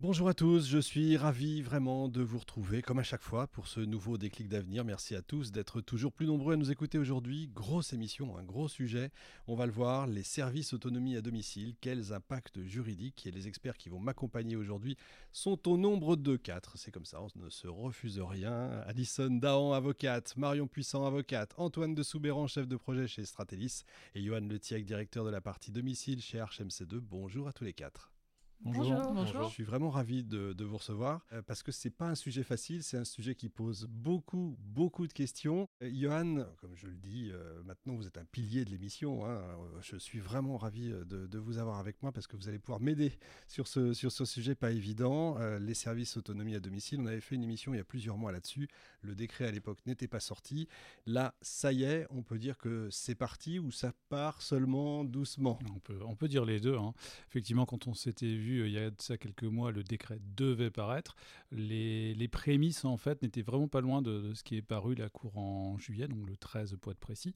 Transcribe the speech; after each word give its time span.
Bonjour 0.00 0.28
à 0.28 0.34
tous, 0.34 0.68
je 0.68 0.78
suis 0.78 1.16
ravi 1.16 1.60
vraiment 1.60 2.08
de 2.08 2.22
vous 2.22 2.38
retrouver 2.38 2.82
comme 2.82 3.00
à 3.00 3.02
chaque 3.02 3.20
fois 3.20 3.48
pour 3.48 3.66
ce 3.66 3.80
nouveau 3.80 4.16
déclic 4.16 4.48
d'avenir. 4.48 4.84
Merci 4.84 5.16
à 5.16 5.22
tous 5.22 5.50
d'être 5.50 5.80
toujours 5.80 6.12
plus 6.12 6.28
nombreux 6.28 6.54
à 6.54 6.56
nous 6.56 6.70
écouter 6.70 6.98
aujourd'hui. 6.98 7.50
Grosse 7.52 7.92
émission, 7.92 8.38
un 8.38 8.44
gros 8.44 8.68
sujet. 8.68 9.10
On 9.48 9.56
va 9.56 9.66
le 9.66 9.72
voir, 9.72 10.06
les 10.06 10.22
services 10.22 10.72
autonomie 10.72 11.16
à 11.16 11.20
domicile, 11.20 11.74
quels 11.80 12.12
impacts 12.12 12.62
juridiques 12.62 13.26
et 13.26 13.32
les 13.32 13.48
experts 13.48 13.76
qui 13.76 13.88
vont 13.88 13.98
m'accompagner 13.98 14.54
aujourd'hui 14.54 14.96
sont 15.32 15.68
au 15.68 15.76
nombre 15.76 16.14
de 16.14 16.36
quatre. 16.36 16.78
C'est 16.78 16.92
comme 16.92 17.04
ça, 17.04 17.20
on 17.20 17.28
ne 17.34 17.50
se 17.50 17.66
refuse 17.66 18.20
rien. 18.20 18.70
Alison 18.86 19.30
Dahan, 19.30 19.72
avocate, 19.72 20.36
Marion 20.36 20.68
Puissant, 20.68 21.06
avocate, 21.06 21.54
Antoine 21.56 21.96
de 21.96 22.04
Soubéran, 22.04 22.46
chef 22.46 22.68
de 22.68 22.76
projet 22.76 23.08
chez 23.08 23.24
Stratelis 23.24 23.82
et 24.14 24.22
Johan 24.22 24.46
Letiec, 24.48 24.84
directeur 24.84 25.24
de 25.24 25.30
la 25.30 25.40
partie 25.40 25.72
domicile 25.72 26.22
chez 26.22 26.38
HMC2. 26.38 27.00
Bonjour 27.00 27.48
à 27.48 27.52
tous 27.52 27.64
les 27.64 27.72
quatre. 27.72 28.12
Bonjour. 28.60 29.48
Je 29.48 29.52
suis 29.52 29.62
vraiment 29.62 29.90
ravi 29.90 30.24
de, 30.24 30.64
vous 30.64 30.76
recevoir 30.76 31.24
euh, 31.32 31.42
parce 31.42 31.62
que 31.62 31.72
c'est 31.72 31.90
pas 31.90 32.08
un 32.08 32.14
sujet 32.14 32.42
facile, 32.42 32.82
c'est 32.82 32.96
un 32.96 33.04
sujet 33.04 33.34
qui 33.34 33.48
pose 33.48 33.86
beaucoup, 33.88 34.56
beaucoup 34.60 35.06
de 35.06 35.12
questions. 35.12 35.68
Euh, 35.82 35.90
Johan, 35.92 36.44
comme 36.60 36.74
je 36.74 36.86
le 36.88 36.96
dis, 36.96 37.30
euh, 37.32 37.62
maintenant 37.62 37.94
vous 37.94 38.06
êtes 38.06 38.18
un 38.18 38.24
pilier 38.24 38.64
de 38.64 38.70
l'émission. 38.70 39.24
Hein. 39.24 39.40
je 39.80 39.96
suis 39.96 40.18
vraiment 40.18 40.56
ravi 40.56 40.90
de, 40.90 41.38
vous 41.38 41.58
avoir 41.58 41.78
avec 41.78 42.02
moi 42.02 42.10
parce 42.10 42.26
que 42.26 42.36
vous 42.36 42.48
allez 42.48 42.58
pouvoir 42.58 42.80
m'aider 42.80 43.12
sur 43.46 43.68
ce, 43.68 43.92
sur 43.92 44.10
ce 44.10 44.24
sujet 44.24 44.54
pas 44.54 44.72
évident. 44.72 45.38
les 45.58 45.74
services 45.74 46.16
autonomie 46.16 46.54
à 46.54 46.60
domicile, 46.60 47.00
on 47.00 47.06
avait 47.06 47.20
fait 47.20 47.36
une 47.36 47.44
émission 47.44 47.72
il 47.74 47.76
y 47.76 47.80
a 47.80 47.84
plusieurs 47.84 48.18
mois 48.18 48.32
là-dessus. 48.32 48.68
Le 49.02 49.14
décret 49.14 49.46
à 49.46 49.52
l'époque 49.52 49.78
n'était 49.86 50.08
pas 50.08 50.20
sorti. 50.20 50.68
Là, 51.06 51.34
ça 51.42 51.72
y 51.72 51.84
est, 51.84 52.06
on 52.10 52.22
peut 52.22 52.38
dire 52.38 52.58
que 52.58 52.88
c'est 52.90 53.14
parti 53.14 53.58
ou 53.58 53.70
ça 53.70 53.92
part 54.08 54.42
seulement 54.42 55.04
doucement? 55.04 55.58
On 55.74 55.78
peut, 55.78 56.00
on 56.04 56.16
peut 56.16 56.28
dire 56.28 56.44
les 56.44 56.60
deux. 56.60 56.76
Hein. 56.76 56.92
Effectivement, 57.28 57.64
quand 57.64 57.86
on 57.86 57.94
s'était 57.94 58.34
vu 58.34 58.47
euh, 58.48 58.68
il 58.68 58.72
y 58.72 58.78
a 58.78 58.90
de 58.90 59.00
ça 59.00 59.16
quelques 59.18 59.44
mois, 59.44 59.72
le 59.72 59.82
décret 59.84 60.18
devait 60.36 60.70
paraître. 60.70 61.14
Les, 61.50 62.28
prémices, 62.30 62.84
en 62.84 62.96
fait, 62.96 63.22
n'étaient 63.22 63.42
vraiment 63.42 63.68
pas 63.68 63.80
loin 63.80 64.02
de, 64.02 64.34
ce 64.34 64.42
qui 64.42 64.56
est 64.56 64.62
paru 64.62 64.94
la 64.94 65.08
Cour 65.08 65.36
en 65.38 65.78
juillet, 65.78 66.08
donc 66.08 66.28
le 66.28 66.36
13 66.36 66.76
pour 66.80 66.92
être 66.92 66.98
précis. 66.98 67.34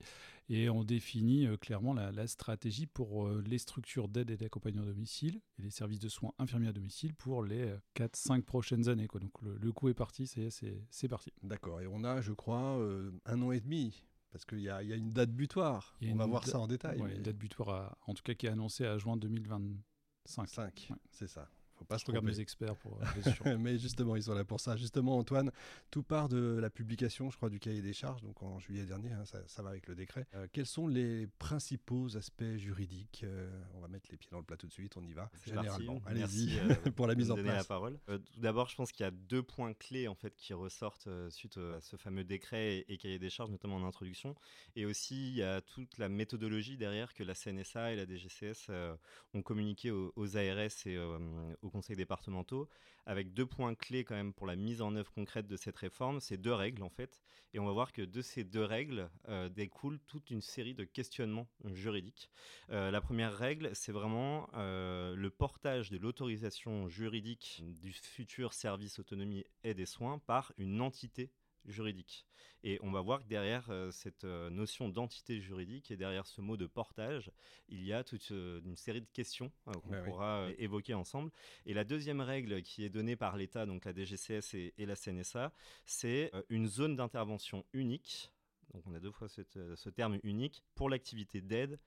Et 0.49 0.69
on 0.69 0.85
définit 0.85 1.47
euh, 1.47 1.57
clairement 1.57 1.95
la, 1.95 2.27
stratégie 2.27 2.87
pour 2.87 3.27
euh, 3.27 3.43
les 3.47 3.59
structures 3.59 4.09
d'aide 4.09 4.31
et 4.31 4.37
d'accompagnement 4.37 4.83
à 4.83 4.87
domicile 4.87 5.41
et 5.59 5.63
les 5.63 5.71
services 5.71 6.01
de 6.01 6.09
soins 6.09 6.33
infirmiers 6.39 6.69
à 6.69 6.73
domicile 6.73 7.15
pour 7.15 7.43
les 7.43 7.75
4-5 7.97 8.43
prochaines 8.43 8.89
années. 8.89 9.07
Quoi. 9.07 9.21
Donc 9.21 9.33
le, 9.43 9.73
coup 9.73 9.89
est 9.89 9.95
parti, 9.95 10.27
c'est 10.27 11.09
parti. 11.09 11.33
D'accord. 11.43 11.81
Et 11.81 11.87
on 11.87 12.05
a, 12.05 12.21
je 12.21 12.33
crois, 12.33 12.79
un 13.27 13.43
an 13.43 13.53
et 13.53 13.61
demi 13.61 14.03
parce 14.33 14.47
qu'il 14.47 14.61
y, 14.61 14.71
a 14.71 14.81
une 14.81 15.11
date 15.11 15.31
butoir. 15.31 15.95
On 16.03 16.15
va 16.15 16.27
voir 16.27 16.47
ça 16.47 16.59
en 16.59 16.67
détail. 16.67 16.99
Une 16.99 17.23
date 17.23 17.37
butoir, 17.37 17.97
en 18.07 18.15
tout 18.15 18.23
cas, 18.23 18.35
qui 18.35 18.47
est 18.47 18.49
annoncée 18.49 18.87
à 18.87 18.97
juin 18.97 19.19
2020, 19.19 19.61
5. 20.25 20.49
5, 20.49 20.89
c'est 21.11 21.29
ça 21.29 21.49
pas 21.85 21.99
je 21.99 22.07
regarde 22.07 22.25
mes 22.25 22.41
experts 22.41 22.77
pour. 22.77 22.99
Euh, 23.01 23.05
Mais 23.59 23.79
justement, 23.79 24.17
ils 24.17 24.25
sont 24.25 24.35
là 24.35 24.45
pour 24.45 24.61
ça. 24.61 24.77
Justement, 24.77 25.17
Antoine, 25.17 25.51
tout 25.91 26.03
part 26.03 26.29
de 26.29 26.59
la 26.61 26.71
publication, 26.71 27.31
je 27.31 27.37
crois, 27.37 27.51
du 27.51 27.61
cahier 27.61 27.83
des 27.83 27.93
charges, 27.93 28.23
donc 28.23 28.43
en 28.43 28.59
juillet 28.59 28.85
dernier, 28.85 29.13
hein, 29.13 29.25
ça, 29.25 29.63
va 29.63 29.71
avec 29.71 29.87
le 29.87 29.95
décret. 29.95 30.27
Euh, 30.35 30.47
quels 30.53 30.67
sont 30.67 30.87
les 30.87 31.27
principaux 31.39 32.17
aspects 32.17 32.57
juridiques 32.57 33.23
euh, 33.25 33.51
On 33.75 33.81
va 33.81 33.89
mettre 33.89 34.09
les 34.11 34.17
pieds 34.17 34.31
dans 34.31 34.39
le 34.39 34.45
plat 34.45 34.57
tout 34.57 34.67
de 34.67 34.73
suite, 34.73 34.97
on 34.97 35.05
y 35.05 35.13
va. 35.13 35.31
Généralement, 35.47 36.01
allez-y 36.07 36.59
pour 36.97 37.07
la 37.07 37.15
mise 37.15 37.31
en 37.31 37.37
place. 37.37 37.57
la 37.57 37.65
parole. 37.65 37.99
tout 38.07 38.41
d'abord, 38.41 38.69
je 38.69 38.77
pense 38.77 38.93
qu'il 38.93 39.05
y 39.05 39.09
a 39.09 39.13
deux 39.13 39.43
points 39.43 39.75
clés 39.75 40.09
en 40.09 40.15
fait 40.15 40.35
qui 40.37 40.53
ressortent 40.55 41.09
suite 41.31 41.59
à 41.59 41.81
ce 41.81 41.97
fameux 41.97 42.25
décret 42.25 42.85
et, 42.89 42.97
cahier 42.99 43.19
des 43.19 43.31
charges, 43.31 43.51
notamment 43.51 43.77
en 43.77 43.85
introduction. 43.85 44.35
Et 44.77 44.87
aussi, 44.87 45.29
il 45.29 45.37
y 45.37 45.43
a 45.43 45.61
toute 45.61 45.99
la 45.99 46.09
méthodologie 46.09 46.77
derrière 46.77 47.15
que 47.15 47.25
la 47.25 47.35
CNSA 47.35 47.93
et 47.93 47.97
la 47.97 48.07
DGCS 48.07 48.71
ont 49.35 49.43
communiqué 49.43 49.91
aux, 49.91 50.13
aux 50.17 50.37
ARS 50.37 50.87
et 50.87 50.99
aux 50.99 51.71
conseils 51.73 51.97
départementaux, 51.97 52.69
avec 53.07 53.33
deux 53.33 53.47
points 53.47 53.75
clés 53.75 54.05
quand 54.05 54.15
même 54.15 54.33
pour 54.33 54.47
la 54.47 54.55
mise 54.55 54.81
en 54.81 54.95
œuvre 54.95 55.11
concrète 55.13 55.49
de 55.49 55.57
cette 55.57 55.77
réforme, 55.77 56.21
c'est 56.21 56.37
deux 56.37 56.53
règles 56.53 56.83
en 56.83 56.91
fait. 56.91 57.23
Et 57.55 57.59
on 57.59 57.67
va 57.67 57.73
voir 57.73 57.93
que 57.93 58.03
de 58.03 58.23
ces 58.23 58.45
deux 58.45 58.65
règles 58.65 59.11
euh, 59.29 59.49
découle 59.49 59.99
toute 60.07 60.31
une 60.31 60.41
série 60.41 60.75
de 60.75 60.85
questionnements 60.85 61.49
juridiques. 61.65 62.31
Euh, 62.71 62.91
la 62.91 63.01
première 63.01 63.37
règle, 63.37 63.71
c'est 63.75 63.93
vraiment 63.93 64.49
euh, 64.55 65.15
le 65.17 65.31
portage 65.31 65.91
de 65.91 65.99
l'autorisation 65.99 66.89
juridique 66.89 67.63
du 67.81 67.93
futur 67.93 68.53
service 68.53 68.99
autonomie 68.99 69.45
et 69.65 69.75
des 69.75 69.87
soins 69.87 70.19
par 70.19 70.53
une 70.59 70.81
entité 70.81 71.31
juridique. 71.67 72.27
Et 72.65 72.79
on 72.83 72.93
va 72.93 73.01
voir 73.01 73.23
que 73.23 73.29
derrière 73.29 73.69
euh, 73.71 73.91
cette 73.91 74.25
euh, 74.25 74.49
notion 74.49 74.89
d'entité 74.89 75.41
juridique 75.41 75.91
et 75.91 75.97
derrière 75.97 76.27
ce 76.27 76.41
mot 76.41 76.57
de 76.57 76.67
portage, 76.67 77.31
il 77.69 77.85
y 77.85 77.93
a 77.93 78.05
toute 78.05 78.31
euh, 78.31 78.61
une 78.65 78.77
série 78.77 79.01
de 79.01 79.09
questions 79.13 79.51
qu'on 79.65 80.03
pourra 80.05 80.47
évoquer 80.59 80.95
ensemble. 80.95 81.33
Et 81.67 81.75
la 81.75 81.85
deuxième 81.85 82.21
règle 82.21 82.63
qui 82.63 82.85
est 82.85 82.91
donnée 82.91 83.17
par 83.17 83.37
l'État, 83.37 83.67
donc 83.67 83.85
la 83.85 83.93
DGCS 83.93 84.55
et, 84.55 84.87
la 84.87 84.95
CNSA, 84.95 85.53
c'est 85.87 86.31
une 86.49 86.69
zone 86.69 86.97
d'intervention 86.97 87.65
unique. 87.73 88.31
Donc 88.75 88.85
on 88.87 88.95
a 88.95 89.01
deux 89.01 89.11
fois 89.11 89.29
ce 89.29 89.89
terme 89.91 90.19
unique 90.23 90.63
pour 90.75 90.89
l'activité 90.89 91.41
d'aide 91.41 91.79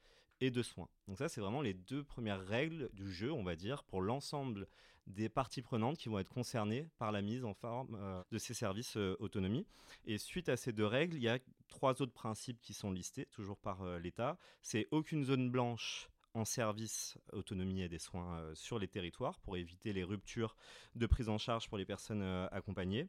de 0.51 0.63
soins. 0.63 0.89
Donc 1.07 1.17
ça, 1.17 1.29
c'est 1.29 1.41
vraiment 1.41 1.61
les 1.61 1.73
deux 1.73 2.03
premières 2.03 2.45
règles 2.45 2.89
du 2.93 3.11
jeu, 3.11 3.31
on 3.31 3.43
va 3.43 3.55
dire, 3.55 3.83
pour 3.83 4.01
l'ensemble 4.01 4.67
des 5.07 5.29
parties 5.29 5.61
prenantes 5.61 5.97
qui 5.97 6.09
vont 6.09 6.19
être 6.19 6.29
concernées 6.29 6.89
par 6.97 7.11
la 7.11 7.21
mise 7.21 7.45
en 7.45 7.53
forme 7.53 7.95
euh, 7.95 8.23
de 8.31 8.37
ces 8.37 8.53
services 8.53 8.97
euh, 8.97 9.15
autonomie. 9.19 9.67
Et 10.05 10.17
suite 10.17 10.49
à 10.49 10.57
ces 10.57 10.73
deux 10.73 10.85
règles, 10.85 11.15
il 11.15 11.23
y 11.23 11.29
a 11.29 11.39
trois 11.67 12.01
autres 12.01 12.13
principes 12.13 12.59
qui 12.61 12.73
sont 12.73 12.91
listés, 12.91 13.27
toujours 13.27 13.57
par 13.57 13.83
euh, 13.83 13.99
l'État. 13.99 14.37
C'est 14.61 14.87
aucune 14.91 15.23
zone 15.23 15.51
blanche 15.51 16.09
en 16.33 16.43
service 16.43 17.17
autonomie 17.31 17.81
et 17.81 17.87
des 17.87 17.99
soins 17.99 18.43
sur 18.55 18.77
les 18.77 18.89
territoires 18.89 19.39
pour 19.39 19.55
éviter 19.55 19.93
les 19.93 20.03
ruptures 20.03 20.57
de 20.93 21.05
prise 21.05 21.29
en 21.29 21.37
charge 21.37 21.69
pour 21.69 21.77
les 21.77 21.85
personnes 21.85 22.21
accompagnées. 22.51 23.07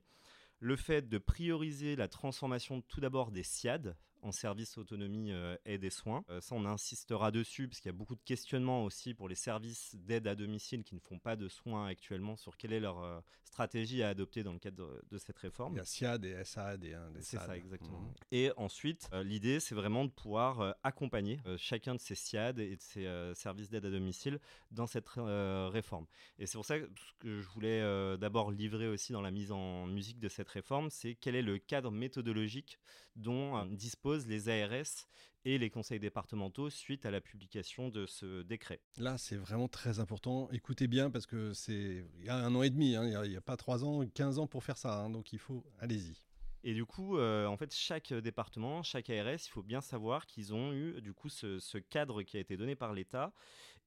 Le 0.60 0.76
fait 0.76 1.08
de 1.08 1.18
prioriser 1.18 1.96
la 1.96 2.06
transformation 2.06 2.82
tout 2.82 3.00
d'abord 3.00 3.32
des 3.32 3.42
SIAD, 3.42 3.96
en 4.26 4.32
service 4.32 4.76
autonomie 4.76 5.32
euh, 5.32 5.56
et 5.64 5.78
des 5.78 5.90
soins. 5.90 6.24
Euh, 6.30 6.40
ça, 6.40 6.54
on 6.54 6.64
insistera 6.64 7.30
dessus 7.30 7.68
parce 7.68 7.80
qu'il 7.80 7.90
y 7.90 7.94
a 7.94 7.96
beaucoup 7.96 8.16
de 8.16 8.22
questionnements 8.24 8.84
aussi 8.84 9.14
pour 9.14 9.28
les 9.28 9.34
services 9.34 9.94
d'aide 9.94 10.26
à 10.26 10.34
domicile 10.34 10.82
qui 10.82 10.94
ne 10.94 11.00
font 11.00 11.18
pas 11.18 11.36
de 11.36 11.48
soins 11.48 11.86
actuellement 11.86 12.36
sur 12.36 12.56
quelle 12.56 12.72
est 12.72 12.80
leur 12.80 13.02
euh, 13.02 13.20
stratégie 13.44 14.02
à 14.02 14.08
adopter 14.08 14.42
dans 14.42 14.52
le 14.52 14.58
cadre 14.58 15.00
de, 15.08 15.18
cette 15.18 15.38
réforme. 15.38 15.74
Il 15.74 15.78
y 15.78 15.80
a 15.80 15.84
SIAD 15.84 16.24
et 16.24 16.44
SAD 16.44 16.84
et 16.84 16.96
des 17.14 17.22
C'est 17.22 17.38
ça, 17.38 17.56
exactement. 17.56 18.00
Mhm. 18.00 18.14
Et 18.32 18.52
ensuite, 18.56 19.08
l'idée, 19.24 19.60
c'est 19.60 19.74
vraiment 19.74 20.04
de 20.04 20.10
pouvoir 20.10 20.76
accompagner 20.82 21.40
chacun 21.56 21.94
de 21.94 22.00
ces 22.00 22.14
SIAD 22.14 22.58
et 22.58 22.76
de 22.76 22.82
ces 22.82 23.32
services 23.34 23.70
d'aide 23.70 23.86
à 23.86 23.90
domicile 23.90 24.40
dans 24.72 24.86
cette 24.86 25.08
réforme. 25.08 26.06
Et 26.38 26.46
c'est 26.46 26.58
pour 26.58 26.66
ça 26.66 26.78
que 26.78 26.86
ce 26.86 27.12
que 27.18 27.40
je 27.40 27.48
voulais 27.48 28.18
d'abord 28.18 28.50
livrer 28.50 28.88
aussi 28.88 29.12
dans 29.12 29.22
la 29.22 29.30
mise 29.30 29.52
en 29.52 29.86
musique 29.86 30.18
de 30.18 30.28
cette 30.28 30.48
réforme, 30.48 30.90
c'est 30.90 31.14
quel 31.14 31.34
est 31.34 31.42
le 31.42 31.58
cadre 31.58 31.90
méthodologique 31.90 32.78
dont 33.16 33.64
dispose 33.66 34.15
les 34.24 34.48
ARS 34.48 35.06
et 35.44 35.58
les 35.58 35.70
conseils 35.70 36.00
départementaux 36.00 36.70
suite 36.70 37.06
à 37.06 37.10
la 37.12 37.20
publication 37.20 37.88
de 37.88 38.04
ce 38.06 38.42
décret. 38.42 38.80
Là, 38.98 39.16
c'est 39.16 39.36
vraiment 39.36 39.68
très 39.68 40.00
important. 40.00 40.48
Écoutez 40.50 40.88
bien 40.88 41.08
parce 41.08 41.26
que 41.26 41.52
c'est 41.52 42.04
il 42.18 42.24
y 42.24 42.28
a 42.28 42.36
un 42.36 42.54
an 42.54 42.62
et 42.62 42.70
demi, 42.70 42.96
hein. 42.96 43.04
il 43.24 43.30
n'y 43.30 43.36
a, 43.36 43.40
pas 43.40 43.56
trois 43.56 43.84
ans, 43.84 44.04
15 44.04 44.40
ans 44.40 44.48
pour 44.48 44.64
faire 44.64 44.76
ça, 44.76 44.98
hein. 44.98 45.10
donc 45.10 45.32
il 45.32 45.38
faut, 45.38 45.64
allez-y. 45.78 46.20
Et 46.64 46.74
du 46.74 46.84
coup, 46.84 47.16
euh, 47.16 47.46
en 47.46 47.56
fait, 47.56 47.72
chaque 47.72 48.12
département, 48.12 48.82
chaque 48.82 49.08
ARS, 49.08 49.46
il 49.46 49.50
faut 49.50 49.62
bien 49.62 49.80
savoir 49.80 50.26
qu'ils 50.26 50.52
ont 50.52 50.72
eu 50.72 51.00
du 51.00 51.14
coup 51.14 51.28
ce, 51.28 51.60
ce, 51.60 51.78
cadre 51.78 52.22
qui 52.24 52.38
a 52.38 52.40
été 52.40 52.56
donné 52.56 52.74
par 52.74 52.92
l'État. 52.92 53.32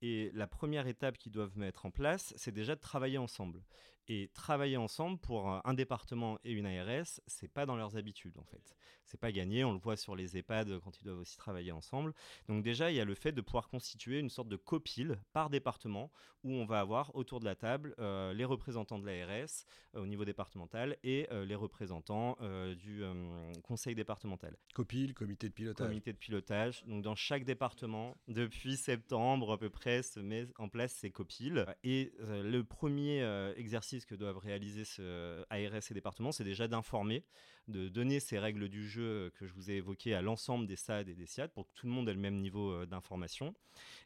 Et 0.02 0.32
la 0.34 0.48
première 0.48 0.88
étape 0.88 1.18
qu'ils 1.18 1.34
doivent 1.34 1.58
mettre 1.58 1.86
en 1.86 1.92
place, 1.92 2.34
c'est 2.38 2.54
déjà 2.54 2.76
de 2.76 2.80
travailler 2.80 3.18
ensemble. 3.18 3.62
Et 4.08 4.30
travailler 4.34 4.78
ensemble 4.78 5.20
pour 5.20 5.50
un 5.50 5.74
département 5.74 6.40
et 6.46 6.54
une 6.54 6.66
ARS, 6.66 7.20
c'est 7.28 7.52
pas 7.52 7.66
dans 7.66 7.76
leurs 7.76 7.98
habitudes 7.98 8.38
en 8.38 8.46
fait. 8.46 8.76
C'est 9.10 9.20
pas 9.20 9.32
gagné, 9.32 9.64
on 9.64 9.74
le 9.74 9.80
voit 9.80 9.98
sur 9.98 10.16
les 10.16 10.38
EHPAD 10.38 10.80
quand 10.82 11.00
ils 11.00 11.04
doivent 11.04 11.18
aussi 11.18 11.36
travailler 11.36 11.72
ensemble. 11.72 12.14
Donc 12.48 12.64
déjà, 12.64 12.92
il 12.92 12.96
y 12.96 13.00
a 13.00 13.06
le 13.06 13.16
fait 13.16 13.32
de 13.32 13.42
pouvoir 13.42 13.68
constituer 13.68 14.20
une 14.20 14.30
sorte 14.30 14.50
de 14.50 14.56
copile 14.56 15.20
par 15.34 15.50
département 15.50 16.12
où 16.44 16.54
on 16.54 16.66
va 16.66 16.80
avoir 16.80 17.16
autour 17.16 17.40
de 17.40 17.46
la 17.46 17.56
table 17.56 17.96
euh, 18.00 18.34
les 18.34 18.46
représentants 18.46 19.00
de 19.00 19.06
l'ARS 19.06 19.66
euh, 19.96 20.02
au 20.02 20.06
niveau 20.06 20.26
départemental 20.26 20.96
et 21.04 21.28
euh, 21.32 21.46
les 21.46 21.56
représentants 21.56 22.38
du 22.76 23.04
conseil 23.64 23.96
départemental. 23.96 24.56
Copile, 24.74 25.14
comité 25.14 25.50
de 25.50 25.54
pilotage. 25.54 25.88
Comité 25.88 26.14
de 26.14 26.18
pilotage. 26.18 26.84
Donc 26.86 27.04
dans 27.04 27.16
chaque 27.16 27.44
département, 27.44 28.16
depuis 28.28 28.78
septembre 28.78 29.52
à 29.52 29.58
peu 29.58 29.70
près, 29.70 30.04
se 30.04 30.20
met 30.20 30.48
en 30.58 30.70
place 30.70 30.94
ces 30.94 31.10
copiles. 31.10 31.66
Et 31.84 32.14
le 32.20 32.62
premier 32.62 33.24
exercice 33.56 34.06
que 34.06 34.16
doivent 34.16 34.38
réaliser 34.38 34.86
ce 34.86 35.44
ARS 35.50 35.82
et 35.90 35.94
départements, 35.94 36.32
c'est 36.32 36.44
déjà 36.44 36.68
d'informer, 36.68 37.24
de 37.70 37.88
donner 37.88 38.20
ces 38.20 38.40
règles 38.40 38.68
du 38.68 38.88
jeu 38.88 39.32
que 39.36 39.46
je 39.46 39.54
vous 39.54 39.72
ai 39.72 39.76
évoquées 39.76 40.14
à 40.14 40.22
l'ensemble 40.22 40.68
des 40.68 40.76
SAD 40.76 41.10
et 41.10 41.16
des 41.16 41.26
SIAD 41.26 41.52
pour 41.52 41.66
que 41.68 41.74
tout 41.74 41.88
le 41.88 41.94
monde 41.94 42.10
ait 42.10 42.14
le 42.14 42.20
même 42.20 42.40
niveau 42.40 42.72
euh, 42.72 42.86
d'information. 42.86 43.54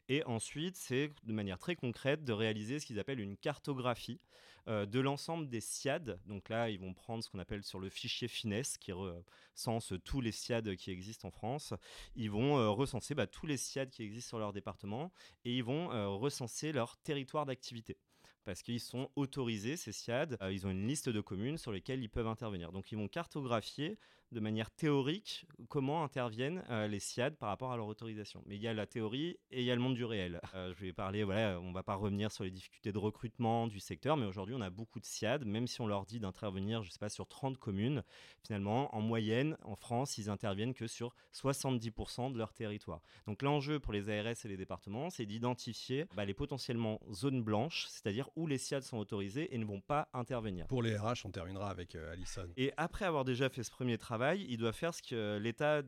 Et 0.08 0.22
ensuite, 0.24 0.76
c'est 0.76 1.10
de 1.24 1.32
manière 1.32 1.58
très 1.58 1.76
concrète 1.76 2.24
de 2.24 2.32
réaliser 2.32 2.78
ce 2.78 2.86
qu'ils 2.86 2.98
appellent 2.98 3.20
une 3.20 3.36
cartographie 3.36 4.20
euh, 4.68 4.86
de 4.86 5.00
l'ensemble 5.00 5.48
des 5.48 5.60
SIAD. 5.60 6.20
Donc 6.26 6.48
là, 6.48 6.70
ils 6.70 6.78
vont 6.78 6.94
prendre 6.94 7.24
ce 7.24 7.30
qu'on 7.30 7.38
appelle 7.38 7.64
sur 7.64 7.80
le 7.80 7.88
fichier 7.88 8.28
finesse 8.28 8.78
qui 8.78 8.92
recense 8.92 9.94
tous 10.04 10.20
les 10.20 10.32
SIAD 10.32 10.76
qui 10.76 10.90
existent 10.90 11.28
en 11.28 11.32
France. 11.32 11.74
Ils 12.16 12.30
vont 12.30 12.58
euh, 12.58 12.68
recenser 12.68 13.14
bah, 13.14 13.26
tous 13.26 13.46
les 13.46 13.56
SIAD 13.56 13.90
qui 13.90 14.02
existent 14.02 14.28
sur 14.28 14.38
leur 14.38 14.52
département 14.52 15.12
et 15.44 15.56
ils 15.56 15.64
vont 15.64 15.88
recenser 16.18 16.72
leur 16.72 16.96
territoire 16.98 17.46
d'activité. 17.46 17.96
Parce 18.44 18.62
qu'ils 18.62 18.80
sont 18.80 19.10
autorisés, 19.16 19.76
ces 19.76 19.92
SIAD. 19.92 20.38
ils 20.50 20.66
ont 20.66 20.70
une 20.70 20.86
liste 20.86 21.08
de 21.08 21.20
communes 21.20 21.58
sur 21.58 21.72
lesquelles 21.72 22.02
ils 22.02 22.08
peuvent 22.08 22.26
intervenir. 22.26 22.72
Donc 22.72 22.92
ils 22.92 22.98
vont 22.98 23.08
cartographier 23.08 23.98
de 24.32 24.40
manière 24.40 24.70
théorique 24.70 25.46
comment 25.68 26.04
interviennent 26.04 26.64
euh, 26.70 26.88
les 26.88 27.00
SIAD 27.00 27.36
par 27.36 27.48
rapport 27.48 27.72
à 27.72 27.76
leur 27.76 27.86
autorisation. 27.86 28.42
Mais 28.46 28.56
il 28.56 28.62
y 28.62 28.68
a 28.68 28.74
la 28.74 28.86
théorie 28.86 29.38
et 29.50 29.60
il 29.60 29.64
y 29.64 29.70
a 29.70 29.74
le 29.74 29.80
monde 29.80 29.94
du 29.94 30.04
réel. 30.04 30.40
Euh, 30.54 30.72
je 30.76 30.84
vais 30.84 30.92
parler, 30.92 31.24
voilà, 31.24 31.60
on 31.60 31.68
ne 31.68 31.74
va 31.74 31.82
pas 31.82 31.94
revenir 31.94 32.32
sur 32.32 32.44
les 32.44 32.50
difficultés 32.50 32.92
de 32.92 32.98
recrutement 32.98 33.66
du 33.66 33.80
secteur, 33.80 34.16
mais 34.16 34.26
aujourd'hui 34.26 34.54
on 34.54 34.60
a 34.60 34.70
beaucoup 34.70 35.00
de 35.00 35.04
SIAD, 35.04 35.44
même 35.44 35.66
si 35.66 35.80
on 35.80 35.86
leur 35.86 36.06
dit 36.06 36.20
d'intervenir, 36.20 36.82
je 36.82 36.88
ne 36.88 36.92
sais 36.92 36.98
pas, 36.98 37.08
sur 37.08 37.28
30 37.28 37.58
communes, 37.58 38.02
finalement, 38.42 38.94
en 38.94 39.00
moyenne, 39.00 39.56
en 39.62 39.76
France, 39.76 40.18
ils 40.18 40.30
interviennent 40.30 40.74
que 40.74 40.86
sur 40.86 41.14
70% 41.32 42.32
de 42.32 42.38
leur 42.38 42.52
territoire. 42.52 43.00
Donc 43.26 43.42
l'enjeu 43.42 43.78
pour 43.78 43.92
les 43.92 44.08
ARS 44.08 44.44
et 44.44 44.48
les 44.48 44.56
départements, 44.56 45.10
c'est 45.10 45.26
d'identifier 45.26 46.06
bah, 46.14 46.24
les 46.24 46.34
potentiellement 46.34 47.00
zones 47.12 47.42
blanches, 47.42 47.86
c'est-à-dire 47.88 48.28
où 48.36 48.46
les 48.46 48.58
SIAD 48.58 48.82
sont 48.82 48.98
autorisés 48.98 49.54
et 49.54 49.58
ne 49.58 49.64
vont 49.64 49.80
pas 49.80 50.08
intervenir. 50.12 50.66
Pour 50.66 50.82
les 50.82 50.96
RH, 50.96 51.24
on 51.24 51.30
terminera 51.30 51.70
avec 51.70 51.94
euh, 51.94 52.12
Alison. 52.12 52.48
Et 52.56 52.72
après 52.76 53.04
avoir 53.04 53.24
déjà 53.24 53.48
fait 53.48 53.62
ce 53.62 53.70
premier 53.70 53.98
travail, 53.98 54.13
il 54.36 54.56
doit 54.56 54.72
faire 54.72 54.94
ce 54.94 55.02
que 55.02 55.38
l'État 55.38 55.82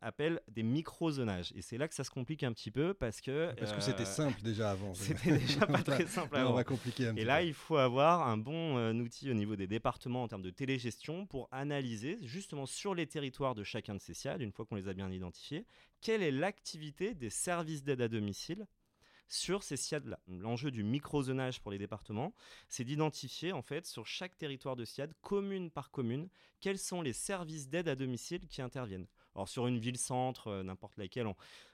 appelle 0.00 0.40
des 0.48 0.62
micro-zonages. 0.62 1.52
Et 1.56 1.62
c'est 1.62 1.78
là 1.78 1.88
que 1.88 1.94
ça 1.94 2.04
se 2.04 2.10
complique 2.10 2.42
un 2.42 2.52
petit 2.52 2.70
peu 2.70 2.94
parce 2.94 3.20
que. 3.20 3.52
Parce 3.58 3.72
que 3.72 3.80
c'était 3.80 4.02
euh, 4.02 4.06
simple 4.06 4.40
déjà 4.42 4.70
avant. 4.70 4.94
C'était 5.00 5.38
déjà 5.38 5.66
pas 5.66 5.82
très 5.82 6.06
simple 6.08 6.36
avant. 6.36 6.50
on 6.50 6.54
va 6.54 6.64
compliquer 6.64 7.08
un 7.08 7.16
Et 7.16 7.24
là, 7.24 7.42
il 7.42 7.54
faut 7.54 7.76
avoir 7.76 8.28
un 8.28 8.36
bon 8.36 8.76
euh, 8.76 8.92
outil 8.94 9.30
au 9.30 9.34
niveau 9.34 9.56
des 9.56 9.66
départements 9.66 10.22
en 10.22 10.28
termes 10.28 10.42
de 10.42 10.50
télégestion 10.50 11.26
pour 11.26 11.48
analyser 11.52 12.18
justement 12.22 12.66
sur 12.66 12.94
les 12.94 13.06
territoires 13.06 13.54
de 13.54 13.64
chacun 13.64 13.94
de 13.94 14.00
ces 14.00 14.14
SIAD, 14.14 14.40
une 14.40 14.52
fois 14.52 14.64
qu'on 14.64 14.76
les 14.76 14.88
a 14.88 14.94
bien 14.94 15.10
identifiés, 15.10 15.66
quelle 16.00 16.22
est 16.22 16.30
l'activité 16.30 17.14
des 17.14 17.30
services 17.30 17.82
d'aide 17.82 18.00
à 18.00 18.08
domicile 18.08 18.66
sur 19.32 19.62
ces 19.62 19.76
SIAD-là. 19.76 20.18
L'enjeu 20.28 20.70
du 20.70 20.82
micro-zonage 20.82 21.60
pour 21.60 21.70
les 21.70 21.78
départements, 21.78 22.34
c'est 22.68 22.84
d'identifier 22.84 23.52
en 23.52 23.62
fait 23.62 23.86
sur 23.86 24.06
chaque 24.06 24.36
territoire 24.36 24.76
de 24.76 24.84
SIAD, 24.84 25.12
commune 25.22 25.70
par 25.70 25.90
commune, 25.90 26.28
quels 26.60 26.78
sont 26.78 27.02
les 27.02 27.12
services 27.12 27.68
d'aide 27.68 27.88
à 27.88 27.96
domicile 27.96 28.46
qui 28.48 28.60
interviennent. 28.62 29.06
Alors 29.34 29.48
sur 29.48 29.66
une 29.66 29.78
ville-centre, 29.78 30.48
euh, 30.48 30.62
n'importe 30.62 30.96
laquelle, 30.96 31.26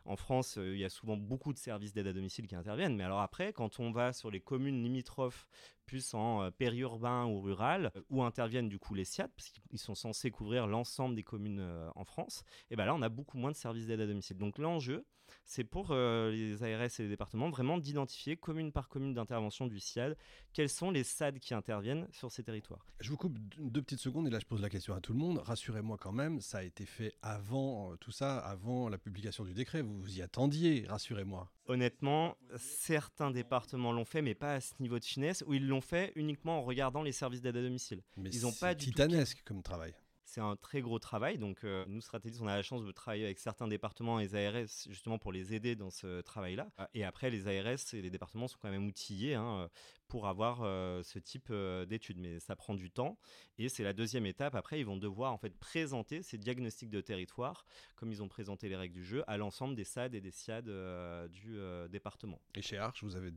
en, 0.07 0.17
France, 0.17 0.59
euh, 0.59 0.75
il 0.75 0.81
y 0.81 0.85
a 0.85 0.89
souvent 0.89 1.17
beaucoup 1.17 1.53
de 1.53 1.59
services 1.59 1.93
d'aide 1.93 2.07
à 2.07 2.13
domicile 2.13 2.47
qui 2.47 2.55
interviennent. 2.55 2.97
Mais 2.97 3.05
alors 3.05 3.21
après, 3.21 3.53
quand 3.53 3.81
on 3.81 3.91
va 3.91 4.13
sur 4.13 4.31
les 4.31 4.41
communes 4.41 4.83
limitrophes, 4.83 5.47
plus 5.85 6.15
en 6.15 6.43
euh, 6.43 6.51
périurbain 6.51 7.27
ou 7.27 7.41
rural, 7.41 7.93
où 8.11 8.23
interviennent 8.23 8.69
du 8.69 8.79
coup 8.79 8.95
les 8.95 9.05
SIAD, 9.05 9.31
parce 9.37 9.51
qu'ils 9.51 9.79
sont 9.79 9.95
censés 9.95 10.31
couvrir 10.31 10.67
l'ensemble 10.67 11.15
des 11.15 11.23
communes 11.23 11.65
en 11.95 12.05
France, 12.05 12.45
et 12.71 12.77
bien 12.77 12.87
là, 12.87 12.95
on 12.95 13.03
a 13.03 13.09
beaucoup 13.09 13.39
moins 13.39 13.51
de 13.51 13.57
services 13.57 13.87
d'aide 13.87 14.01
à 14.01 14.07
domicile. 14.07 14.37
Donc 14.37 14.59
l'enjeu, 14.59 15.05
c'est 15.45 15.65
pour 15.65 15.89
euh, 15.91 16.31
les 16.31 16.63
ARS 16.63 16.83
et 16.99 17.03
les 17.03 17.09
départements 17.09 17.51
vraiment 17.51 17.79
d'identifier 17.79 18.37
commune 18.37 18.73
par 18.73 18.89
commune 18.89 19.15
d'intervention 19.15 19.67
du 19.67 19.79
SIAD 19.79 20.17
quels 20.53 20.69
sont 20.69 20.91
les 20.91 21.05
SAD 21.05 21.39
qui 21.39 21.55
interviennent 21.55 22.09
sur 22.11 22.33
ces 22.33 22.43
territoires. 22.43 22.87
Je 23.01 23.11
vous 23.11 23.17
coupe 23.17 23.39
deux 23.59 23.83
petites 23.83 24.01
secondes 24.01 24.27
et 24.27 24.31
là 24.31 24.39
je 24.39 24.47
pose 24.47 24.63
la 24.63 24.71
question 24.71 24.95
à 24.95 25.01
tout 25.01 25.13
le 25.13 25.19
monde. 25.19 25.39
Rassurez-moi 25.39 25.99
quand 25.99 26.13
même, 26.13 26.41
ça 26.41 26.59
a 26.59 26.63
été 26.63 26.87
fait 26.87 27.15
avant 27.23 27.93
euh, 27.93 27.97
tout 27.97 28.11
ça, 28.11 28.39
avant 28.39 28.89
la 28.89 28.99
publication 28.99 29.45
du 29.45 29.55
décret. 29.55 29.83
Vous 30.01 30.19
y 30.19 30.23
attendiez, 30.23 30.87
rassurez-moi. 30.89 31.51
Honnêtement, 31.67 32.37
certains 32.57 33.31
départements 33.31 33.93
l'ont 33.93 34.05
fait, 34.05 34.23
mais 34.23 34.35
pas 34.35 34.55
à 34.55 34.61
ce 34.61 34.75
niveau 34.81 34.99
de 34.99 35.05
finesse, 35.05 35.43
où 35.47 35.55
ils 35.55 35.67
l'ont 35.67 35.81
fait 35.81 36.13
uniquement 36.15 36.59
en 36.59 36.63
regardant 36.63 37.03
les 37.03 37.13
services 37.13 37.43
d'aide 37.43 37.57
à 37.57 37.63
domicile. 37.63 38.03
Mais 38.17 38.31
ils 38.31 38.47
ont 38.47 38.53
pas 38.53 38.75
titanesque 38.75 39.43
comme 39.45 39.63
travail 39.63 39.95
c'est 40.37 40.43
un 40.43 40.57
très 40.57 40.83
gros 40.83 40.99
travail. 40.99 41.39
Donc, 41.39 41.65
euh, 41.65 41.87
nous, 41.89 42.03
stratégistes, 42.03 42.43
on 42.43 42.47
a 42.47 42.55
la 42.55 42.63
chance 42.63 42.85
de 42.85 42.93
travailler 42.93 43.25
avec 43.25 43.39
certains 43.39 43.69
départements 43.69 44.21
et 44.21 44.29
les 44.29 44.35
ARS 44.35 44.69
justement 44.87 45.19
pour 45.19 45.33
les 45.33 45.55
aider 45.55 45.77
dans 45.77 45.89
ce 45.89 46.21
travail-là. 46.21 46.69
Et 46.93 47.05
après, 47.05 47.31
les 47.31 47.49
ARS 47.49 47.95
et 47.95 48.03
les 48.03 48.11
départements 48.11 48.47
sont 48.47 48.59
quand 48.61 48.71
même 48.71 48.87
outillés 48.87 49.35
hein, 49.35 49.71
pour 50.09 50.27
avoir 50.27 50.61
euh, 50.61 51.03
ce 51.03 51.19
type 51.19 51.49
euh, 51.51 51.87
d'études. 51.87 52.19
Mais 52.19 52.39
ça 52.39 52.55
prend 52.55 52.75
du 52.75 52.91
temps. 52.91 53.19
Et 53.57 53.71
c'est 53.71 53.83
la 53.83 53.95
deuxième 53.95 54.27
étape. 54.27 54.55
Après, 54.55 54.79
ils 54.79 54.85
vont 54.85 54.99
devoir 54.99 55.33
en 55.33 55.39
fait 55.39 55.57
présenter 55.57 56.23
ces 56.23 56.37
diagnostics 56.37 56.91
de 56.91 57.01
territoire, 57.01 57.65
comme 57.95 58.13
ils 58.13 58.23
ont 58.23 58.29
présenté 58.29 58.69
les 58.69 58.77
règles 58.77 58.95
du 58.95 59.07
jeu, 59.07 59.25
à 59.29 59.39
l'ensemble 59.39 59.75
des 59.75 59.85
SAD 59.85 60.15
et 60.15 60.21
des 60.21 60.33
SIAD 60.33 60.67
du 61.31 61.59
département. 61.89 62.43
Et 62.55 62.61
chez 62.61 62.77
Arch, 62.77 63.03
vous 63.03 63.17
avez 63.17 63.33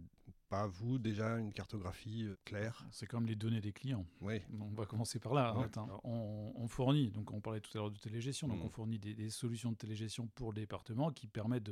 pas, 0.49 0.67
vous, 0.67 0.97
déjà 0.97 1.37
une 1.37 1.53
cartographie 1.53 2.23
euh, 2.23 2.35
claire 2.43 2.85
C'est 2.91 3.05
comme 3.05 3.25
les 3.25 3.35
données 3.35 3.61
des 3.61 3.71
clients. 3.71 4.05
Oui. 4.21 4.41
On 4.59 4.73
va 4.73 4.85
commencer 4.85 5.19
par 5.19 5.33
là. 5.33 5.55
Hein. 5.55 5.87
On, 6.03 6.67
fournit, 6.67 7.11
donc 7.11 7.31
on 7.31 7.39
parlait 7.39 7.61
tout 7.61 7.71
à 7.75 7.81
l'heure 7.81 7.91
de 7.91 7.97
télégestion, 7.97 8.47
donc 8.47 8.59
mm. 8.59 8.65
on 8.65 8.69
fournit 8.69 8.99
des, 8.99 9.29
solutions 9.29 9.71
de 9.71 9.77
télégestion 9.77 10.27
pour 10.27 10.51
le 10.51 10.55
département 10.55 11.11
qui 11.11 11.27
permettent 11.27 11.71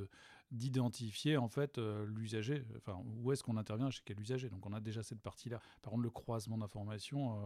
d'identifier 0.52 1.38
en 1.38 1.50
fait 1.50 1.78
euh, 1.78 2.06
l'usager, 2.06 2.64
enfin 2.78 3.02
où 3.06 3.32
est-ce 3.32 3.44
qu'on 3.44 3.58
intervient 3.58 3.90
chez 3.90 4.02
quel 4.06 4.20
usager. 4.20 4.50
Donc 4.50 4.66
on 4.66 4.74
a 4.74 4.80
déjà 4.80 5.04
cette 5.04 5.22
partie-là. 5.22 5.60
Par 5.82 5.92
contre, 5.92 6.04
le 6.04 6.10
croisement 6.10 6.58
d'informations, 6.58 7.42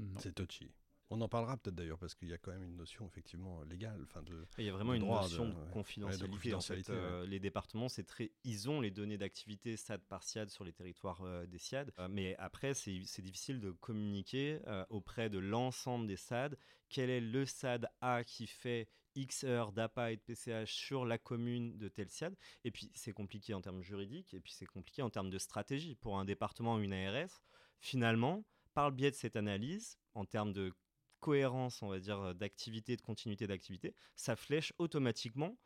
euh, 0.00 0.04
C'est 0.18 0.34
touchy. 0.34 0.70
On 1.12 1.20
en 1.20 1.28
parlera 1.28 1.58
peut-être 1.58 1.74
d'ailleurs 1.74 1.98
parce 1.98 2.14
qu'il 2.14 2.28
y 2.28 2.32
a 2.32 2.38
quand 2.38 2.52
même 2.52 2.64
une 2.64 2.76
notion 2.76 3.06
effectivement 3.06 3.62
légale, 3.64 4.00
enfin 4.04 4.22
de. 4.22 4.46
Il 4.56 4.64
y 4.64 4.70
a 4.70 4.72
vraiment 4.72 4.94
une 4.94 5.06
notion 5.06 5.50
de, 5.50 5.70
confidentialité. 5.70 6.90
Euh, 6.90 7.26
les 7.26 7.38
départements, 7.38 7.90
c'est 7.90 8.04
très, 8.04 8.32
ils 8.44 8.70
ont 8.70 8.80
les 8.80 8.90
données 8.90 9.18
d'activité 9.18 9.76
SAD 9.76 10.00
par 10.08 10.22
SIAD 10.22 10.48
sur 10.48 10.64
les 10.64 10.72
territoires 10.72 11.20
euh, 11.20 11.44
des 11.44 11.58
SIAD, 11.58 11.92
euh, 11.98 12.08
mais 12.10 12.34
après 12.38 12.72
c'est 12.72 13.20
difficile 13.20 13.60
de 13.60 13.72
communiquer 13.72 14.58
auprès 14.88 15.28
de 15.28 15.38
l'ensemble 15.38 16.06
des 16.06 16.16
SAD 16.16 16.56
quel 16.88 17.10
est 17.10 17.20
le 17.20 17.46
SAD 17.46 17.88
A 18.00 18.22
qui 18.22 18.46
fait 18.46 18.88
X 19.14 19.44
heures 19.44 19.72
d'APA 19.72 20.12
et 20.12 20.16
de 20.16 20.22
PCH 20.22 20.72
sur 20.72 21.04
la 21.04 21.18
commune 21.18 21.76
de 21.78 21.88
tel 21.88 22.08
SIAD? 22.08 22.36
Et 22.64 22.70
puis 22.70 22.90
c'est 22.94 23.12
compliqué 23.12 23.54
en 23.54 23.60
termes 23.60 23.82
juridiques 23.82 24.32
et 24.34 24.40
puis 24.40 24.52
c'est 24.52 24.66
compliqué 24.66 25.02
en 25.02 25.10
termes 25.10 25.30
de 25.30 25.38
stratégie 25.38 25.94
pour 25.94 26.18
un 26.18 26.24
département 26.24 26.76
ou 26.76 26.80
une 26.80 26.92
ARS. 26.92 27.42
Finalement, 27.80 28.44
par 28.74 28.90
le 28.90 28.96
biais 28.96 29.10
de 29.10 29.16
cette 29.16 29.36
analyse, 29.36 29.98
en 30.14 30.24
termes 30.24 30.52
de 30.52 30.72
cohérence, 31.22 31.80
on 31.82 31.88
va 31.88 32.00
dire, 32.00 32.20
euh, 32.20 32.34
d'activité, 32.34 32.96
de 32.96 33.00
continuité 33.00 33.46
d'activité, 33.46 33.94
ça 34.16 34.36
flèche 34.36 34.74
automatiquement 34.78 35.56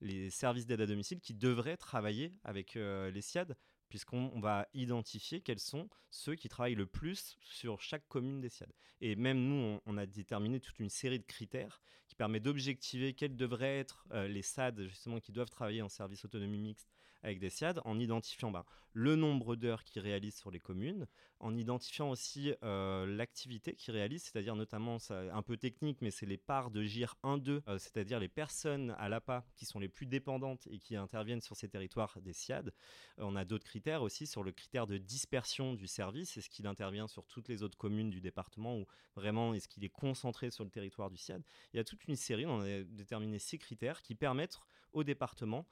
les 0.00 0.28
services 0.30 0.66
d'aide 0.66 0.82
à 0.82 0.86
domicile 0.86 1.20
qui 1.20 1.34
devraient 1.34 1.78
travailler 1.78 2.34
avec 2.44 2.76
euh, 2.76 3.10
les 3.10 3.22
SIAD, 3.22 3.56
puisqu'on 3.88 4.38
va 4.40 4.68
identifier 4.74 5.40
quels 5.40 5.58
sont 5.58 5.88
ceux 6.10 6.34
qui 6.34 6.48
travaillent 6.48 6.74
le 6.74 6.86
plus 6.86 7.38
sur 7.40 7.80
chaque 7.80 8.06
commune 8.08 8.40
des 8.40 8.50
SIAD. 8.50 8.70
Et 9.00 9.16
même 9.16 9.38
nous, 9.38 9.80
on, 9.86 9.96
a 9.96 10.04
déterminé 10.04 10.60
toute 10.60 10.78
une 10.78 10.90
série 10.90 11.18
de 11.18 11.24
critères 11.24 11.80
qui 12.06 12.14
permet 12.14 12.40
d'objectiver 12.40 13.14
quels 13.14 13.36
devraient 13.36 13.78
être 13.78 14.06
euh, 14.12 14.28
les 14.28 14.42
SAD, 14.42 14.86
justement, 14.86 15.18
qui 15.18 15.32
doivent 15.32 15.50
travailler 15.50 15.82
en 15.82 15.88
service 15.88 16.24
autonomie 16.24 16.60
mixte 16.60 16.90
avec 17.26 17.40
des 17.40 17.50
SIAD, 17.50 17.80
en 17.84 17.98
identifiant 17.98 18.50
ben, 18.50 18.64
le 18.92 19.16
nombre 19.16 19.56
d'heures 19.56 19.84
qu'ils 19.84 20.00
réalisent 20.00 20.36
sur 20.36 20.50
les 20.50 20.60
communes, 20.60 21.06
en 21.40 21.54
identifiant 21.56 22.08
aussi 22.08 22.54
euh, 22.62 23.04
l'activité 23.04 23.74
qu'ils 23.74 23.92
réalisent, 23.92 24.22
c'est-à-dire 24.22 24.56
notamment, 24.56 24.96
un 25.10 25.42
peu 25.42 25.56
technique, 25.56 25.98
mais 26.00 26.10
c'est 26.10 26.24
les 26.24 26.38
parts 26.38 26.70
de 26.70 26.82
GIR 26.82 27.16
1-2, 27.22 27.60
euh, 27.68 27.78
c'est-à-dire 27.78 28.20
les 28.20 28.28
personnes 28.28 28.94
à 28.98 29.08
l'APA 29.08 29.44
qui 29.54 29.66
sont 29.66 29.78
les 29.78 29.88
plus 29.88 30.06
dépendantes 30.06 30.66
et 30.70 30.78
qui 30.78 30.96
interviennent 30.96 31.40
sur 31.40 31.56
ces 31.56 31.68
territoires 31.68 32.18
des 32.22 32.32
SIAD. 32.32 32.68
Euh, 32.68 33.24
on 33.24 33.36
a 33.36 33.44
d'autres 33.44 33.66
critères 33.66 34.02
aussi 34.02 34.26
sur 34.26 34.42
le 34.42 34.52
critère 34.52 34.86
de 34.86 34.96
dispersion 34.96 35.74
du 35.74 35.88
service, 35.88 36.36
est-ce 36.36 36.48
qu'il 36.48 36.66
intervient 36.66 37.08
sur 37.08 37.26
toutes 37.26 37.48
les 37.48 37.62
autres 37.62 37.76
communes 37.76 38.10
du 38.10 38.20
département 38.20 38.78
ou 38.78 38.86
vraiment 39.16 39.52
est-ce 39.52 39.68
qu'il 39.68 39.84
est 39.84 39.90
concentré 39.90 40.50
sur 40.50 40.64
le 40.64 40.70
territoire 40.70 41.10
du 41.10 41.16
SIAD 41.16 41.42
Il 41.74 41.76
y 41.76 41.80
a 41.80 41.84
toute 41.84 42.06
une 42.06 42.16
série, 42.16 42.46
on 42.46 42.60
a 42.60 42.82
déterminé 42.84 43.38
six 43.38 43.58
critères 43.58 44.00
qui 44.00 44.14
permettent 44.14 44.60
au 44.96 45.04
département 45.04 45.66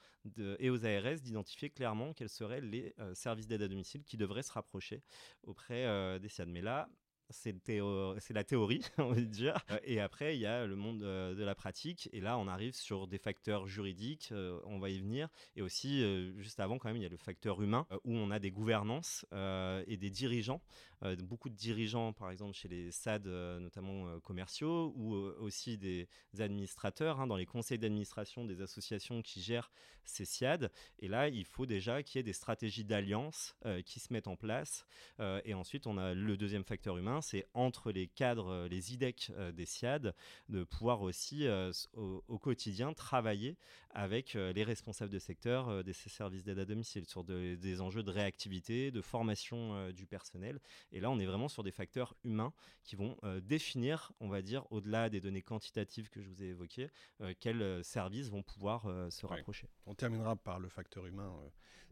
et 0.58 0.70
aux 0.70 0.84
ARS 0.84 1.20
d'identifier 1.20 1.70
clairement 1.70 2.12
quels 2.12 2.28
seraient 2.28 2.60
les 2.60 2.94
services 3.14 3.46
d'aide 3.46 3.62
à 3.62 3.68
domicile 3.68 4.04
qui 4.04 4.16
devraient 4.16 4.42
se 4.42 4.52
rapprocher 4.52 5.02
auprès 5.42 5.86
euh, 5.86 6.18
des 6.18 6.28
SIAD. 6.28 6.48
Mais 6.48 6.62
là, 6.62 6.88
c'est 7.30 8.32
la 8.34 8.44
théorie, 8.44 8.82
on 8.98 9.12
va 9.12 9.20
dire. 9.20 9.64
Euh, 9.70 9.78
et 9.84 10.00
après, 10.00 10.36
il 10.36 10.40
y 10.40 10.46
a 10.46 10.66
le 10.66 10.76
monde 10.76 11.02
euh, 11.02 11.34
de 11.34 11.42
la 11.42 11.54
pratique. 11.54 12.08
Et 12.12 12.20
là, 12.20 12.38
on 12.38 12.48
arrive 12.48 12.74
sur 12.74 13.06
des 13.06 13.18
facteurs 13.18 13.66
juridiques, 13.66 14.32
on 14.64 14.78
va 14.78 14.90
y 14.90 15.00
venir. 15.00 15.28
Et 15.56 15.62
aussi, 15.62 16.02
juste 16.38 16.60
avant, 16.60 16.78
quand 16.78 16.88
même, 16.88 16.96
il 16.96 17.02
y 17.02 17.06
a 17.06 17.10
le 17.10 17.16
facteur 17.16 17.62
humain, 17.62 17.86
où 18.04 18.14
on 18.14 18.30
a 18.30 18.38
des 18.38 18.50
gouvernances 18.50 19.26
et 19.32 19.96
des 19.96 20.10
dirigeants. 20.10 20.60
beaucoup 21.22 21.48
de 21.48 21.54
dirigeants, 21.54 22.12
par 22.12 22.30
exemple, 22.30 22.54
chez 22.54 22.68
les 22.68 22.90
SAD, 22.90 23.26
notamment 23.26 24.18
commerciaux, 24.20 24.92
ou 24.96 25.14
aussi 25.14 25.78
des, 25.78 26.08
administrateurs 26.38 27.20
hein, 27.20 27.26
dans 27.26 27.36
les 27.36 27.46
conseils 27.46 27.78
d'administration 27.78 28.44
des 28.44 28.60
associations 28.60 29.22
qui 29.22 29.40
gèrent 29.40 29.70
ces 30.04 30.24
SIAD. 30.24 30.70
Et 30.98 31.08
là, 31.08 31.28
il 31.28 31.44
faut 31.44 31.66
déjà 31.66 32.02
qu'il 32.02 32.18
y 32.18 32.20
ait 32.20 32.24
des 32.24 32.32
stratégies 32.32 32.84
d'alliance 32.84 33.56
qui 33.84 34.00
se 34.00 34.12
mettent 34.12 34.28
en 34.28 34.36
place. 34.36 34.86
et 35.44 35.54
ensuite, 35.54 35.86
on 35.86 35.98
a 35.98 36.14
le 36.14 36.36
deuxième 36.36 36.64
facteur 36.64 36.96
humain 36.96 37.13
c'est 37.20 37.46
entre 37.54 37.92
les 37.92 38.06
cadres, 38.06 38.66
les 38.68 38.92
IDEC 38.92 39.32
des 39.54 39.66
SIAD, 39.66 40.14
de 40.48 40.64
pouvoir 40.64 41.02
aussi 41.02 41.46
au, 41.94 42.38
quotidien 42.38 42.92
travailler 42.92 43.56
avec 43.90 44.34
les 44.34 44.64
responsables 44.64 45.12
de 45.12 45.18
secteur 45.18 45.84
des 45.84 45.92
services 45.92 46.44
d'aide 46.44 46.58
à 46.58 46.64
domicile 46.64 47.06
sur 47.06 47.24
des 47.24 47.80
enjeux 47.80 48.02
de 48.02 48.10
réactivité, 48.10 48.90
de 48.90 49.00
formation 49.00 49.90
du 49.92 50.06
personnel. 50.06 50.60
Et 50.92 51.00
là, 51.00 51.10
on 51.10 51.18
est 51.18 51.26
vraiment 51.26 51.48
sur 51.48 51.62
des 51.62 51.70
facteurs 51.70 52.14
humains 52.24 52.52
qui 52.82 52.96
vont 52.96 53.16
définir, 53.42 54.12
on 54.20 54.28
va 54.28 54.42
dire, 54.42 54.70
au-delà 54.70 55.08
des 55.08 55.20
données 55.20 55.42
quantitatives 55.42 56.10
que 56.10 56.20
je 56.20 56.28
vous 56.28 56.42
ai 56.42 56.46
évoquées, 56.46 56.90
quels 57.40 57.84
services 57.84 58.28
vont 58.28 58.42
pouvoir 58.42 58.82
se 59.10 59.26
rapprocher. 59.26 59.68
On 59.86 59.94
terminera 59.94 60.36
par 60.36 60.58
le 60.58 60.68
facteur 60.68 61.06
humain 61.06 61.32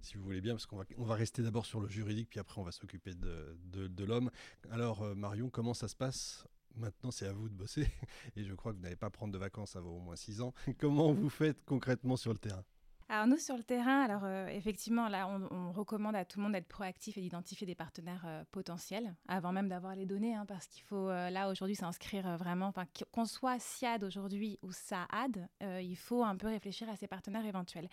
si 0.03 0.17
vous 0.17 0.25
voulez 0.25 0.41
bien, 0.41 0.55
parce 0.55 0.67
qu'on 0.67 0.77
va, 0.77 1.15
rester 1.15 1.43
d'abord 1.43 1.65
sur 1.65 1.81
le 1.81 1.89
juridique, 1.89 2.29
puis 2.29 2.41
après 2.41 2.61
on 2.61 2.65
va 2.65 2.73
s'occuper 2.73 3.15
de, 3.15 4.05
l'homme. 4.05 4.31
Alors 4.71 5.03
euh, 5.03 5.15
Marion, 5.15 5.49
comment 5.49 5.75
ça 5.75 5.89
se 5.89 5.97
passe? 5.97 6.47
Maintenant, 6.75 7.11
c'est 7.11 7.27
à 7.27 7.33
vous 7.33 7.49
de 7.49 7.55
bosser, 7.55 7.87
et 8.37 8.45
je 8.45 8.55
crois 8.55 8.73
que 8.73 8.79
vous 8.79 8.83
n'allez 8.83 8.97
pas 8.97 9.11
prendre 9.11 9.33
de 9.33 9.39
vacances 9.39 9.77
avant 9.77 9.91
au 9.91 10.01
moins 10.01 10.17
six 10.17 10.41
ans. 10.41 10.53
comment 10.79 11.13
vous 11.13 11.29
faites 11.29 11.65
concrètement 11.65 12.17
sur 12.17 12.33
le 12.33 12.39
terrain? 12.39 12.65
Alors 13.09 13.27
nous 13.27 13.37
sur 13.37 13.59
le 13.59 13.63
terrain, 13.63 14.01
alors 14.01 14.25
euh, 14.25 14.47
effectivement 14.47 15.09
là, 15.09 15.29
on, 15.29 15.71
recommande 15.73 16.17
à 16.17 16.25
tout 16.25 16.39
le 16.39 16.45
monde 16.45 16.53
d'être 16.53 16.69
proactif 16.69 17.19
et 17.19 17.21
d'identifier 17.21 17.67
des 17.67 17.75
partenaires 17.75 18.25
euh, 18.27 18.43
potentiels 18.51 19.15
avant 19.29 19.53
même 19.53 19.69
d'avoir 19.69 19.95
les 19.95 20.07
données, 20.07 20.35
hein, 20.35 20.47
parce 20.47 20.67
qu'il 20.67 20.83
faut 20.83 21.09
là 21.09 21.51
aujourd'hui 21.51 21.77
s'inscrire 21.77 22.39
vraiment, 22.39 22.73
qu'on 23.11 23.27
soit 23.27 23.59
SIAD 23.59 24.03
aujourd'hui 24.03 24.59
ou 24.63 24.73
SAAD, 24.73 25.47
il 25.61 25.97
faut 25.97 26.25
un 26.25 26.37
peu 26.37 26.47
réfléchir 26.47 26.89
à 26.89 26.97
ses 26.97 27.07
partenaires 27.07 27.45
éventuels. 27.45 27.89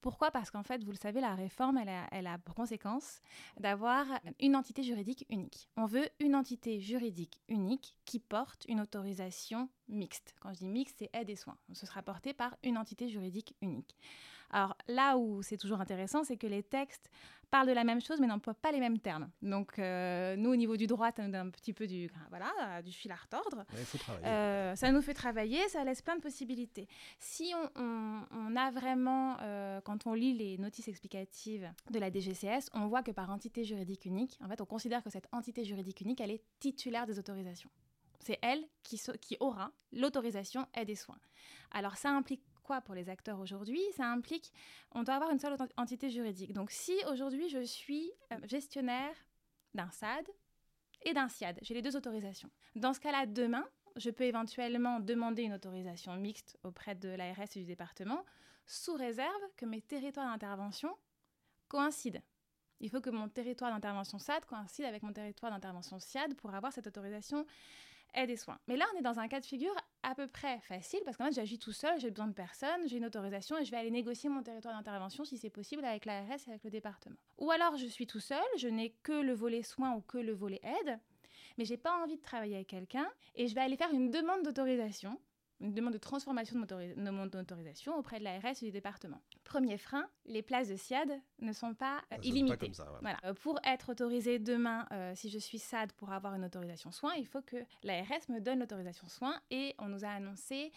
Pourquoi? 0.00 0.30
Parce 0.30 0.50
qu'en 0.50 0.62
fait, 0.62 0.82
vous 0.82 0.92
le 0.92 0.96
savez, 0.96 1.20
la 1.20 1.34
réforme, 1.34 1.78
elle 2.10 2.26
a, 2.26 2.38
pour 2.38 2.54
conséquence 2.54 3.20
d'avoir 3.58 4.06
une 4.40 4.56
entité 4.56 4.82
juridique 4.82 5.26
unique. 5.28 5.68
On 5.76 5.86
veut 5.86 6.08
une 6.20 6.34
entité 6.34 6.80
juridique 6.80 7.40
unique 7.48 7.96
qui 8.06 8.18
porte 8.18 8.64
une 8.68 8.80
autorisation 8.80 9.68
mixte. 9.88 10.34
Quand 10.40 10.52
je 10.54 10.58
dis 10.58 10.68
mixte, 10.68 10.96
c'est 11.00 11.10
aide 11.12 11.28
et 11.28 11.36
soins. 11.36 11.58
Ce 11.72 11.86
sera 11.86 12.02
porté 12.02 12.32
par 12.32 12.56
une 12.62 12.78
entité 12.78 13.08
juridique 13.08 13.54
unique. 13.60 13.96
Alors 14.50 14.76
là 14.88 15.16
où 15.16 15.42
c'est 15.42 15.56
toujours 15.56 15.80
intéressant, 15.80 16.24
c'est 16.24 16.36
que 16.36 16.46
les 16.46 16.62
textes 16.62 17.10
parlent 17.50 17.66
de 17.66 17.72
la 17.72 17.84
même 17.84 18.00
chose 18.00 18.20
mais 18.20 18.26
n'emploient 18.26 18.54
pas 18.54 18.72
les 18.72 18.80
mêmes 18.80 18.98
termes. 18.98 19.28
Donc 19.42 19.78
euh, 19.78 20.36
nous, 20.36 20.50
au 20.50 20.56
niveau 20.56 20.76
du 20.76 20.86
droit, 20.86 21.10
donne 21.12 21.34
un 21.34 21.50
petit 21.50 21.72
peu 21.72 21.86
du, 21.86 22.10
voilà, 22.28 22.80
du 22.82 22.92
fil 22.92 23.10
à 23.12 23.16
retordre. 23.16 23.64
Euh, 24.24 24.76
ça 24.76 24.92
nous 24.92 25.02
fait 25.02 25.14
travailler, 25.14 25.68
ça 25.68 25.84
laisse 25.84 26.02
plein 26.02 26.16
de 26.16 26.20
possibilités. 26.20 26.88
Si 27.18 27.52
on, 27.76 28.56
a 28.56 28.70
vraiment, 28.70 29.36
euh, 29.40 29.80
quand 29.80 30.06
on 30.06 30.14
lit 30.14 30.34
les 30.34 30.58
notices 30.58 30.88
explicatives 30.88 31.68
de 31.90 31.98
la 31.98 32.10
DGCS, 32.10 32.70
on 32.72 32.86
voit 32.86 33.02
que 33.02 33.10
par 33.10 33.30
entité 33.30 33.64
juridique 33.64 34.04
unique, 34.04 34.38
en 34.42 34.48
fait, 34.48 34.60
on 34.60 34.66
considère 34.66 35.02
que 35.02 35.10
cette 35.10 35.28
entité 35.32 35.64
juridique 35.64 36.00
unique, 36.00 36.20
elle 36.20 36.30
est 36.30 36.42
titulaire 36.58 37.06
des 37.06 37.18
autorisations. 37.18 37.70
C'est 38.20 38.38
elle 38.42 38.62
qui, 38.82 39.00
qui 39.20 39.36
aura 39.40 39.72
l'autorisation 39.92 40.66
et 40.78 40.84
des 40.84 40.94
soins. 40.94 41.18
Alors 41.70 41.96
ça 41.96 42.10
implique 42.10 42.42
pour 42.80 42.94
les 42.94 43.08
acteurs 43.08 43.40
aujourd'hui 43.40 43.80
Ça 43.96 44.06
implique, 44.06 44.52
on 44.92 45.02
doit 45.02 45.14
avoir 45.14 45.30
une 45.30 45.40
seule 45.40 45.56
entité 45.76 46.10
juridique. 46.10 46.52
Donc 46.52 46.70
si 46.70 46.94
aujourd'hui 47.10 47.48
je 47.48 47.64
suis 47.64 48.12
euh, 48.32 48.36
gestionnaire 48.44 49.14
d'un 49.74 49.90
SAD 49.90 50.26
et 51.02 51.12
d'un 51.14 51.28
SIAD, 51.28 51.58
j'ai 51.62 51.74
les 51.74 51.82
deux 51.82 51.96
autorisations. 51.96 52.50
Dans 52.76 52.92
ce 52.92 53.00
cas-là, 53.00 53.26
demain, 53.26 53.66
je 53.96 54.10
peux 54.10 54.24
éventuellement 54.24 55.00
demander 55.00 55.42
une 55.42 55.54
autorisation 55.54 56.14
mixte 56.16 56.58
auprès 56.62 56.94
de 56.94 57.08
l'ARS 57.08 57.56
et 57.56 57.60
du 57.60 57.64
département, 57.64 58.24
sous 58.66 58.94
réserve 58.94 59.42
que 59.56 59.66
mes 59.66 59.82
territoires 59.82 60.30
d'intervention 60.30 60.96
coïncident. 61.68 62.22
Il 62.80 62.88
faut 62.88 63.00
que 63.00 63.10
mon 63.10 63.28
territoire 63.28 63.72
d'intervention 63.72 64.18
SAD 64.18 64.44
coïncide 64.46 64.84
avec 64.84 65.02
mon 65.02 65.12
territoire 65.12 65.52
d'intervention 65.52 65.98
SIAD 65.98 66.34
pour 66.34 66.54
avoir 66.54 66.72
cette 66.72 66.86
autorisation 66.86 67.44
et 68.14 68.26
des 68.26 68.36
soins. 68.36 68.58
Mais 68.66 68.76
là, 68.76 68.86
on 68.94 68.98
est 68.98 69.02
dans 69.02 69.18
un 69.18 69.28
cas 69.28 69.40
de 69.40 69.46
figure 69.46 69.74
à 70.02 70.14
peu 70.14 70.26
près 70.26 70.60
facile 70.60 71.00
parce 71.04 71.16
qu'en 71.16 71.26
fait, 71.26 71.32
j'agis 71.32 71.58
tout 71.58 71.72
seul, 71.72 71.98
j'ai 72.00 72.10
besoin 72.10 72.26
de 72.26 72.32
personne, 72.32 72.86
j'ai 72.86 72.96
une 72.96 73.04
autorisation 73.04 73.58
et 73.58 73.64
je 73.64 73.70
vais 73.70 73.76
aller 73.76 73.90
négocier 73.90 74.28
mon 74.28 74.42
territoire 74.42 74.74
d'intervention 74.74 75.24
si 75.24 75.38
c'est 75.38 75.50
possible 75.50 75.84
avec 75.84 76.04
l'ARS 76.04 76.38
et 76.46 76.50
avec 76.50 76.64
le 76.64 76.70
département. 76.70 77.16
Ou 77.38 77.50
alors, 77.50 77.76
je 77.76 77.86
suis 77.86 78.06
tout 78.06 78.20
seul, 78.20 78.42
je 78.56 78.68
n'ai 78.68 78.90
que 79.02 79.12
le 79.12 79.32
volet 79.32 79.62
soins 79.62 79.94
ou 79.94 80.00
que 80.00 80.18
le 80.18 80.32
volet 80.32 80.60
aide, 80.62 80.98
mais 81.58 81.64
j'ai 81.64 81.76
pas 81.76 82.02
envie 82.02 82.16
de 82.16 82.22
travailler 82.22 82.56
avec 82.56 82.68
quelqu'un 82.68 83.08
et 83.34 83.46
je 83.46 83.54
vais 83.54 83.60
aller 83.60 83.76
faire 83.76 83.92
une 83.92 84.10
demande 84.10 84.42
d'autorisation 84.42 85.20
une 85.60 85.74
demande 85.74 85.92
de 85.92 85.98
transformation 85.98 86.58
de 86.58 87.10
mon 87.10 87.24
autorisation 87.24 87.96
auprès 87.96 88.18
de 88.18 88.24
l'ARS 88.24 88.62
et 88.62 88.64
du 88.64 88.70
département. 88.70 89.20
Premier 89.50 89.78
frein, 89.78 90.06
les 90.26 90.42
places 90.42 90.68
de 90.68 90.76
SIAD 90.76 91.10
ne 91.40 91.52
sont 91.52 91.74
pas 91.74 92.02
euh, 92.12 92.18
illimitées. 92.22 92.70
voilà. 93.00 93.16
Euh, 93.24 93.34
pour 93.34 93.58
être 93.64 93.90
autorisé 93.90 94.38
demain, 94.38 94.86
euh, 94.92 95.12
si 95.16 95.28
je 95.28 95.40
suis 95.40 95.58
SAD 95.58 95.90
pour 95.94 96.12
avoir 96.12 96.36
une 96.36 96.44
autorisation 96.44 96.92
soins, 96.92 97.14
il 97.18 97.26
faut 97.26 97.42
que 97.42 97.56
l'ARS 97.82 98.28
me 98.28 98.38
donne 98.38 98.60
l'autorisation 98.60 99.08
soins 99.08 99.34
et 99.50 99.74
on 99.80 99.88
nous 99.88 100.04
a 100.04 100.08
annoncé 100.10 100.70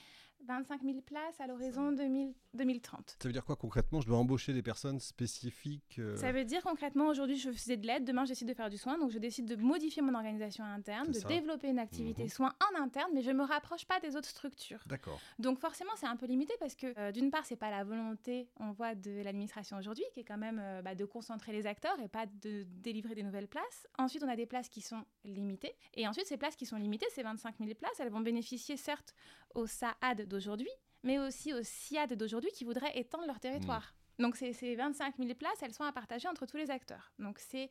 25 0.47 0.81
000 0.83 1.01
places 1.01 1.39
à 1.39 1.47
l'horizon 1.47 1.91
2030. 1.91 3.17
Ça 3.21 3.27
veut 3.27 3.33
dire 3.33 3.45
quoi 3.45 3.55
concrètement 3.55 4.01
Je 4.01 4.07
dois 4.07 4.17
embaucher 4.17 4.53
des 4.53 4.61
personnes 4.61 4.99
spécifiques 4.99 5.97
euh 5.99 6.15
Ça 6.17 6.31
veut 6.31 6.45
dire 6.45 6.61
concrètement, 6.63 7.07
aujourd'hui 7.07 7.37
je 7.37 7.51
faisais 7.51 7.77
de 7.77 7.87
l'aide, 7.87 8.05
demain 8.05 8.25
je 8.25 8.29
décide 8.29 8.47
de 8.47 8.53
faire 8.53 8.69
du 8.69 8.77
soin, 8.77 8.97
donc 8.97 9.11
je 9.11 9.19
décide 9.19 9.45
de 9.45 9.55
modifier 9.55 10.01
mon 10.01 10.13
organisation 10.13 10.63
interne, 10.63 11.07
de 11.07 11.27
développer 11.27 11.69
une 11.69 11.79
activité 11.79 12.23
mhm. 12.23 12.29
soin 12.29 12.53
en 12.71 12.81
interne, 12.81 13.09
mais 13.13 13.21
je 13.21 13.31
ne 13.31 13.37
me 13.37 13.43
rapproche 13.43 13.85
pas 13.85 13.99
des 13.99 14.15
autres 14.15 14.29
structures. 14.29 14.83
D'accord. 14.85 15.19
Donc 15.39 15.59
forcément 15.59 15.91
c'est 15.97 16.07
un 16.07 16.15
peu 16.15 16.25
limité 16.25 16.53
parce 16.59 16.75
que 16.75 16.97
euh, 16.97 17.11
d'une 17.11 17.31
part 17.31 17.45
c'est 17.45 17.55
pas 17.55 17.71
la 17.71 17.83
volonté, 17.83 18.49
on 18.59 18.71
voit, 18.71 18.95
de 18.95 19.21
l'administration 19.23 19.77
aujourd'hui, 19.77 20.05
qui 20.13 20.19
est 20.19 20.23
quand 20.23 20.37
même 20.37 20.59
euh, 20.61 20.81
bah, 20.81 20.95
de 20.95 21.05
concentrer 21.05 21.51
les 21.51 21.65
acteurs 21.65 21.99
et 21.99 22.07
pas 22.07 22.25
de 22.25 22.63
délivrer 22.63 23.15
des 23.15 23.23
nouvelles 23.23 23.47
places. 23.47 23.87
Ensuite 23.97 24.23
on 24.23 24.29
a 24.29 24.35
des 24.35 24.45
places 24.45 24.69
qui 24.69 24.81
sont 24.81 25.03
limitées, 25.23 25.75
et 25.93 26.07
ensuite 26.07 26.27
ces 26.27 26.37
places 26.37 26.55
qui 26.55 26.65
sont 26.65 26.77
limitées, 26.77 27.07
ces 27.11 27.23
25 27.23 27.55
000 27.59 27.71
places, 27.75 27.99
elles 27.99 28.09
vont 28.09 28.21
bénéficier 28.21 28.77
certes 28.77 29.15
au 29.55 29.67
SAAD 29.67 30.27
d'aujourd'hui, 30.27 30.69
mais 31.03 31.19
aussi 31.19 31.53
aux 31.53 31.63
SIAD 31.63 32.13
d'aujourd'hui 32.13 32.51
qui 32.51 32.63
voudraient 32.63 32.97
étendre 32.97 33.25
leur 33.27 33.39
territoire. 33.39 33.93
Mmh. 34.17 34.21
Donc 34.23 34.35
ces, 34.35 34.53
ces 34.53 34.75
25 34.75 35.15
000 35.17 35.33
places, 35.35 35.61
elles 35.61 35.73
sont 35.73 35.83
à 35.83 35.91
partager 35.91 36.27
entre 36.27 36.45
tous 36.45 36.57
les 36.57 36.69
acteurs. 36.69 37.13
Donc 37.19 37.39
c'est 37.39 37.69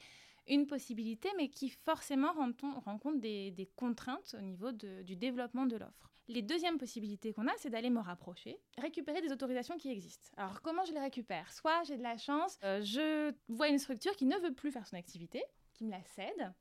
une 0.48 0.66
possibilité, 0.66 1.28
mais 1.36 1.48
qui 1.48 1.70
forcément 1.70 2.32
rencontre 2.32 3.18
des, 3.18 3.50
des 3.52 3.66
contraintes 3.66 4.34
au 4.36 4.42
niveau 4.42 4.72
du 4.72 5.16
développement 5.16 5.66
de 5.66 5.76
l'offre. 5.76 6.10
Les 6.28 6.42
deuxièmes 6.42 6.78
possibilités 6.78 7.32
qu'on 7.32 7.46
a, 7.48 7.52
c'est 7.58 7.70
d'aller 7.70 7.90
me 7.90 8.00
rapprocher, 8.00 8.58
récupérer 8.78 9.20
des 9.20 9.32
autorisations 9.32 9.76
qui 9.76 9.90
existent. 9.90 10.28
Alors 10.36 10.62
comment 10.62 10.84
je 10.84 10.92
les 10.92 11.00
récupère? 11.00 11.52
Soit 11.52 11.82
j'ai 11.84 11.96
de 11.96 12.02
la 12.02 12.16
chance, 12.16 12.58
euh, 12.64 12.80
je 12.82 13.32
vois 13.48 13.68
une 13.68 13.78
structure 13.78 14.16
qui 14.16 14.26
ne 14.26 14.36
veut 14.38 14.54
plus 14.54 14.70
faire 14.70 14.86
son 14.86 14.96
activité, 14.96 15.42
qui 15.74 15.84
me 15.84 15.90
la 15.90 16.02
cède, 16.04 16.52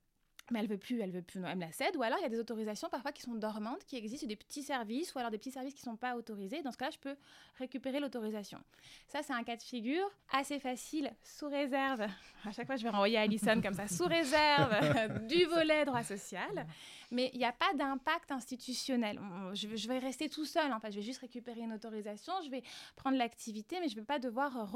mais 0.51 0.59
elle 0.59 0.67
veut 0.67 0.77
plus, 0.77 0.99
elle 0.99 1.11
veut 1.11 1.21
plus, 1.21 1.39
non, 1.39 1.47
elle 1.47 1.55
me 1.55 1.61
la 1.61 1.71
cède. 1.71 1.95
Ou 1.95 2.03
alors 2.03 2.19
il 2.19 2.23
y 2.23 2.25
a 2.25 2.29
des 2.29 2.39
autorisations 2.39 2.89
parfois 2.89 3.11
qui 3.11 3.21
sont 3.21 3.35
dormantes, 3.35 3.83
qui 3.85 3.95
existent, 3.95 4.27
des 4.27 4.35
petits 4.35 4.63
services, 4.63 5.13
ou 5.15 5.19
alors 5.19 5.31
des 5.31 5.37
petits 5.37 5.51
services 5.51 5.73
qui 5.73 5.81
ne 5.81 5.91
sont 5.91 5.97
pas 5.97 6.15
autorisés. 6.15 6.61
Dans 6.61 6.71
ce 6.71 6.77
cas-là, 6.77 6.91
je 6.91 6.99
peux 6.99 7.15
récupérer 7.57 7.99
l'autorisation. 7.99 8.59
Ça, 9.07 9.23
c'est 9.23 9.33
un 9.33 9.43
cas 9.43 9.55
de 9.55 9.63
figure 9.63 10.09
assez 10.31 10.59
facile, 10.59 11.11
sous 11.23 11.47
réserve. 11.47 12.01
À 12.45 12.51
chaque 12.51 12.67
fois, 12.67 12.75
je 12.75 12.83
vais 12.83 12.89
renvoyer 12.89 13.17
à 13.17 13.21
Alison 13.21 13.61
comme 13.61 13.73
ça, 13.73 13.87
sous 13.87 14.05
réserve 14.05 15.25
du 15.27 15.45
volet 15.45 15.85
droit 15.85 16.03
social. 16.03 16.65
Mais 17.11 17.29
il 17.33 17.39
n'y 17.39 17.45
a 17.45 17.53
pas 17.53 17.73
d'impact 17.73 18.31
institutionnel. 18.31 19.19
Je, 19.53 19.87
vais 19.87 19.99
rester 19.99 20.29
tout 20.29 20.45
seul. 20.45 20.71
En 20.73 20.79
fait, 20.79 20.91
je 20.91 20.97
vais 20.97 21.01
juste 21.01 21.21
récupérer 21.21 21.61
une 21.61 21.73
autorisation, 21.73 22.33
je 22.43 22.49
vais 22.49 22.63
prendre 22.95 23.17
l'activité, 23.17 23.79
mais 23.79 23.87
je 23.87 23.95
ne 23.95 24.01
vais 24.01 24.05
pas 24.05 24.19
devoir 24.19 24.69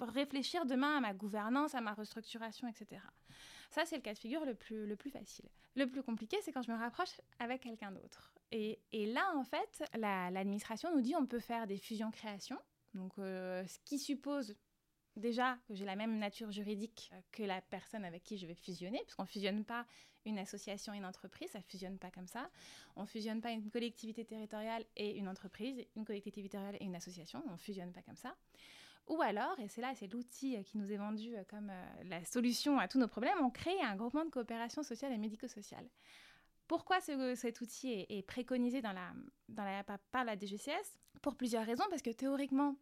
réfléchir 0.00 0.64
demain 0.66 0.96
à 0.96 1.00
ma 1.00 1.14
gouvernance, 1.14 1.74
à 1.74 1.80
ma 1.80 1.92
restructuration, 1.92 2.68
etc. 2.68 3.00
Ça, 3.72 3.86
c'est 3.86 3.96
le 3.96 4.02
cas 4.02 4.12
de 4.12 4.18
figure 4.18 4.44
le 4.44 4.54
plus, 4.54 4.86
le 4.86 4.96
plus 4.96 5.10
facile. 5.10 5.48
Le 5.76 5.86
plus 5.86 6.02
compliqué, 6.02 6.36
c'est 6.42 6.52
quand 6.52 6.60
je 6.60 6.70
me 6.70 6.76
rapproche 6.76 7.20
avec 7.38 7.62
quelqu'un 7.62 7.90
d'autre. 7.90 8.34
Et, 8.50 8.78
et, 8.92 9.06
là, 9.06 9.32
en 9.34 9.44
fait, 9.44 9.82
l'administration 9.94 10.94
nous 10.94 11.00
dit 11.00 11.16
on 11.16 11.24
peut 11.24 11.40
faire 11.40 11.66
des 11.66 11.78
fusions-créations. 11.78 12.58
Donc, 12.92 13.12
euh, 13.18 13.66
ce 13.66 13.78
qui 13.86 13.98
suppose 13.98 14.54
déjà 15.16 15.56
que 15.66 15.74
j'ai 15.74 15.86
la 15.86 15.96
même 15.96 16.18
nature 16.18 16.50
juridique 16.50 17.10
que 17.32 17.42
la 17.42 17.62
personne 17.62 18.04
avec 18.04 18.22
qui 18.22 18.36
je 18.36 18.46
vais 18.46 18.54
fusionner, 18.54 19.00
puisqu'on 19.04 19.22
ne 19.22 19.28
fusionne 19.28 19.64
pas 19.64 19.86
une 20.26 20.38
association 20.38 20.92
et 20.92 20.98
une 20.98 21.06
entreprise, 21.06 21.50
ça 21.50 21.58
ne 21.58 21.64
fusionne 21.64 21.98
pas 21.98 22.10
comme 22.10 22.26
ça. 22.26 22.50
On 22.96 23.02
ne 23.02 23.06
fusionne 23.06 23.40
pas 23.40 23.52
une 23.52 23.70
collectivité 23.70 24.26
territoriale 24.26 24.84
et 24.96 25.16
une 25.16 25.28
entreprise, 25.28 25.82
une 25.96 26.04
collectivité 26.04 26.42
territoriale 26.42 26.76
et 26.78 26.84
une 26.84 26.94
association, 26.94 27.42
on 27.48 27.52
ne 27.52 27.56
fusionne 27.56 27.92
pas 27.92 28.02
comme 28.02 28.16
ça. 28.16 28.36
Ou 29.08 29.20
alors, 29.20 29.58
et 29.58 29.68
c'est 29.68 29.80
là, 29.80 29.92
c'est 29.94 30.06
l'outil 30.06 30.56
euh, 30.56 30.62
qui 30.62 30.78
nous 30.78 30.92
est 30.92 30.96
vendu 30.96 31.36
euh, 31.36 31.42
comme 31.48 31.70
euh, 31.70 32.04
la 32.04 32.24
solution 32.24 32.78
à 32.78 32.88
tous 32.88 32.98
nos 32.98 33.08
problèmes, 33.08 33.38
on 33.42 33.50
crée 33.50 33.80
un 33.82 33.96
groupement 33.96 34.24
de 34.24 34.30
coopération 34.30 34.82
sociale 34.82 35.12
et 35.12 35.18
médico-sociale. 35.18 35.88
Pourquoi 36.68 37.00
cet 37.00 37.60
outil 37.60 38.06
est, 38.08 38.26
préconisé 38.26 38.80
par 38.80 38.94
la 40.24 40.38
DGCS 40.38 40.98
Pour 41.20 41.36
plusieurs 41.36 41.66
raisons, 41.66 41.84
parce 41.90 42.00
que 42.00 42.10
théoriquement, 42.10 42.76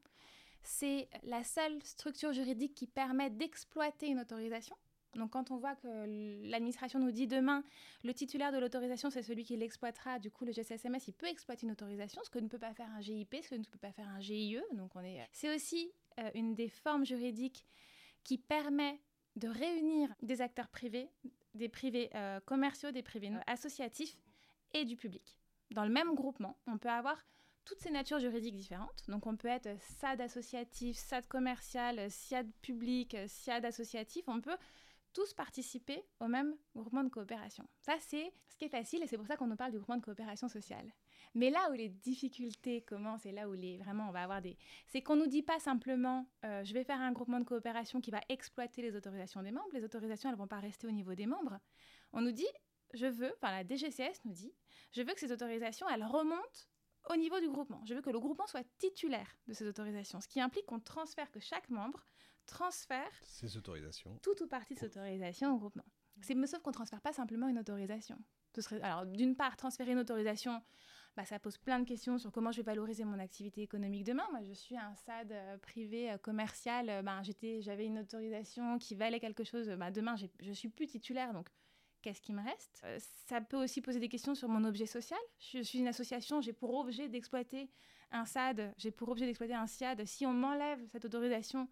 c'est 0.62 1.08
la 1.24 1.42
seule 1.42 1.82
structure 1.82 2.32
juridique 2.32 2.74
qui 2.74 2.86
permet 2.86 3.30
d'exploiter 3.30 4.06
une 4.06 4.20
autorisation. 4.20 4.76
Donc 5.16 5.30
quand 5.30 5.50
on 5.50 5.56
voit 5.56 5.74
que 5.74 6.48
l'administration 6.48 7.00
nous 7.00 7.10
dit 7.10 7.26
demain, 7.26 7.64
le 8.04 8.14
titulaire 8.14 8.52
de 8.52 8.58
l'autorisation, 8.58 9.10
c'est 9.10 9.22
celui 9.22 9.42
qui 9.42 9.56
l'exploitera, 9.56 10.20
du 10.20 10.30
coup 10.30 10.44
le 10.44 10.52
GCSMS, 10.52 11.00
il 11.08 11.14
peut 11.14 11.26
exploiter 11.26 11.66
une 11.66 11.72
autorisation, 11.72 12.22
ce 12.22 12.30
que 12.30 12.38
ne 12.38 12.48
peut 12.48 12.58
pas 12.58 12.74
faire 12.74 12.88
un 12.90 13.00
GIP, 13.00 13.34
ce 13.42 13.48
que 13.48 13.54
ne 13.56 13.64
peut 13.64 13.78
pas 13.78 13.92
faire 13.92 14.08
un 14.08 14.20
GIE. 14.20 14.60
Donc 14.72 14.94
on 14.94 15.00
est... 15.00 15.26
C'est 15.32 15.52
aussi 15.52 15.90
euh, 16.18 16.30
une 16.34 16.54
des 16.54 16.68
formes 16.68 17.04
juridiques 17.04 17.66
qui 18.24 18.38
permet 18.38 19.00
de 19.36 19.48
réunir 19.48 20.12
des 20.22 20.40
acteurs 20.40 20.68
privés 20.68 21.08
des 21.54 21.68
privés 21.68 22.10
euh, 22.14 22.40
commerciaux, 22.40 22.90
des 22.90 23.02
privés 23.02 23.32
associatifs 23.46 24.16
et 24.72 24.84
du 24.84 24.96
public. 24.96 25.36
Dans 25.70 25.84
le 25.84 25.90
même 25.90 26.14
groupement, 26.14 26.56
on 26.66 26.78
peut 26.78 26.88
avoir 26.88 27.24
toutes 27.64 27.80
ces 27.80 27.90
natures 27.90 28.18
juridiques 28.18 28.56
différentes. 28.56 29.02
Donc 29.08 29.26
on 29.26 29.36
peut 29.36 29.48
être 29.48 29.68
SAD 29.98 30.20
associatif, 30.20 30.96
SAD 30.96 31.26
commercial, 31.26 32.10
SIAD 32.10 32.50
public, 32.62 33.16
SIAD 33.26 33.64
associatif. 33.64 34.24
On 34.26 34.40
peut 34.40 34.56
tous 35.12 35.34
participer 35.34 36.04
au 36.20 36.28
même 36.28 36.56
groupement 36.74 37.04
de 37.04 37.08
coopération. 37.08 37.68
Ça, 37.80 37.96
c'est 38.00 38.32
ce 38.48 38.56
qui 38.56 38.64
est 38.64 38.68
facile 38.68 39.02
et 39.02 39.06
c'est 39.06 39.16
pour 39.16 39.26
ça 39.26 39.36
qu'on 39.36 39.46
nous 39.46 39.56
parle 39.56 39.72
du 39.72 39.78
groupement 39.78 39.96
de 39.96 40.04
coopération 40.04 40.48
sociale. 40.48 40.92
Mais 41.34 41.50
là 41.50 41.70
où 41.70 41.74
les 41.74 41.88
difficultés 41.88 42.82
commencent 42.82 43.24
et 43.24 43.32
là 43.32 43.48
où 43.48 43.52
les, 43.52 43.78
vraiment 43.78 44.08
on 44.08 44.12
va 44.12 44.22
avoir 44.22 44.42
des... 44.42 44.56
C'est 44.86 45.02
qu'on 45.02 45.16
ne 45.16 45.22
nous 45.22 45.28
dit 45.28 45.42
pas 45.42 45.60
simplement 45.60 46.28
euh, 46.44 46.64
je 46.64 46.74
vais 46.74 46.84
faire 46.84 47.00
un 47.00 47.12
groupement 47.12 47.38
de 47.38 47.44
coopération 47.44 48.00
qui 48.00 48.10
va 48.10 48.20
exploiter 48.28 48.82
les 48.82 48.96
autorisations 48.96 49.42
des 49.42 49.52
membres. 49.52 49.70
Les 49.72 49.84
autorisations, 49.84 50.28
elles 50.28 50.36
ne 50.36 50.40
vont 50.40 50.48
pas 50.48 50.60
rester 50.60 50.86
au 50.86 50.90
niveau 50.90 51.14
des 51.14 51.26
membres. 51.26 51.58
On 52.12 52.20
nous 52.20 52.32
dit 52.32 52.48
je 52.94 53.06
veux, 53.06 53.32
enfin 53.36 53.52
la 53.52 53.64
DGCS 53.64 54.24
nous 54.24 54.32
dit, 54.32 54.52
je 54.92 55.02
veux 55.02 55.14
que 55.14 55.20
ces 55.20 55.32
autorisations, 55.32 55.88
elles 55.88 56.04
remontent 56.04 56.66
au 57.08 57.16
niveau 57.16 57.40
du 57.40 57.48
groupement. 57.48 57.82
Je 57.86 57.94
veux 57.94 58.02
que 58.02 58.10
le 58.10 58.20
groupement 58.20 58.46
soit 58.46 58.66
titulaire 58.78 59.38
de 59.46 59.52
ces 59.52 59.66
autorisations, 59.66 60.20
ce 60.20 60.28
qui 60.28 60.40
implique 60.40 60.66
qu'on 60.66 60.80
transfère, 60.80 61.30
que 61.30 61.40
chaque 61.40 61.68
membre 61.70 62.04
transfère 62.46 63.10
ces 63.22 63.56
autorisations. 63.56 64.18
tout 64.22 64.42
ou 64.42 64.46
partie 64.46 64.74
de 64.74 64.80
cette 64.80 64.96
autorisation 64.96 65.54
au 65.54 65.58
groupement. 65.58 65.84
C'est 66.22 66.34
sauf 66.46 66.60
qu'on 66.60 66.70
ne 66.70 66.74
transfère 66.74 67.00
pas 67.00 67.12
simplement 67.12 67.48
une 67.48 67.58
autorisation. 67.58 68.18
Ce 68.54 68.60
serait, 68.60 68.80
alors, 68.82 69.06
d'une 69.06 69.36
part, 69.36 69.56
transférer 69.56 69.92
une 69.92 70.00
autorisation, 70.00 70.60
bah, 71.20 71.26
ça 71.26 71.38
pose 71.38 71.58
plein 71.58 71.78
de 71.78 71.84
questions 71.84 72.16
sur 72.16 72.32
comment 72.32 72.50
je 72.50 72.62
vais 72.62 72.62
valoriser 72.62 73.04
mon 73.04 73.18
activité 73.18 73.60
économique 73.60 74.04
demain. 74.04 74.26
Moi, 74.30 74.40
je 74.42 74.54
suis 74.54 74.78
un 74.78 74.94
SAD 75.04 75.32
euh, 75.32 75.58
privé 75.58 76.10
euh, 76.10 76.16
commercial. 76.16 76.88
Euh, 76.88 77.02
bah, 77.02 77.20
j'avais 77.60 77.84
une 77.84 77.98
autorisation 77.98 78.78
qui 78.78 78.94
valait 78.94 79.20
quelque 79.20 79.44
chose. 79.44 79.68
Bah, 79.68 79.90
demain, 79.90 80.14
je 80.16 80.52
suis 80.52 80.70
plus 80.70 80.86
titulaire, 80.86 81.34
donc 81.34 81.50
qu'est-ce 82.00 82.22
qui 82.22 82.32
me 82.32 82.42
reste? 82.42 82.82
Ça 83.26 83.42
peut 83.42 83.62
aussi 83.62 83.82
poser 83.82 84.00
des 84.00 84.08
questions 84.08 84.34
sur 84.34 84.48
mon 84.48 84.64
objet 84.64 84.86
social. 84.86 85.18
Je 85.38 85.60
suis 85.62 85.80
une 85.80 85.88
association, 85.88 86.40
j'ai 86.40 86.54
pour 86.54 86.72
objet 86.74 87.10
d'exploiter 87.10 87.68
un 88.12 88.24
SAD, 88.24 88.72
j'ai 88.78 88.90
pour 88.90 89.10
objet 89.10 89.26
d'exploiter 89.26 89.54
un 89.54 89.66
SIAD. 89.66 90.06
Si 90.06 90.24
on 90.24 90.32
m'enlève 90.32 90.82
cette 90.86 91.04
autorisation, 91.04 91.68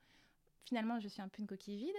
finalement, 0.64 1.00
je 1.00 1.08
suis 1.08 1.22
un 1.22 1.28
peu 1.28 1.40
une 1.40 1.48
coquille 1.48 1.78
vide. 1.78 1.96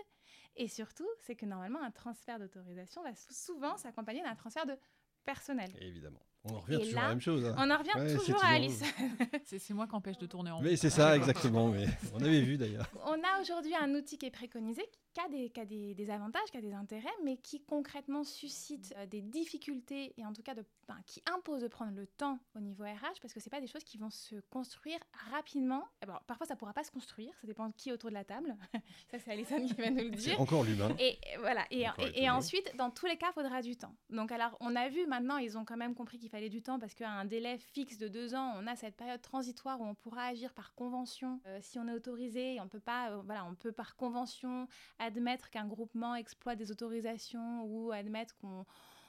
Et 0.55 0.67
surtout, 0.67 1.09
c'est 1.17 1.35
que 1.35 1.47
normalement, 1.47 1.81
un 1.81 1.89
transfert 1.89 2.37
d'autorisation 2.37 3.01
va 3.01 3.15
souvent 3.15 3.75
s'accompagner 3.75 4.21
d'un 4.21 4.35
transfert 4.35 4.67
de 4.67 4.77
personnel. 5.25 5.71
évidemment. 5.81 6.21
On 6.45 6.55
en 6.55 6.59
revient 6.59 6.79
toujours 6.79 6.99
à 6.99 7.03
la 7.03 7.09
même 7.09 7.21
chose. 7.21 7.45
Hein. 7.45 7.55
On 7.57 7.69
en 7.69 7.77
revient 7.77 8.17
toujours, 8.17 8.43
à 8.43 8.49
Alice. 8.49 8.81
c'est 9.45 9.73
moi 9.73 9.87
qui 9.87 9.95
empêche 9.95 10.17
de 10.17 10.25
tourner 10.25 10.51
en 10.51 10.61
Mais 10.61 10.77
c'est 10.77 10.89
ça, 10.89 11.15
exactement. 11.15 11.67
Mais 11.67 11.85
on 12.13 12.21
avait 12.21 12.41
vu 12.41 12.57
d'ailleurs. 12.57 12.89
On 13.05 13.13
a 13.13 13.41
aujourd'hui 13.41 13.75
un 13.75 13.93
outil 13.93 14.17
qui 14.17 14.25
est 14.25 14.31
préconisé, 14.31 14.83
qui 15.13 15.21
a, 15.21 15.29
des, 15.29 15.49
qui 15.49 15.59
a 15.59 15.65
des, 15.65 15.95
des, 15.95 16.09
avantages, 16.09 16.49
qui 16.51 16.57
a 16.57 16.61
des 16.61 16.73
intérêts, 16.73 17.09
mais 17.23 17.37
qui 17.37 17.61
concrètement 17.61 18.23
suscite 18.23 18.93
euh, 18.97 19.05
des 19.05 19.21
difficultés 19.21 20.13
et 20.17 20.25
en 20.25 20.33
tout 20.33 20.43
cas 20.43 20.53
de, 20.53 20.63
ben, 20.87 20.97
qui 21.05 21.21
impose 21.31 21.61
de 21.61 21.67
prendre 21.67 21.93
le 21.95 22.05
temps 22.05 22.39
au 22.55 22.59
niveau 22.59 22.83
RH 22.83 23.19
parce 23.21 23.33
que 23.33 23.39
c'est 23.39 23.49
pas 23.49 23.61
des 23.61 23.67
choses 23.67 23.83
qui 23.83 23.97
vont 23.97 24.09
se 24.09 24.35
construire 24.49 24.99
rapidement. 25.31 25.83
Alors, 26.01 26.21
parfois, 26.23 26.45
ça 26.45 26.55
pourra 26.55 26.73
pas 26.73 26.83
se 26.83 26.91
construire, 26.91 27.33
ça 27.41 27.47
dépend 27.47 27.67
de 27.69 27.73
qui 27.73 27.89
est 27.89 27.91
autour 27.91 28.09
de 28.09 28.15
la 28.15 28.23
table. 28.23 28.55
ça, 29.11 29.19
c'est 29.19 29.31
Alison 29.31 29.65
qui 29.65 29.73
va 29.73 29.89
nous 29.89 30.03
le 30.03 30.09
dire. 30.11 30.39
encore 30.39 30.63
l'humain. 30.63 30.95
Et 30.99 31.17
voilà. 31.39 31.65
Et, 31.71 31.85
et, 32.15 32.29
ensuite, 32.29 32.75
dans 32.77 32.91
tous 32.91 33.05
les 33.05 33.17
cas, 33.17 33.27
il 33.31 33.33
faudra 33.33 33.61
du 33.61 33.75
temps. 33.75 33.95
Donc, 34.09 34.31
alors, 34.31 34.57
on 34.59 34.75
a 34.75 34.89
vu 34.89 35.05
maintenant, 35.07 35.37
ils 35.37 35.57
ont 35.57 35.65
quand 35.65 35.77
même 35.77 35.95
compris 35.95 36.17
qu'il 36.17 36.29
fallait 36.29 36.49
du 36.49 36.61
temps 36.61 36.79
parce 36.79 36.93
qu'à 36.93 37.09
un 37.09 37.25
délai 37.25 37.57
fixe 37.57 37.97
de 37.97 38.07
deux 38.07 38.35
ans, 38.35 38.53
on 38.57 38.67
a 38.67 38.75
cette 38.75 38.95
période 38.95 39.21
transitoire 39.21 39.79
où 39.81 39.85
on 39.85 39.95
pourra 39.95 40.25
agir 40.25 40.53
par 40.53 40.73
convention 40.73 41.39
euh, 41.47 41.59
si 41.61 41.79
on 41.79 41.87
est 41.87 41.93
autorisé. 41.93 42.59
On 42.61 42.67
peut 42.67 42.79
pas, 42.79 43.11
euh, 43.11 43.21
voilà, 43.25 43.45
on 43.45 43.55
peut 43.55 43.71
par 43.71 43.95
convention 43.95 44.67
admettre 45.09 45.49
qu'un 45.49 45.65
groupement 45.65 46.15
exploite 46.15 46.57
des 46.57 46.71
autorisations 46.71 47.63
ou 47.63 47.91
admettre 47.91 48.35
qu'on 48.37 48.65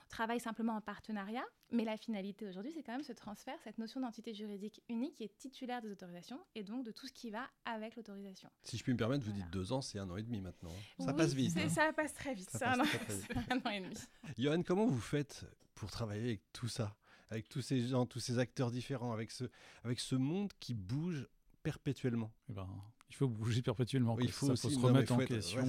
travaille 0.09 0.41
simplement 0.41 0.75
en 0.75 0.81
partenariat. 0.81 1.45
Mais 1.71 1.85
la 1.85 1.97
finalité 1.97 2.49
aujourd'hui, 2.49 2.73
c'est 2.75 2.83
quand 2.83 2.93
même 2.93 3.03
ce 3.03 3.13
transfert, 3.13 3.55
cette 3.63 3.79
notion 3.79 4.01
d'entité 4.01 4.35
juridique 4.35 4.83
unique 4.89 5.15
qui 5.15 5.25
est 5.25 5.37
titulaire 5.37 5.81
des 5.81 5.91
autorisations 5.93 6.41
et 6.57 6.65
donc 6.65 6.85
de 6.85 6.91
tout 6.91 7.07
ce 7.07 7.13
qui 7.13 7.31
va 7.31 7.49
avec 7.65 7.95
l'autorisation. 7.97 8.51
Si 8.65 8.77
je 8.77 8.83
puis 8.83 8.93
me 8.93 8.99
permettre, 8.99 9.25
vous 9.25 9.33
dites 9.33 9.51
deux 9.51 9.73
ans, 9.73 9.81
c'est 9.81 9.99
un 9.99 10.11
an 10.11 10.17
et 10.17 10.23
demi 10.23 10.41
maintenant. 10.41 10.73
Ça 10.99 11.13
passe 11.13 11.33
vite. 11.33 11.57
Hein. 11.57 11.69
Ça 11.69 11.93
passe 11.93 12.13
très 12.13 12.35
vite, 12.35 12.51
c'est 12.51 12.65
un, 12.65 12.81
un, 13.51 13.59
an 13.65 13.71
et 13.71 13.81
demi. 13.81 13.97
Johan, 14.37 14.63
comment 14.63 14.87
vous 14.87 15.01
faites 15.01 15.45
pour 15.75 15.91
travailler 15.91 16.25
avec 16.25 16.53
tout 16.53 16.69
ça 16.69 16.97
avec 17.31 17.49
tous 17.49 17.63
ces 17.63 17.87
gens, 17.87 18.07
tous 18.07 18.19
ces 18.19 18.41
acteurs 18.41 18.73
différents, 18.73 19.13
avec 19.13 19.31
ce, 19.31 19.45
avec 19.85 20.01
ce 20.01 20.17
monde 20.17 20.53
qui 20.59 20.75
bouge 20.75 21.29
perpétuellement? 21.63 22.33
Eh 22.49 22.53
ben, 22.53 22.69
il 23.11 23.17
faut 23.17 23.29
bouger 23.29 23.61
perpétuellement. 23.61 24.19
il 24.21 24.31
faut, 24.31 24.55
se 24.57 24.79
remettre 24.79 25.13
en 25.13 25.19
question. 25.19 25.67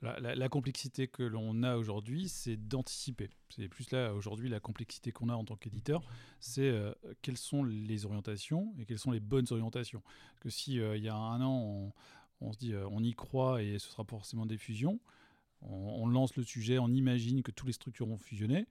la, 0.00 0.48
complexité 0.48 1.08
que 1.08 1.22
l'on 1.22 1.62
a 1.62 1.76
aujourd'hui, 1.76 2.28
c'est 2.28 2.56
d'anticiper. 2.56 3.30
C'est 3.50 3.68
plus 3.68 3.90
là, 3.90 4.14
aujourd'hui, 4.14 4.48
la 4.48 4.60
complexité 4.60 5.12
qu'on 5.12 5.28
a 5.28 5.34
en 5.34 5.44
tant 5.44 5.56
qu'éditeur, 5.56 6.02
c'est 6.40 6.68
euh, 6.68 6.92
quelles 7.22 7.36
sont 7.36 7.62
les 7.64 8.06
orientations 8.06 8.74
et 8.78 8.86
quelles 8.86 8.98
sont 8.98 9.10
les 9.10 9.20
bonnes 9.20 9.46
orientations. 9.50 10.02
que 10.40 10.48
si 10.48 10.80
euh, 10.80 10.96
il 10.96 11.04
y 11.04 11.08
a 11.08 11.14
un 11.14 11.42
an, 11.42 11.92
on, 12.40 12.52
se 12.52 12.58
dit 12.58 12.72
euh, 12.72 12.88
on 12.90 13.04
y 13.04 13.12
croit 13.12 13.62
et 13.62 13.78
ce 13.78 13.90
sera 13.90 14.04
forcément 14.04 14.46
des 14.46 14.58
fusions, 14.58 14.98
on, 15.62 16.06
lance 16.06 16.36
le 16.36 16.42
sujet, 16.42 16.78
on 16.78 16.88
imagine 16.88 17.42
que 17.42 17.50
toutes 17.50 17.66
les 17.66 17.74
structures 17.74 18.06
vont 18.06 18.16
fusionner 18.16 18.66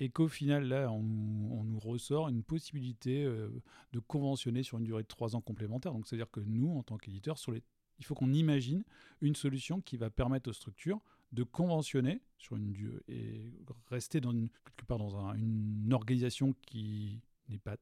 et 0.00 0.08
qu'au 0.08 0.28
final, 0.28 0.64
là, 0.64 0.90
on, 0.90 1.02
nous 1.02 1.78
ressort 1.78 2.28
une 2.28 2.42
possibilité 2.42 3.22
euh, 3.22 3.50
de 3.92 3.98
conventionner 4.00 4.62
sur 4.62 4.78
une 4.78 4.84
durée 4.84 5.02
de 5.02 5.08
trois 5.08 5.36
ans 5.36 5.42
complémentaire. 5.42 5.92
Donc, 5.92 6.06
c'est-à-dire 6.06 6.30
que 6.30 6.40
nous, 6.40 6.76
en 6.76 6.82
tant 6.82 6.96
qu'éditeurs, 6.96 7.36
il 7.98 8.04
faut 8.04 8.14
qu'on 8.14 8.32
imagine 8.32 8.82
une 9.20 9.36
solution 9.36 9.82
qui 9.82 9.98
va 9.98 10.08
permettre 10.08 10.48
aux 10.48 10.54
structures 10.54 11.00
de 11.32 11.42
conventionner 11.44 12.22
sur 12.38 12.56
une 12.56 12.74
et 13.08 13.52
rester 13.90 14.20
dans 14.20 14.32
une, 14.32 14.48
quelque 14.48 14.86
part 14.86 14.98
dans 14.98 15.32
une 15.34 15.92
organisation 15.92 16.54
qui 16.62 17.20
n'est 17.48 17.58
pas 17.58 17.76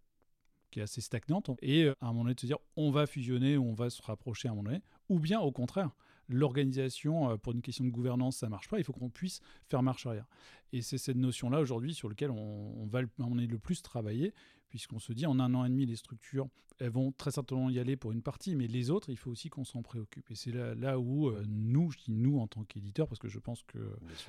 qui 0.71 0.81
est 0.81 0.83
assez 0.83 1.01
stagnante 1.01 1.51
et 1.63 1.85
euh, 1.85 1.95
à 2.03 2.07
un 2.07 2.09
moment 2.09 2.25
donné 2.25 2.35
de 2.35 2.41
se 2.41 2.47
dire 2.47 2.59
on 2.77 2.91
va 2.91 3.07
fusionner 3.07 3.57
on 3.57 3.73
va 3.73 3.89
se 3.89 4.03
rapprocher 4.03 4.49
à 4.49 4.51
un 4.51 4.55
moment 4.55 4.69
donné 4.69 4.83
ou 5.09 5.19
bien 5.19 5.41
au 5.41 5.51
contraire 5.51 5.93
l'organisation, 6.29 7.31
euh, 7.31 7.37
pour 7.37 7.53
une 7.53 7.63
question 7.63 7.85
de 7.85 7.91
gouvernance, 7.91 8.39
ça 8.39 8.49
marche 8.49 8.69
pas, 8.69 8.79
il 8.79 8.85
faut 8.85 8.93
qu'on 8.93 9.11
puisse 9.11 9.41
faire 9.67 9.83
marche 9.83 10.07
arrière. 10.07 10.27
Et 10.73 10.83
c'est 10.83 10.99
cette 10.99 11.17
notion-là 11.17 11.61
aujourd'hui 11.61 11.95
sur 11.95 12.09
laquelle 12.09 12.31
on, 12.31 12.87
va 12.87 13.01
on 13.19 13.39
est 13.39 13.47
le 13.47 13.59
plus 13.59 13.83
travailler, 13.83 14.35
puisqu'on 14.69 14.99
se 14.99 15.13
dit 15.13 15.27
en 15.27 15.41
un 15.41 15.55
an 15.55 15.65
et 15.65 15.71
demi, 15.71 15.87
les 15.87 15.97
structures, 15.97 16.49
elles 16.79 16.91
vont 16.91 17.11
très 17.11 17.31
certainement 17.31 17.71
y 17.71 17.79
aller 17.79 17.97
pour 17.97 18.13
une 18.13 18.23
partie, 18.23 18.55
mais 18.55 18.67
les 18.67 18.91
autres, 18.91 19.09
il 19.11 19.17
faut 19.17 19.31
aussi 19.31 19.49
qu'on 19.49 19.65
s'en 19.65 19.83
préoccupe. 19.83 20.31
Et 20.31 20.35
c'est 20.35 20.53
là, 20.53 20.75
là, 20.75 20.99
où 20.99 21.29
euh, 21.29 21.45
nous, 21.49 21.91
je 21.91 21.99
dis 21.99 22.13
nous 22.13 22.39
en 22.39 22.47
tant 22.47 22.63
qu'éditeurs, 22.65 23.09
parce 23.09 23.19
que 23.19 23.29
je 23.29 23.39
pense 23.39 23.63
que 23.63 23.79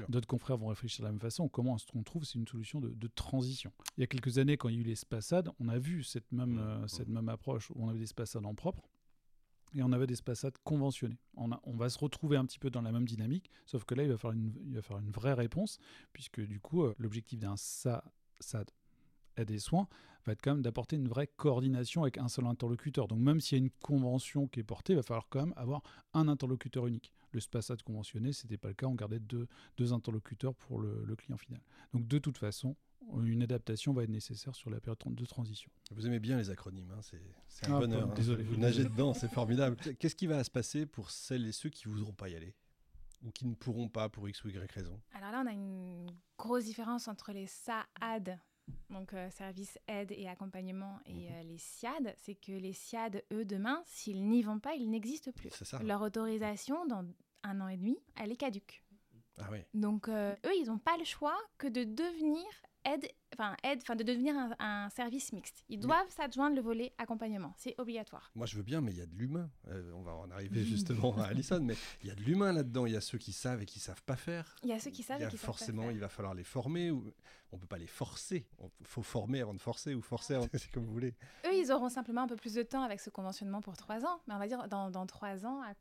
d'autres 0.08 0.28
confrères 0.28 0.58
vont 0.58 0.68
réfléchir 0.68 1.02
de 1.02 1.08
la 1.08 1.12
même 1.12 1.22
façon, 1.22 1.48
comment 1.50 1.76
est-ce 1.76 1.86
qu'on 1.86 2.04
trouve 2.04 2.24
c'est 2.24 2.40
une 2.40 2.48
solution 2.48 2.80
de, 2.80 3.08
transition. 3.16 3.72
Il 3.98 4.02
y 4.02 4.04
a 4.04 4.08
quelques 4.08 4.38
années, 4.38 4.56
quand 4.56 4.70
il 4.70 4.76
y 4.76 4.78
a 4.78 4.82
eu 4.82 4.84
les 4.84 4.96
spasades, 4.96 5.50
on 5.60 5.68
a 5.68 5.78
vu 5.78 6.04
cette 6.04 6.32
même, 6.32 6.56
mmh, 6.56 6.60
euh, 6.60 6.88
cette 6.88 7.10
mmh. 7.10 7.14
même 7.14 7.30
approche 7.30 7.70
où 7.72 7.76
on 7.84 7.90
avait 7.90 8.00
des 8.00 8.06
spasades 8.06 8.46
en 8.46 8.56
propre 8.56 8.88
et 9.76 9.84
on 9.84 9.92
avait 9.92 10.08
des 10.08 10.16
spasades 10.16 10.58
conventionnés. 10.64 11.20
On, 11.36 11.76
va 11.76 11.90
se 11.90 12.00
retrouver 12.00 12.38
un 12.38 12.46
petit 12.46 12.60
peu 12.60 12.70
dans 12.70 12.82
la 12.82 12.92
même 12.92 13.06
dynamique, 13.06 13.50
sauf 13.66 13.84
que 13.84 13.96
là, 13.96 14.04
il 14.04 14.10
va 14.10 14.18
faire 14.18 14.32
une, 14.32 15.12
vraie 15.12 15.34
réponse, 15.34 15.80
puisque 16.14 16.42
du 16.42 16.60
coup, 16.60 16.84
euh, 16.84 16.96
l'objectif 16.98 17.40
d'un 17.40 17.56
SAD 17.56 18.72
aide 19.38 19.48
des 19.48 19.60
soins 19.60 19.88
va 20.26 20.34
être 20.34 20.42
quand 20.42 20.54
même 20.54 20.62
d'apporter 20.62 20.98
une 20.98 21.08
vraie 21.08 21.28
coordination 21.28 22.02
avec 22.02 22.18
un 22.18 22.28
seul 22.28 22.46
interlocuteur. 22.46 23.08
Donc 23.08 23.20
même 23.20 23.40
s'il 23.40 23.58
y 23.58 23.62
a 23.62 23.64
une 23.64 23.72
convention 23.82 24.48
qui 24.48 24.60
est 24.60 24.64
portée, 24.64 24.94
il 24.94 24.98
va 24.98 25.04
falloir 25.04 25.28
quand 25.30 25.40
même 25.40 25.54
avoir 25.56 25.82
un 26.14 26.28
interlocuteur 26.28 26.88
unique. 26.88 27.12
Le 27.32 27.40
SPASAD 27.40 27.82
conventionné, 27.84 28.34
ce 28.34 28.46
n'était 28.46 28.58
pas 28.58 28.68
le 28.68 28.74
cas, 28.74 28.88
on 28.88 28.96
gardait 28.96 29.20
deux, 29.20 29.48
deux 29.78 29.94
interlocuteurs 29.94 30.56
pour 30.56 30.80
le 30.80 31.16
client 31.16 31.38
final. 31.38 31.62
Donc 31.94 32.08
de 32.08 32.18
toute 32.18 32.38
façon, 32.38 32.76
une 33.24 33.44
adaptation 33.44 33.94
va 33.94 34.04
être 34.04 34.10
nécessaire 34.10 34.56
sur 34.56 34.70
la 34.70 34.80
période 34.80 35.00
de 35.06 35.26
transition. 35.26 35.72
Vous 35.92 36.06
aimez 36.06 36.20
bien 36.20 36.38
les 36.38 36.50
acronymes, 36.50 36.92
hein, 36.92 37.02
c'est 37.02 37.68
un 37.68 37.76
ah, 37.76 37.80
bonheur. 37.80 38.10
Hein. 38.10 38.14
Désolé. 38.16 38.44
Vous 38.44 38.58
nagez 38.58 38.84
dedans, 38.84 39.14
c'est 39.14 39.32
formidable. 39.32 39.78
Qu'est-ce 40.00 40.16
qui 40.16 40.28
va 40.28 40.44
se 40.44 40.52
passer 40.52 40.86
pour 40.86 41.12
celles 41.12 41.46
et 41.46 41.52
ceux 41.52 41.70
qui 41.70 41.88
ne 41.88 41.94
voudront 41.94 42.14
pas 42.14 42.30
y 42.30 42.36
aller 42.36 42.54
ou 43.24 43.32
qui 43.32 43.46
ne 43.46 43.54
pourront 43.54 43.90
pas 43.90 44.10
pour 44.10 44.28
X 44.30 44.44
ou 44.44 44.50
Y 44.50 44.72
raison? 44.72 45.00
Alors 45.14 45.32
là, 45.32 45.42
on 45.44 45.48
a 45.48 45.54
une 45.54 46.12
grosse 46.38 46.66
différence 46.66 47.08
entre 47.08 47.32
les 47.32 47.48
SAAD, 47.48 48.40
donc 48.90 49.14
euh, 49.14 49.30
services 49.32 49.78
aide 49.88 50.12
et 50.12 50.28
accompagnement, 50.28 51.00
et 51.06 51.30
mhm. 51.30 51.36
euh, 51.36 51.44
les 51.44 51.58
SIAD. 51.58 52.14
C'est 52.18 52.36
que 52.36 52.52
les 52.52 52.74
SIAD, 52.74 53.24
eux, 53.34 53.46
demain, 53.46 53.82
s'ils 53.86 54.26
n'y 54.28 54.42
vont 54.42 54.60
pas, 54.60 54.76
ils 54.76 54.90
n'existent 54.90 55.32
plus. 55.32 55.52
Leur 55.84 56.02
autorisation, 56.02 56.86
dans 56.86 57.06
un 57.44 57.62
an 57.62 57.68
et 57.68 57.78
demi, 57.78 57.98
elle 58.16 58.32
est 58.32 58.38
caduque. 58.38 58.84
Ah 59.40 59.48
oui. 59.52 59.60
Donc, 59.74 60.10
euh, 60.10 60.36
eux, 60.46 60.56
ils 60.60 60.68
n'ont 60.68 60.80
pas 60.80 60.98
le 60.98 61.06
choix 61.06 61.38
que 61.58 61.68
de 61.68 61.84
devenir 61.84 62.46
aide, 62.86 63.14
enfin, 63.34 63.56
aide, 63.64 63.80
enfin, 63.82 63.96
de 63.96 64.04
devenir 64.04 64.36
un, 64.60 64.90
service 64.90 65.34
mixte. 65.34 65.64
Ils 65.70 65.80
doivent 65.80 66.10
s'adjoindre 66.10 66.56
le 66.56 66.62
volet 66.62 66.94
accompagnement. 66.98 67.54
C'est 67.58 67.76
obligatoire. 67.78 68.32
Moi, 68.36 68.46
je 68.46 68.56
veux 68.56 68.64
bien, 68.64 68.82
mais 68.82 68.92
il 68.92 68.98
y 68.98 69.02
a 69.02 69.06
de 69.06 69.16
l'humain. 69.16 69.50
Euh, 69.70 69.92
on 69.96 70.02
va 70.02 70.14
en 70.14 70.30
arriver 70.32 70.64
justement 70.66 71.16
à 71.18 71.26
Alison, 71.26 71.60
mais 71.62 71.76
il 72.04 72.10
y 72.10 72.12
a 72.12 72.16
de 72.16 72.22
l'humain 72.22 72.54
là-dedans. 72.54 72.86
Il 72.86 72.94
y 72.94 72.98
a 72.98 73.02
ceux 73.02 73.18
qui 73.18 73.32
savent 73.32 73.62
et 73.62 73.66
qui 73.66 73.80
savent 73.80 74.04
pas 74.04 74.16
faire. 74.16 74.56
Il 74.64 74.70
y 74.70 74.74
a 74.74 74.80
ceux 74.80 74.92
qui 74.92 75.04
savent 75.04 75.22
et 75.22 75.28
qui 75.28 75.38
savent 75.38 75.46
Forcément, 75.46 75.90
il 75.90 76.00
va 76.00 76.10
falloir 76.10 76.34
les 76.34 76.44
former. 76.44 76.92
Ou... 76.92 77.14
On 77.52 77.58
peut 77.58 77.68
pas 77.68 77.80
les 77.80 77.88
forcer. 77.88 78.46
Il 78.80 78.86
faut 78.86 79.02
former 79.02 79.42
avant 79.42 79.56
de 79.56 79.62
forcer 79.62 79.96
ou 79.96 80.02
forcer 80.02 80.36
avant... 80.36 80.48
c'est 80.54 80.72
comme 80.72 80.86
vous 80.86 80.94
voulez. 80.94 81.16
Eux, 81.46 81.56
ils 81.56 81.72
auront 81.72 81.90
simplement 81.90 82.22
un 82.22 82.28
peu 82.28 82.36
plus 82.36 82.54
de 82.54 82.62
temps 82.62 82.84
avec 82.84 83.00
ce 83.00 83.10
conventionnement 83.10 83.60
pour 83.60 83.76
trois 83.76 84.06
ans. 84.06 84.20
Mais 84.28 84.36
on 84.36 84.38
va 84.38 84.48
dire 84.48 84.68
dans, 84.68 84.92
dans 84.92 85.08
trois 85.08 85.48
ans, 85.48 85.62
à... 85.64 85.74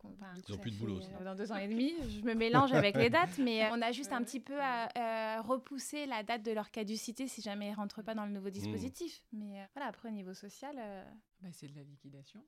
ils 0.48 0.52
n'ont 0.52 0.58
plus 0.58 0.70
de 0.70 0.76
boulot. 0.76 1.00
Euh, 1.00 1.24
dans 1.24 1.34
deux 1.34 1.52
ans 1.52 1.56
et 1.56 1.68
demi, 1.68 1.92
je 2.08 2.24
me 2.24 2.34
mélange 2.34 2.72
avec 2.72 2.96
les 2.96 3.10
dates, 3.10 3.36
mais 3.38 3.64
euh, 3.64 3.70
on 3.72 3.82
a 3.82 3.92
juste 3.92 4.12
un 4.12 4.22
petit 4.22 4.40
peu 4.40 4.58
à 4.60 5.42
repousser 5.42 6.06
la 6.06 6.22
date 6.22 6.42
de 6.42 6.52
leur 6.52 6.70
caducité 6.70 7.28
si 7.38 7.44
jamais 7.44 7.68
ils 7.68 7.74
rentrent 7.74 8.02
pas 8.02 8.14
dans 8.14 8.26
le 8.26 8.32
nouveau 8.32 8.48
mmh. 8.48 8.52
dispositif. 8.52 9.22
Mais 9.32 9.64
voilà, 9.74 9.88
après 9.88 10.08
au 10.08 10.12
niveau 10.12 10.34
social. 10.34 10.76
Bah, 11.40 11.48
c'est 11.52 11.68
de 11.68 11.76
la 11.76 11.84
liquidation. 11.84 12.44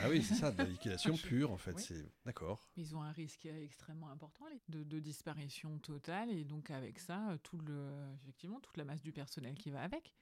Ah 0.00 0.08
oui, 0.08 0.22
c'est 0.22 0.34
ça, 0.34 0.52
de 0.52 0.58
la 0.58 0.64
liquidation 0.68 1.16
pure, 1.16 1.50
en 1.50 1.56
fait. 1.56 1.76
C'est 1.80 2.06
D'accord. 2.24 2.70
Ils 2.76 2.94
ont 2.94 3.02
un 3.02 3.10
risque 3.10 3.46
extrêmement 3.46 4.10
important 4.10 4.44
de, 4.68 4.84
de, 4.84 5.00
disparition 5.00 5.78
totale, 5.78 6.30
et 6.30 6.44
donc 6.44 6.70
avec 6.70 7.00
ça, 7.00 7.36
tout 7.42 7.58
le, 7.58 7.90
effectivement, 8.22 8.60
toute 8.60 8.76
la 8.76 8.84
masse 8.84 9.02
du 9.02 9.12
personnel 9.12 9.56
qui 9.56 9.70
va 9.70 9.82
avec 9.82 10.14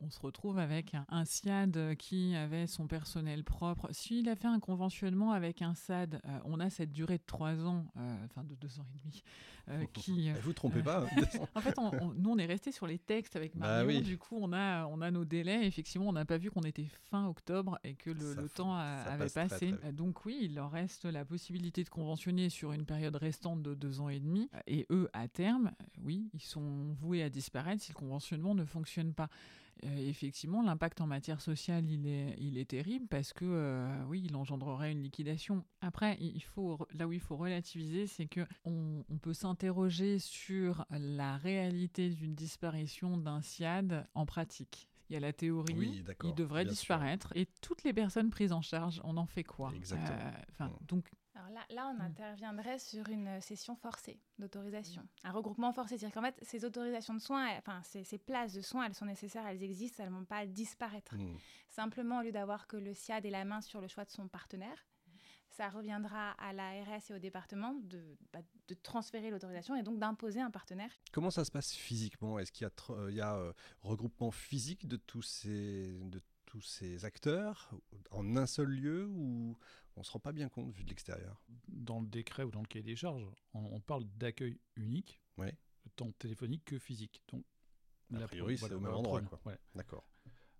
on, 0.00 0.10
se 0.10 0.20
retrouve 0.20 0.58
avec 0.58 0.94
un, 1.08 1.24
SIAD 1.24 1.96
qui 1.96 2.34
avait 2.34 2.66
son 2.66 2.86
personnel 2.86 3.44
propre. 3.44 3.88
S'il 3.92 4.28
a 4.28 4.36
fait 4.36 4.48
un 4.48 4.60
conventionnement 4.60 5.32
avec 5.32 5.62
un 5.62 5.74
SAD, 5.74 6.20
euh, 6.24 6.38
on 6.44 6.60
a 6.60 6.70
cette 6.70 6.92
durée 6.92 7.18
de 7.18 7.24
trois 7.26 7.64
ans, 7.64 7.86
euh, 7.96 8.24
enfin 8.24 8.44
de 8.44 8.54
deux 8.54 8.78
ans 8.80 8.86
et 8.94 8.98
demi, 8.98 9.22
euh, 9.24 9.55
qui. 9.92 10.30
vous 10.42 10.52
trompez 10.52 10.82
pas. 10.82 11.04
Hein. 11.04 11.22
en 11.54 11.60
fait, 11.60 11.74
nous 12.16 12.30
on 12.30 12.38
est 12.38 12.46
resté 12.46 12.72
sur 12.72 12.86
les 12.86 12.98
textes 12.98 13.36
avec 13.36 13.56
bah 13.56 13.84
Marion. 13.84 14.00
Du 14.00 14.18
coup, 14.18 14.38
on 14.40 14.52
a 14.52 14.86
on 14.86 15.00
a 15.00 15.10
nos 15.10 15.24
délais. 15.24 15.66
Effectivement, 15.66 16.08
on 16.08 16.12
n'a 16.12 16.24
pas 16.24 16.38
vu 16.38 16.50
qu'on 16.50 16.62
était 16.62 16.86
fin 17.10 17.26
octobre 17.26 17.78
et 17.84 17.94
que 17.94 18.10
le, 18.10 18.48
temps 18.48 18.74
avait 18.74 19.28
passé. 19.28 19.74
Donc 19.92 20.24
oui, 20.24 20.38
il 20.42 20.54
leur 20.54 20.70
reste 20.70 21.04
la 21.04 21.24
possibilité 21.24 21.84
de 21.84 21.88
conventionner 21.88 22.48
sur 22.50 22.72
une 22.72 22.84
période 22.84 23.16
restante 23.16 23.62
de 23.62 23.74
deux 23.74 24.00
ans 24.00 24.08
et 24.08 24.20
demi. 24.20 24.48
Et 24.66 24.86
eux, 24.90 25.08
à 25.12 25.28
terme, 25.28 25.72
oui, 26.02 26.28
ils 26.34 26.42
sont 26.42 26.94
voués 27.00 27.22
à 27.22 27.30
disparaître 27.30 27.82
si 27.82 27.92
le 27.92 27.96
conventionnement 27.96 28.54
ne 28.54 28.64
fonctionne 28.64 29.12
pas. 29.12 29.28
Euh, 29.84 30.08
effectivement, 30.08 30.62
l'impact 30.62 31.00
en 31.00 31.06
matière 31.06 31.40
sociale, 31.40 31.84
il 31.90 32.58
est, 32.58 32.64
terrible 32.64 33.06
parce 33.08 33.32
que, 33.32 33.44
euh, 33.44 34.04
oui, 34.08 34.22
il 34.24 34.34
engendrerait 34.34 34.92
une 34.92 35.02
liquidation. 35.02 35.64
Après, 35.80 36.16
il 36.20 36.42
faut, 36.42 36.78
là 36.94 37.06
où 37.06 37.12
il 37.12 37.20
faut 37.20 37.36
relativiser, 37.36 38.06
c'est 38.06 38.26
que 38.26 38.46
on, 38.64 39.04
peut 39.20 39.34
s'interroger 39.34 40.18
sur 40.18 40.84
la 40.90 41.36
réalité 41.36 42.10
d'une 42.10 42.34
disparition 42.34 43.16
d'un 43.16 43.42
SIAD 43.42 44.06
en 44.14 44.24
pratique. 44.24 44.88
Il 45.08 45.14
y 45.14 45.16
a 45.16 45.20
la 45.20 45.32
théorie, 45.32 46.04
il 46.24 46.34
devrait 46.34 46.64
disparaître. 46.64 47.32
Et 47.36 47.46
toutes 47.60 47.84
les 47.84 47.92
personnes 47.92 48.30
prises 48.30 48.52
en 48.52 48.62
charge, 48.62 49.00
on 49.04 49.16
en 49.16 49.26
fait 49.26 49.44
quoi? 49.44 49.72
Exactement. 49.74 50.32
Euh, 50.60 50.68
donc, 50.88 51.10
alors 51.36 51.50
là, 51.50 51.60
là, 51.70 51.88
on 51.88 51.98
mm. 51.98 52.06
interviendrait 52.06 52.78
sur 52.78 53.08
une 53.08 53.40
session 53.40 53.76
forcée 53.76 54.18
d'autorisation. 54.38 55.06
Un 55.22 55.32
regroupement 55.32 55.72
forcé, 55.72 55.98
c'est-à-dire 55.98 56.14
qu'en 56.14 56.22
fait, 56.22 56.38
ces 56.42 56.64
autorisations 56.64 57.14
de 57.14 57.20
soins, 57.20 57.48
enfin, 57.58 57.82
ces, 57.84 58.04
ces, 58.04 58.18
places 58.18 58.54
de 58.54 58.62
soins, 58.62 58.86
elles 58.86 58.94
sont 58.94 59.04
nécessaires, 59.04 59.46
elles 59.46 59.62
existent, 59.62 60.02
elles 60.02 60.10
ne 60.10 60.16
vont 60.16 60.24
pas 60.24 60.46
disparaître. 60.46 61.14
Mm. 61.14 61.36
Simplement, 61.68 62.20
au 62.20 62.22
lieu 62.22 62.32
d'avoir 62.32 62.66
que 62.66 62.76
le 62.76 62.94
SIAD 62.94 63.26
ait 63.26 63.30
la 63.30 63.44
main 63.44 63.60
sur 63.60 63.80
le 63.80 63.88
choix 63.88 64.04
de 64.04 64.10
son 64.10 64.28
partenaire, 64.28 64.86
ça 65.56 65.70
reviendra 65.70 66.32
à 66.32 66.52
l'ARS 66.52 67.10
et 67.10 67.14
au 67.14 67.18
département 67.18 67.74
de, 67.74 68.16
bah, 68.32 68.40
de 68.68 68.74
transférer 68.74 69.30
l'autorisation 69.30 69.74
et 69.74 69.82
donc 69.82 69.98
d'imposer 69.98 70.40
un 70.40 70.50
partenaire. 70.50 70.90
Comment 71.12 71.30
ça 71.30 71.44
se 71.44 71.50
passe 71.50 71.72
physiquement? 71.72 72.38
Est-ce 72.38 72.52
qu'il 72.52 72.66
y 72.66 72.70
a, 72.70 73.08
il 73.08 73.14
y 73.14 73.20
a 73.20 73.36
euh, 73.36 73.52
regroupement 73.80 74.30
physique 74.30 74.86
de 74.86 74.96
tous 74.96 75.22
ces, 75.22 75.98
de 76.04 76.20
tous 76.44 76.60
ces 76.60 77.04
acteurs 77.04 77.70
en 78.10 78.36
un 78.36 78.46
seul 78.46 78.68
lieu 78.68 79.06
ou 79.06 79.56
on 79.96 80.00
ne 80.00 80.04
se 80.04 80.10
rend 80.12 80.20
pas 80.20 80.32
bien 80.32 80.48
compte 80.48 80.70
vu 80.70 80.84
de 80.84 80.90
l'extérieur? 80.90 81.42
Dans 81.68 82.00
le 82.00 82.06
décret 82.06 82.42
ou 82.42 82.50
dans 82.50 82.60
le 82.60 82.66
cahier 82.66 82.84
des 82.84 82.96
charges, 82.96 83.26
on, 83.54 83.80
parle 83.80 84.04
d'accueil 84.16 84.58
unique, 84.76 85.22
tant 85.96 86.12
téléphonique 86.12 86.64
que 86.66 86.78
physique. 86.78 87.22
Donc, 87.32 87.44
a 88.14 88.28
priori, 88.28 88.58
c'est 88.58 88.72
au 88.72 88.80
même 88.80 88.92
endroit. 88.92 89.22
D'accord. 89.74 90.06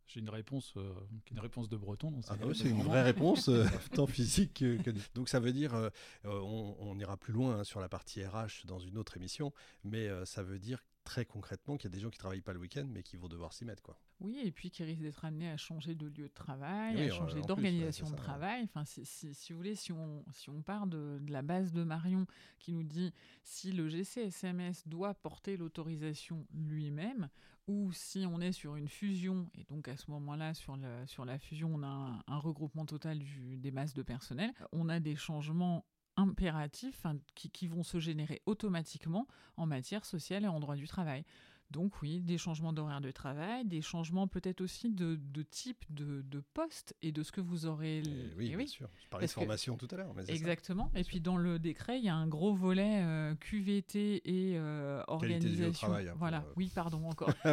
J'ai 0.06 0.20
une 0.20 0.30
réponse, 0.30 0.74
euh, 0.76 0.94
une 1.30 1.40
réponse 1.40 1.68
de 1.68 1.76
Breton. 1.76 2.12
Ah 2.28 2.36
bah 2.36 2.46
c'est 2.54 2.68
une 2.68 2.82
vraie 2.82 3.02
réponse, 3.02 3.48
euh, 3.48 3.64
tant 3.94 4.06
physique 4.06 4.54
que, 4.54 4.92
Donc 5.14 5.28
ça 5.28 5.40
veut 5.40 5.52
dire, 5.52 5.74
euh, 5.74 5.90
on, 6.24 6.96
ira 6.98 7.16
plus 7.16 7.32
loin 7.32 7.58
hein, 7.58 7.64
sur 7.64 7.80
la 7.80 7.88
partie 7.88 8.24
RH 8.24 8.66
dans 8.66 8.78
une 8.78 8.98
autre 8.98 9.16
émission, 9.16 9.52
mais 9.84 10.08
ça 10.24 10.42
veut 10.42 10.58
dire 10.58 10.84
très 11.04 11.24
concrètement 11.24 11.76
qu'il 11.76 11.90
y 11.90 11.92
a 11.92 11.94
des 11.94 12.00
gens 12.00 12.10
qui 12.10 12.18
travaillent 12.18 12.40
pas 12.40 12.52
le 12.52 12.58
week-end, 12.58 12.86
mais 12.88 13.02
qui 13.02 13.16
vont 13.16 13.28
devoir 13.28 13.52
s'y 13.52 13.64
mettre, 13.64 13.82
quoi. 13.82 13.98
Oui, 14.20 14.40
et 14.42 14.50
puis 14.50 14.70
qui 14.70 14.82
risquent 14.82 15.02
d'être 15.02 15.24
amenés 15.24 15.50
à 15.50 15.56
changer 15.58 15.94
de 15.94 16.06
lieu 16.06 16.28
de 16.28 16.34
travail, 16.34 17.00
à 17.02 17.10
changer 17.10 17.42
d'organisation 17.42 18.08
de 18.10 18.16
travail. 18.16 18.62
Enfin, 18.64 18.84
si, 18.86 19.04
si, 19.04 19.52
vous 19.52 19.58
voulez, 19.58 19.74
si 19.74 19.92
on, 19.92 20.24
si 20.32 20.48
on 20.48 20.62
part 20.62 20.86
de, 20.86 21.18
de, 21.20 21.32
la 21.32 21.42
base 21.42 21.72
de 21.72 21.84
Marion 21.84 22.26
qui 22.58 22.72
nous 22.72 22.82
dit 22.82 23.12
si 23.42 23.72
le 23.72 23.88
GCSMS 23.88 24.72
doit 24.86 25.12
porter 25.14 25.58
l'autorisation 25.58 26.46
lui-même, 26.54 27.28
ou 27.66 27.92
si 27.92 28.24
on 28.26 28.40
est 28.40 28.52
sur 28.52 28.76
une 28.76 28.88
fusion, 28.88 29.50
et 29.54 29.64
donc 29.64 29.88
à 29.88 29.96
ce 29.96 30.10
moment-là, 30.10 30.54
sur, 30.54 30.76
le, 30.76 31.06
sur 31.06 31.24
la 31.24 31.38
fusion, 31.38 31.72
on 31.74 31.82
a 31.82 32.22
un, 32.26 32.38
regroupement 32.38 32.86
total 32.86 33.18
du, 33.18 33.56
des 33.56 33.70
masses 33.70 33.94
de 33.94 34.02
personnel, 34.02 34.52
on 34.72 34.88
a 34.88 35.00
des 35.00 35.16
changements 35.16 35.84
impératifs 36.16 37.02
qui, 37.34 37.50
qui, 37.50 37.66
vont 37.66 37.82
se 37.82 37.98
générer 37.98 38.40
automatiquement 38.46 39.26
en 39.56 39.66
matière 39.66 40.04
sociale 40.04 40.44
et 40.44 40.48
en 40.48 40.60
droit 40.60 40.76
du 40.76 40.86
travail. 40.86 41.24
Donc 41.70 42.00
oui, 42.00 42.20
des 42.20 42.38
changements 42.38 42.72
d'horaire 42.72 43.00
de 43.00 43.10
travail, 43.10 43.64
des 43.64 43.82
changements 43.82 44.28
peut-être 44.28 44.60
aussi 44.60 44.90
de, 44.90 45.18
type 45.50 45.84
de, 45.90 46.40
poste 46.54 46.94
et 47.02 47.12
de 47.12 47.22
ce 47.22 47.32
que 47.32 47.40
vous 47.40 47.66
aurez. 47.66 48.02
Eh 48.04 48.34
oui, 48.36 48.50
eh 48.52 48.56
bien 48.56 48.66
sûr. 48.66 48.88
Je 49.02 49.08
parlais 49.08 49.26
de 49.26 49.32
formation 49.32 49.76
tout 49.76 49.88
à 49.90 49.96
l'heure. 49.96 50.14
Exactement. 50.28 50.90
et 50.94 51.02
puis 51.02 51.20
dans 51.20 51.36
le 51.36 51.58
décret, 51.58 51.98
il 51.98 52.04
y 52.04 52.08
a 52.08 52.14
un 52.14 52.28
gros 52.28 52.54
volet 52.54 53.02
euh, 53.04 53.34
QVT 53.34 54.22
et 54.24 54.56
euh, 54.56 55.02
organisation. 55.08 55.72
Travail, 55.72 56.08
hein, 56.08 56.14
voilà. 56.16 56.38
Euh, 56.38 56.52
oui, 56.56 56.70
pardon 56.74 57.04
encore. 57.08 57.32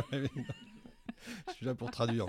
Je 1.48 1.54
suis 1.54 1.66
là 1.66 1.74
pour 1.74 1.90
traduire. 1.90 2.28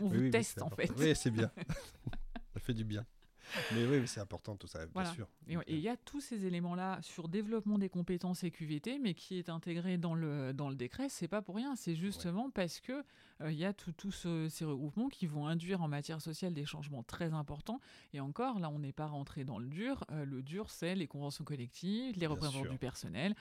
On 0.00 0.08
vous 0.08 0.30
teste 0.30 0.60
en 0.62 0.70
fait. 0.70 0.90
Oui, 0.98 1.14
c'est 1.14 1.30
bien. 1.30 1.50
ça 2.54 2.60
fait 2.60 2.74
du 2.74 2.84
bien. 2.84 3.06
Mais 3.74 3.86
oui, 3.86 4.06
c'est 4.06 4.20
important 4.20 4.56
tout 4.56 4.66
ça, 4.66 4.86
bien 4.86 5.04
sûr. 5.12 5.28
Et 5.48 5.56
il 5.68 5.80
y 5.80 5.88
a 5.88 5.96
tous 5.96 6.20
ces 6.20 6.46
éléments-là 6.46 6.98
sur 7.02 7.28
développement 7.28 7.78
des 7.78 7.88
compétences 7.88 8.44
et 8.44 8.50
QVT, 8.50 8.98
mais 8.98 9.14
qui 9.14 9.38
est 9.38 9.48
intégré 9.48 9.98
dans 9.98 10.14
le, 10.14 10.52
dans 10.52 10.68
le 10.68 10.74
décret, 10.76 11.08
c'est 11.08 11.28
pas 11.28 11.42
pour 11.42 11.56
rien. 11.56 11.76
C'est 11.76 11.94
justement 11.94 12.50
parce 12.50 12.80
que 12.80 13.04
il 13.46 13.54
y 13.54 13.64
a 13.64 13.72
tous 13.72 14.26
ces 14.48 14.64
regroupements 14.64 15.08
qui 15.08 15.26
vont 15.26 15.46
induire 15.46 15.82
en 15.82 15.88
matière 15.88 16.20
sociale 16.20 16.52
des 16.52 16.66
changements 16.66 17.02
très 17.02 17.32
importants. 17.32 17.80
Et 18.12 18.20
encore, 18.20 18.60
là, 18.60 18.68
on 18.68 18.78
n'est 18.78 18.92
pas 18.92 19.06
rentré 19.06 19.44
dans 19.44 19.58
le 19.58 19.68
dur. 19.68 20.04
le 20.10 20.42
dur, 20.42 20.70
c'est 20.70 20.94
les 20.94 21.06
conventions 21.06 21.44
collectives, 21.44 22.18
les 22.18 22.26
représentants 22.26 22.70
du 22.70 22.78
personnel 22.78 23.34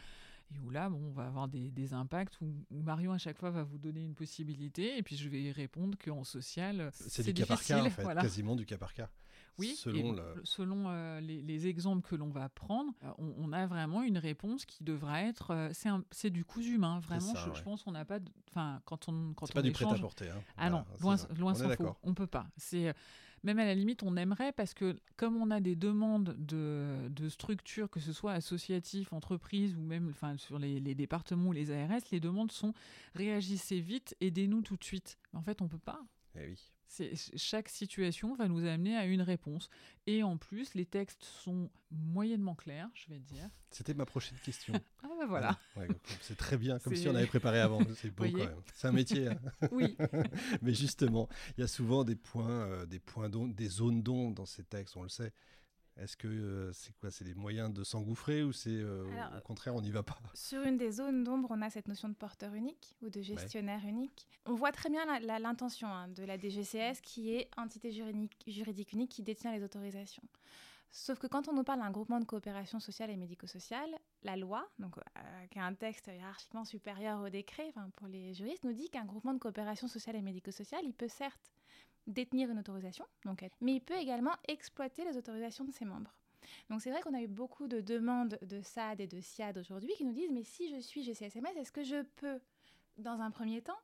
et 0.55 0.59
où 0.59 0.69
là, 0.69 0.89
bon, 0.89 0.99
on 1.07 1.11
va 1.11 1.27
avoir 1.27 1.47
des, 1.47 1.71
des 1.71 1.93
impacts 1.93 2.39
où, 2.41 2.53
Marion 2.71 3.13
à 3.13 3.17
chaque 3.17 3.37
fois 3.37 3.51
va 3.51 3.63
vous 3.63 3.77
donner 3.77 4.03
une 4.03 4.15
possibilité 4.15 4.97
et 4.97 5.03
puis 5.03 5.15
je 5.15 5.29
vais 5.29 5.41
y 5.41 5.51
répondre 5.51 5.97
qu'en 6.03 6.23
social, 6.23 6.89
c'est 6.93 7.23
du 7.23 7.33
cas 7.33 7.45
par 7.45 7.63
cas 7.63 7.83
en 7.83 7.89
fait, 7.89 8.03
quasiment 8.03 8.55
du 8.55 8.65
cas 8.65 8.77
par 8.77 8.93
cas. 8.93 9.09
Oui, 9.59 9.75
selon, 9.75 10.15
selon 10.43 10.85
euh, 10.87 11.19
les, 11.19 11.67
exemples 11.67 12.07
que 12.07 12.15
l'on 12.15 12.29
va 12.29 12.49
prendre, 12.49 12.93
euh, 13.03 13.11
on, 13.17 13.51
a 13.51 13.67
vraiment 13.67 14.01
une 14.01 14.17
réponse 14.17 14.65
qui 14.65 14.83
devra 14.83 15.23
être. 15.23 15.51
Euh, 15.51 16.01
c'est 16.11 16.29
du 16.29 16.45
coup 16.45 16.61
humain, 16.61 16.99
vraiment. 16.99 17.33
je, 17.35 17.61
pense 17.61 17.83
qu'on 17.83 17.91
n'a 17.91 18.05
pas. 18.05 18.19
Enfin, 18.49 18.81
quand 18.85 19.09
on 19.09 19.33
quand 19.33 19.47
on 19.49 19.53
pas 19.53 19.61
du 19.61 19.71
prêt 19.71 19.85
à 19.85 19.95
porter. 19.95 20.29
Hein. 20.29 20.41
Ah 20.57 20.69
non, 20.69 20.85
loin, 21.01 21.17
loin 21.37 21.53
s'en 21.53 21.69
faut. 21.69 21.95
On 22.03 22.13
peut 22.13 22.27
pas. 22.27 22.47
C'est 22.57 22.93
même 23.43 23.59
à 23.59 23.65
la 23.65 23.73
limite, 23.73 24.03
on 24.03 24.17
aimerait 24.17 24.51
parce 24.51 24.73
que 24.73 24.97
comme 25.15 25.37
on 25.37 25.49
a 25.49 25.59
des 25.61 25.75
demandes 25.75 26.35
de, 26.37 27.07
de 27.09 27.29
structures, 27.29 27.89
que 27.89 27.99
ce 27.99 28.11
soit 28.11 28.33
associatifs, 28.33 29.13
entreprises 29.13 29.75
ou 29.75 29.81
même 29.81 30.09
enfin, 30.09 30.37
sur 30.37 30.59
les, 30.59 30.79
les, 30.79 30.95
départements 30.95 31.49
ou 31.49 31.53
les 31.53 31.71
ARS, 31.71 32.01
les 32.11 32.19
demandes 32.19 32.51
sont 32.51 32.73
réagissez 33.15 33.79
vite, 33.79 34.15
aidez-nous 34.19 34.61
tout 34.61 34.75
de 34.75 34.83
suite. 34.83 35.17
Mais 35.31 35.39
en 35.39 35.43
fait, 35.43 35.61
on 35.61 35.67
peut 35.67 35.77
pas. 35.79 36.01
Eh 36.35 36.47
oui 36.47 36.71
chaque 37.35 37.69
situation 37.69 38.35
va 38.35 38.47
nous 38.47 38.65
amener 38.65 38.95
à 38.95 39.05
une 39.05 39.21
réponse. 39.21 39.69
Et 40.07 40.23
en 40.23 40.37
plus, 40.37 40.73
les 40.73 40.85
textes 40.85 41.23
sont 41.23 41.69
moyennement 41.91 42.55
clairs, 42.55 42.89
je 42.93 43.09
vais 43.09 43.19
dire. 43.19 43.49
C'était 43.69 43.93
ma 43.93 44.05
prochaine 44.05 44.37
question. 44.43 44.73
ah 45.03 45.07
ben 45.19 45.27
voilà. 45.27 45.59
c'est 46.21 46.37
très 46.37 46.57
bien, 46.57 46.79
comme 46.79 46.95
si 46.95 47.07
on 47.07 47.15
avait 47.15 47.27
préparé 47.27 47.59
avant. 47.59 47.79
C'est 47.95 48.09
beau 48.09 48.25
quand 48.25 48.37
même. 48.37 48.55
C'est 48.73 48.87
un 48.87 48.91
métier. 48.91 49.27
Hein. 49.27 49.39
oui. 49.71 49.95
Mais 50.61 50.73
justement, 50.73 51.29
il 51.57 51.61
y 51.61 51.63
a 51.63 51.67
souvent 51.67 52.03
des 52.03 52.15
points, 52.15 52.49
euh, 52.49 52.85
des 52.85 52.99
points 52.99 53.29
des 53.29 53.67
zones 53.67 54.01
d'ombre 54.01 54.35
dans 54.35 54.45
ces 54.45 54.63
textes, 54.63 54.97
on 54.97 55.03
le 55.03 55.09
sait. 55.09 55.33
Est-ce 56.01 56.15
que 56.15 56.27
euh, 56.27 56.71
c'est 56.73 56.93
quoi 56.97 57.11
C'est 57.11 57.25
des 57.25 57.33
moyens 57.33 57.73
de 57.73 57.83
s'engouffrer 57.83 58.43
ou 58.43 58.51
c'est 58.53 58.69
euh, 58.69 59.05
au 59.37 59.41
contraire 59.41 59.75
on 59.75 59.81
n'y 59.81 59.91
va 59.91 60.03
pas? 60.03 60.17
Sur 60.33 60.63
une 60.63 60.77
des 60.77 60.91
zones 60.91 61.23
d'ombre, 61.23 61.49
on 61.51 61.61
a 61.61 61.69
cette 61.69 61.87
notion 61.87 62.09
de 62.09 62.13
porteur 62.13 62.53
unique 62.53 62.95
ou 63.01 63.09
de 63.09 63.21
gestionnaire 63.21 63.85
unique. 63.85 64.27
On 64.45 64.53
voit 64.53 64.71
très 64.71 64.89
bien 64.89 65.05
l'intention 65.39 65.87
hein, 65.87 66.07
de 66.07 66.23
la 66.23 66.37
DGCS 66.37 67.01
qui 67.03 67.35
est 67.35 67.49
entité 67.57 67.91
juridique, 67.91 68.43
juridique 68.47 68.93
unique 68.93 69.11
qui 69.11 69.23
détient 69.23 69.51
les 69.51 69.63
autorisations. 69.63 70.23
Sauf 70.91 71.19
que 71.19 71.27
quand 71.27 71.47
on 71.47 71.53
nous 71.53 71.63
parle 71.63 71.79
d'un 71.79 71.91
groupement 71.91 72.19
de 72.19 72.25
coopération 72.25 72.79
sociale 72.79 73.11
et 73.11 73.15
médico-sociale, 73.15 73.95
la 74.23 74.35
loi, 74.35 74.67
donc, 74.79 74.97
euh, 74.97 75.45
qui 75.51 75.59
est 75.59 75.61
un 75.61 75.75
texte 75.75 76.07
hiérarchiquement 76.07 76.65
supérieur 76.65 77.21
au 77.21 77.29
décret 77.29 77.71
pour 77.95 78.07
les 78.07 78.33
juristes, 78.33 78.63
nous 78.63 78.73
dit 78.73 78.89
qu'un 78.89 79.05
groupement 79.05 79.33
de 79.33 79.39
coopération 79.39 79.87
sociale 79.87 80.15
et 80.15 80.21
médico-sociale, 80.21 80.81
il 80.83 80.93
peut 80.93 81.07
certes 81.07 81.51
détenir 82.07 82.49
une 82.49 82.57
autorisation, 82.57 83.05
donc, 83.23 83.45
mais 83.61 83.75
il 83.75 83.81
peut 83.81 83.97
également 83.97 84.33
exploiter 84.47 85.05
les 85.05 85.15
autorisations 85.15 85.63
de 85.63 85.71
ses 85.71 85.85
membres. 85.85 86.11
Donc 86.69 86.81
c'est 86.81 86.89
vrai 86.89 87.01
qu'on 87.01 87.13
a 87.13 87.21
eu 87.21 87.27
beaucoup 87.27 87.67
de 87.67 87.81
demandes 87.81 88.39
de 88.41 88.61
SAD 88.61 89.01
et 89.01 89.07
de 89.07 89.21
SIAD 89.21 89.57
aujourd'hui 89.57 89.93
qui 89.95 90.05
nous 90.05 90.13
disent 90.13 90.31
mais 90.31 90.43
si 90.43 90.73
je 90.73 90.79
suis 90.79 91.03
GCSMS, 91.03 91.57
est-ce 91.57 91.71
que 91.71 91.83
je 91.83 92.01
peux, 92.15 92.39
dans 92.97 93.19
un 93.21 93.29
premier 93.29 93.61
temps, 93.61 93.77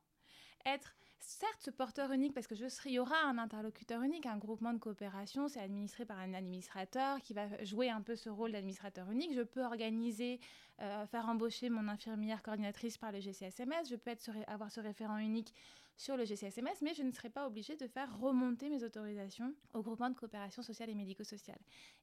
être 0.64 0.96
certes 1.18 1.60
ce 1.60 1.70
porteur 1.70 2.12
unique, 2.12 2.34
parce 2.34 2.46
que 2.46 2.54
je 2.54 2.68
serai, 2.68 2.90
il 2.90 2.94
y 2.94 2.98
aura 2.98 3.16
un 3.24 3.38
interlocuteur 3.38 4.02
unique, 4.02 4.26
un 4.26 4.38
groupement 4.38 4.72
de 4.72 4.78
coopération, 4.78 5.48
c'est 5.48 5.60
administré 5.60 6.04
par 6.04 6.18
un 6.18 6.34
administrateur 6.34 7.20
qui 7.20 7.34
va 7.34 7.62
jouer 7.64 7.90
un 7.90 8.02
peu 8.02 8.16
ce 8.16 8.28
rôle 8.28 8.52
d'administrateur 8.52 9.10
unique. 9.10 9.34
Je 9.34 9.42
peux 9.42 9.64
organiser, 9.64 10.40
euh, 10.80 11.06
faire 11.06 11.28
embaucher 11.28 11.70
mon 11.70 11.88
infirmière 11.88 12.42
coordinatrice 12.42 12.98
par 12.98 13.12
le 13.12 13.20
GCSMS, 13.20 13.88
je 13.90 13.96
peux 13.96 14.10
être, 14.10 14.30
avoir 14.46 14.70
ce 14.70 14.80
référent 14.80 15.18
unique 15.18 15.54
sur 15.96 16.16
le 16.16 16.24
GCSMS, 16.24 16.76
mais 16.82 16.94
je 16.94 17.02
ne 17.02 17.10
serai 17.10 17.30
pas 17.30 17.46
obligée 17.46 17.76
de 17.76 17.86
faire 17.86 18.18
remonter 18.18 18.68
mes 18.68 18.84
autorisations 18.84 19.54
au 19.72 19.82
groupement 19.82 20.10
de 20.10 20.14
coopération 20.14 20.62
sociale 20.62 20.90
et 20.90 20.94
médico-sociale. 20.94 21.58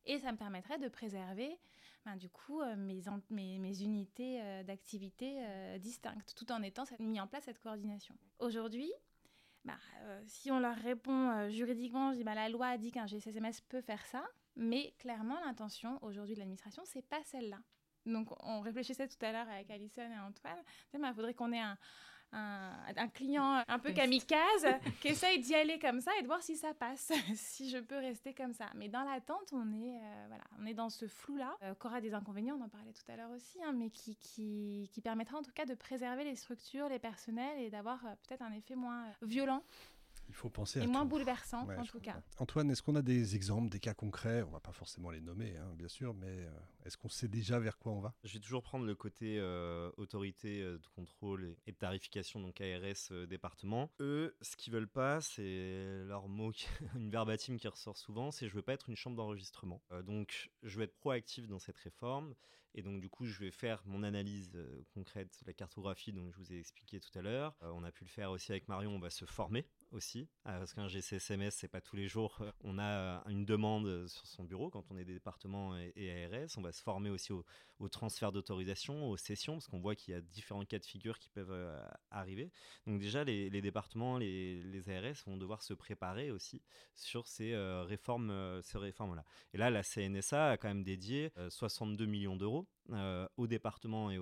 Et 0.06 0.20
ça 0.20 0.32
me 0.32 0.38
permettrait 0.38 0.80
de 0.80 0.88
préserver 0.88 1.60
ben, 2.06 2.18
du 2.18 2.30
coup 2.30 2.62
euh, 2.62 2.76
mes, 2.76 3.82
unités 3.82 4.42
euh, 4.42 4.64
d'activité 4.64 5.38
euh, 5.40 5.78
distinctes, 5.78 6.34
tout 6.36 6.52
en 6.52 6.62
étant 6.62 6.84
mis 7.00 7.22
en 7.22 7.28
place 7.28 7.44
cette 7.46 7.60
coordination. 7.60 8.16
Aujourd'hui, 8.40 8.92
bah, 9.64 9.78
si 10.26 10.52
on 10.52 10.60
leur 10.60 10.76
répond 10.76 11.50
juridiquement, 11.50 12.12
je 12.12 12.18
dis 12.18 12.24
bah, 12.24 12.36
la 12.36 12.50
loi 12.50 12.78
dit 12.78 12.92
qu'un 12.92 13.06
GCSMS 13.06 13.62
peut 13.70 13.82
faire 13.82 14.06
ça, 14.08 14.26
mais 14.56 14.94
clairement 14.98 15.40
l'intention 15.46 16.00
aujourd'hui 16.02 16.34
de 16.34 16.40
l'administration, 16.40 16.84
c'est 16.86 17.08
pas 17.08 17.24
celle-là. 17.24 17.60
Donc 18.06 18.28
on 18.44 18.60
réfléchissait 18.60 19.08
tout 19.08 19.24
à 19.24 19.32
l'heure 19.32 19.48
avec 19.48 19.70
Alison 19.70 20.02
et 20.02 20.20
Antoine, 20.20 20.62
il 20.94 21.00
bah, 21.00 21.14
faudrait 21.14 21.34
qu'on 21.34 21.54
ait 21.54 21.62
un, 21.62 21.78
un, 22.34 23.08
client 23.10 23.64
un 23.68 23.80
peu 23.80 23.92
kamikaze 23.92 24.68
qui 25.02 25.10
essaye 25.10 25.40
d'y 25.40 25.56
aller 25.56 25.80
comme 25.80 26.02
ça 26.02 26.12
et 26.18 26.22
de 26.22 26.28
voir 26.28 26.42
si 26.42 26.56
ça 26.56 26.74
passe, 26.74 27.12
si 27.36 27.70
je 27.70 27.78
peux 27.78 27.98
rester 27.98 28.34
comme 28.34 28.54
ça. 28.54 28.66
Mais 28.76 28.90
dans 28.90 29.04
l'attente, 29.04 29.52
on 29.52 29.72
est 29.74 29.98
euh, 29.98 30.26
voilà, 30.28 30.44
on 30.60 30.66
est 30.66 30.74
dans 30.74 30.90
ce 30.90 31.08
flou-là, 31.08 31.56
euh, 31.64 31.74
qui 31.76 31.88
aura 31.88 32.02
des 32.02 32.14
inconvénients, 32.14 32.58
on 32.60 32.64
en 32.64 32.70
parlait 32.70 32.94
tout 32.94 33.12
à 33.12 33.16
l'heure 33.16 33.32
aussi, 33.32 33.62
hein, 33.64 33.74
mais 33.74 33.90
qui, 33.90 34.16
qui, 34.16 34.90
qui, 34.92 35.02
permettra 35.02 35.38
en 35.38 35.44
tout 35.44 35.52
cas 35.54 35.66
de 35.66 35.74
préserver 35.74 36.24
les 36.24 36.36
structures, 36.36 36.88
les 36.90 37.00
personnels 37.00 37.60
et 37.60 37.70
d'avoir 37.70 38.06
euh, 38.06 38.10
peut-être 38.28 38.42
un 38.42 38.54
effet 38.54 38.76
moins 38.76 39.06
violent 39.22 39.64
il 40.34 40.36
faut 40.36 40.50
penser 40.50 40.80
et 40.80 40.84
à 40.84 40.88
moins 40.88 41.06
bouleversant 41.06 41.70
en 41.70 41.86
tout 41.86 42.00
cas. 42.00 42.20
Antoine, 42.40 42.72
est-ce 42.72 42.82
qu'on 42.82 42.96
a 42.96 43.04
des 43.04 43.36
exemples, 43.36 43.70
des 43.70 43.80
cas 43.80 43.94
concrets? 43.94 44.42
On 44.42 44.50
va 44.50 44.60
pas 44.60 44.72
forcément 44.72 45.12
les 45.12 45.22
nommer, 45.22 45.56
hein, 45.58 45.72
bien 45.76 45.88
sûr, 45.88 46.16
mais 46.16 46.26
euh, 46.28 46.50
est-ce 46.86 46.98
qu'on 46.98 47.08
sait 47.08 47.28
déjà 47.28 47.60
vers 47.60 47.78
quoi 47.78 47.92
on 47.92 48.00
va? 48.00 48.16
Je 48.24 48.34
vais 48.34 48.40
toujours 48.40 48.64
prendre 48.64 48.86
le 48.86 48.96
côté 48.96 49.38
euh, 49.38 49.92
autorité 49.98 50.64
euh, 50.64 50.80
de 50.80 50.88
contrôle 50.96 51.56
et, 51.68 51.72
de 51.72 51.78
tarification, 51.78 52.40
donc 52.40 52.60
ARS 52.62 53.28
département. 53.28 53.92
Eux, 54.00 54.36
ce 54.42 54.56
qu'ils 54.56 54.74
veulent 54.74 54.88
pas, 54.88 55.22
c'est 55.22 56.04
leur 56.06 56.28
mot, 56.28 56.52
une 56.96 57.12
verbatim 57.12 57.58
qui 57.58 57.68
ressort 57.68 57.98
souvent, 57.98 58.32
c'est 58.32 58.48
je 58.48 58.56
veux 58.56 58.64
pas 58.64 58.74
être 58.74 58.90
une 58.90 58.96
chambre 58.96 59.16
d'enregistrement. 59.16 59.84
donc 60.04 60.50
je 60.64 60.78
veux 60.78 60.84
être 60.84 60.96
proactif 60.96 61.48
dans 61.48 61.60
cette 61.60 61.78
réforme. 61.78 62.34
Et 62.76 62.82
donc, 62.82 63.02
du 63.02 63.08
coup, 63.08 63.28
je 63.28 63.40
vais 63.40 63.52
faire 63.52 63.84
mon 63.86 64.02
analyse 64.02 64.58
concrète, 64.96 65.40
la 65.46 65.54
cartographie, 65.54 66.12
dont 66.12 66.32
je 66.32 66.38
vous 66.38 66.54
ai 66.54 66.58
expliqué 66.58 67.00
tout 67.00 67.16
à 67.16 67.22
l'heure. 67.22 67.56
on 67.62 67.84
a 67.84 67.92
pu 67.92 68.04
le 68.04 68.10
faire 68.10 68.32
aussi 68.32 68.52
avec 68.52 68.68
Marion, 68.68 68.96
on 68.96 69.00
va 69.00 69.12
se 69.12 69.26
former 69.26 69.68
aussi, 69.94 70.28
euh, 70.48 70.60
parce 70.60 70.74
qu'un 70.74 70.88
GCSMS, 70.88 71.52
c'est 71.52 71.68
pas 71.68 71.82
tous 71.82 71.96
les 71.96 72.08
jours. 72.08 72.38
Euh, 72.42 72.52
on 72.64 72.78
a 72.78 72.84
euh, 72.84 73.20
une 73.30 73.46
demande 73.46 74.08
sur 74.08 74.26
son 74.26 74.44
bureau 74.44 74.70
quand 74.70 74.84
on 74.90 74.98
est 74.98 75.06
des 75.06 75.14
départements 75.14 75.78
et, 75.78 76.26
ARS. 76.26 76.50
On 76.58 76.62
va 76.62 76.72
se 76.72 76.82
former 76.82 77.10
aussi 77.10 77.32
au, 77.32 77.46
transfert 77.90 78.32
d'autorisation, 78.32 79.10
aux 79.10 79.18
sessions, 79.18 79.54
parce 79.54 79.68
qu'on 79.68 79.80
voit 79.80 79.96
qu'il 79.96 80.14
y 80.14 80.18
a 80.18 80.22
différents 80.22 80.64
cas 80.64 80.80
de 80.80 80.86
figure 80.86 81.20
qui 81.20 81.30
peuvent 81.30 81.78
arriver. 82.12 82.50
Donc 82.88 83.02
déjà, 83.02 83.26
les, 83.26 83.50
départements, 83.62 84.18
les, 84.18 84.90
ARS 84.90 85.18
vont 85.26 85.36
devoir 85.36 85.62
se 85.62 85.74
préparer 85.74 86.32
aussi 86.32 86.62
sur 86.96 87.28
ces 87.28 87.54
réformes, 87.84 88.62
ces 88.64 88.78
réformes-là. 88.78 89.26
Et 89.54 89.58
là, 89.58 89.70
la 89.70 89.84
CNSA 89.84 90.52
a 90.52 90.58
quand 90.58 90.70
même 90.70 90.86
dédié 90.86 91.32
62 91.50 92.06
millions 92.06 92.38
d'euros 92.38 92.70
euh, 92.92 93.28
aux 93.38 93.48
départements 93.48 94.12
et 94.12 94.20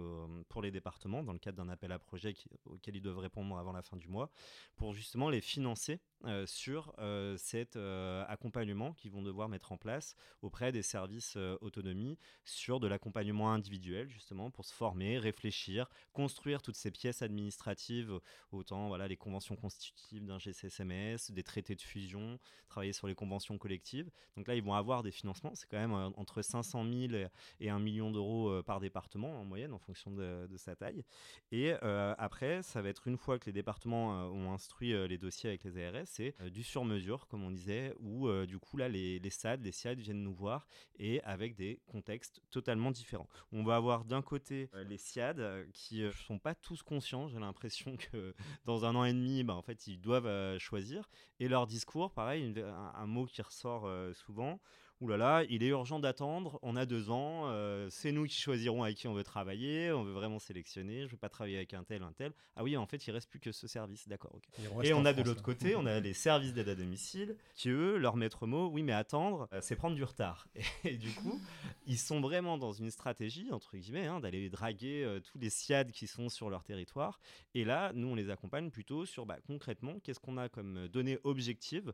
pour 0.49 0.61
les 0.61 0.71
départements 0.71 1.23
dans 1.23 1.33
le 1.33 1.39
cadre 1.39 1.57
d'un 1.57 1.69
appel 1.69 1.91
à 1.91 1.99
projet 1.99 2.33
auquel 2.65 2.95
ils 2.95 3.01
doivent 3.01 3.17
répondre 3.17 3.57
avant 3.57 3.71
la 3.71 3.81
fin 3.81 3.97
du 3.97 4.07
mois 4.07 4.29
pour 4.75 4.93
justement 4.93 5.29
les 5.29 5.41
financer 5.41 5.99
euh, 6.25 6.45
sur 6.45 6.93
euh, 6.99 7.35
cet 7.37 7.77
euh, 7.77 8.23
accompagnement 8.27 8.93
qu'ils 8.93 9.09
vont 9.09 9.23
devoir 9.23 9.49
mettre 9.49 9.71
en 9.71 9.77
place 9.77 10.15
auprès 10.43 10.71
des 10.71 10.83
services 10.83 11.35
autonomie 11.61 12.19
sur 12.45 12.79
de 12.79 12.87
l'accompagnement 12.87 13.51
individuel 13.51 14.07
justement 14.07 14.51
pour 14.51 14.65
se 14.65 14.73
former, 14.73 15.17
réfléchir, 15.17 15.89
construire 16.13 16.61
toutes 16.61 16.75
ces 16.75 16.91
pièces 16.91 17.23
administratives, 17.23 18.19
autant 18.51 18.87
voilà 18.87 19.07
les 19.07 19.17
conventions 19.17 19.55
constitutives 19.55 20.25
d'un 20.25 20.37
GCSMS, 20.37 21.31
des 21.31 21.43
traités 21.43 21.75
de 21.75 21.81
fusion, 21.81 22.39
travailler 22.67 22.93
sur 22.93 23.07
les 23.07 23.15
conventions 23.15 23.57
collectives. 23.57 24.11
Donc 24.37 24.47
là, 24.47 24.55
ils 24.55 24.63
vont 24.63 24.75
avoir 24.75 25.01
des 25.01 25.11
financements, 25.11 25.55
c'est 25.55 25.67
quand 25.67 25.79
même 25.79 25.93
entre 25.93 26.41
500 26.41 26.83
000 26.83 27.13
et 27.59 27.69
1 27.69 27.79
million 27.79 28.11
d'euros 28.11 28.50
par 28.65 28.79
département 28.79 29.39
en 29.39 29.45
moyenne 29.45 29.73
en 29.73 29.79
fonction 29.79 30.11
de, 30.11 30.47
sa 30.57 30.75
taille. 30.75 31.03
Et 31.51 31.71
après, 31.71 32.61
ça 32.63 32.81
va 32.81 32.89
être 32.89 33.07
une 33.07 33.17
fois 33.17 33.39
que 33.39 33.45
les 33.45 33.53
départements 33.53 34.11
ont 34.27 34.51
instruit 34.53 34.93
les 35.07 35.17
dossiers 35.17 35.49
avec 35.49 35.63
les 35.63 35.83
ARS, 35.83 36.05
c'est 36.05 36.35
euh, 36.41 36.49
du 36.49 36.63
sur-mesure, 36.63 37.27
comme 37.27 37.43
on 37.43 37.51
disait, 37.51 37.93
où 37.99 38.27
euh, 38.27 38.45
du 38.45 38.59
coup 38.59 38.77
là 38.77 38.89
les, 38.89 39.19
les 39.19 39.29
SAD, 39.29 39.63
les 39.63 39.71
SIAD 39.71 39.99
viennent 39.99 40.23
nous 40.23 40.33
voir 40.33 40.67
et 40.97 41.21
avec 41.23 41.55
des 41.55 41.79
contextes 41.87 42.41
totalement 42.49 42.91
différents. 42.91 43.27
On 43.51 43.63
va 43.63 43.75
avoir 43.75 44.05
d'un 44.05 44.21
côté 44.21 44.69
euh, 44.73 44.83
les 44.83 44.97
SIAD 44.97 45.69
qui 45.73 46.01
ne 46.01 46.11
sont 46.11 46.39
pas 46.39 46.55
tous 46.55 46.83
conscients, 46.83 47.27
j'ai 47.27 47.39
l'impression 47.39 47.97
que 47.97 48.33
dans 48.65 48.85
un 48.85 48.95
an 48.95 49.05
et 49.05 49.13
demi, 49.13 49.43
bah, 49.43 49.55
en 49.55 49.61
fait 49.61 49.87
ils 49.87 49.99
doivent 49.99 50.57
choisir 50.57 51.09
et 51.39 51.47
leur 51.47 51.67
discours, 51.67 52.11
pareil, 52.11 52.53
un, 52.95 53.07
mot 53.07 53.25
qui 53.25 53.41
ressort 53.41 53.89
souvent, 54.13 54.59
Ouh 55.01 55.07
là 55.07 55.17
là, 55.17 55.43
il 55.49 55.63
est 55.63 55.69
urgent 55.69 55.99
d'attendre, 55.99 56.59
on 56.61 56.75
a 56.75 56.85
deux 56.85 57.09
ans, 57.09 57.45
euh, 57.47 57.87
c'est 57.89 58.11
nous 58.11 58.25
qui 58.25 58.39
choisirons 58.39 58.83
avec 58.83 58.97
qui 58.97 59.07
on 59.07 59.15
veut 59.15 59.23
travailler, 59.23 59.91
on 59.91 60.03
veut 60.03 60.11
vraiment 60.11 60.37
sélectionner, 60.37 60.99
je 60.99 61.05
ne 61.05 61.09
veux 61.09 61.17
pas 61.17 61.27
travailler 61.27 61.57
avec 61.57 61.73
un 61.73 61.83
tel, 61.83 62.03
un 62.03 62.11
tel. 62.11 62.33
Ah 62.55 62.61
oui, 62.61 62.77
en 62.77 62.85
fait, 62.85 63.07
il 63.07 63.11
reste 63.11 63.27
plus 63.27 63.39
que 63.39 63.51
ce 63.51 63.65
service, 63.65 64.07
d'accord. 64.07 64.37
Et 64.83 64.93
on 64.93 65.03
a 65.03 65.13
de 65.13 65.23
l'autre 65.23 65.41
côté, 65.41 65.75
on 65.75 65.87
a 65.87 65.99
les 65.99 66.13
services 66.13 66.53
d'aide 66.53 66.69
à 66.69 66.75
domicile 66.75 67.35
qui, 67.55 67.69
eux, 67.69 67.97
leur 67.97 68.15
maître 68.15 68.45
mot, 68.45 68.67
oui, 68.67 68.83
mais 68.83 68.91
attendre, 68.91 69.47
euh, 69.53 69.59
c'est 69.63 69.75
prendre 69.75 69.95
du 69.95 70.03
retard. 70.03 70.47
Et, 70.83 70.97
du 70.97 71.11
coup, 71.15 71.41
ils 71.87 71.97
sont 71.97 72.21
vraiment 72.21 72.59
dans 72.59 72.71
une 72.71 72.91
stratégie, 72.91 73.51
entre 73.51 73.77
guillemets, 73.77 74.05
hein, 74.05 74.19
d'aller 74.19 74.51
draguer 74.51 75.03
euh, 75.03 75.19
tous 75.19 75.39
les 75.39 75.49
SIAD 75.49 75.91
qui 75.91 76.05
sont 76.05 76.29
sur 76.29 76.51
leur 76.51 76.63
territoire. 76.63 77.19
Et 77.55 77.65
là, 77.65 77.91
nous, 77.95 78.09
on 78.09 78.15
les 78.15 78.29
accompagne 78.29 78.69
plutôt 78.69 79.07
sur 79.07 79.25
bah, 79.25 79.39
concrètement, 79.47 79.95
qu'est-ce 80.03 80.19
qu'on 80.19 80.37
a 80.37 80.47
comme 80.47 80.87
données 80.89 81.17
objectives 81.23 81.91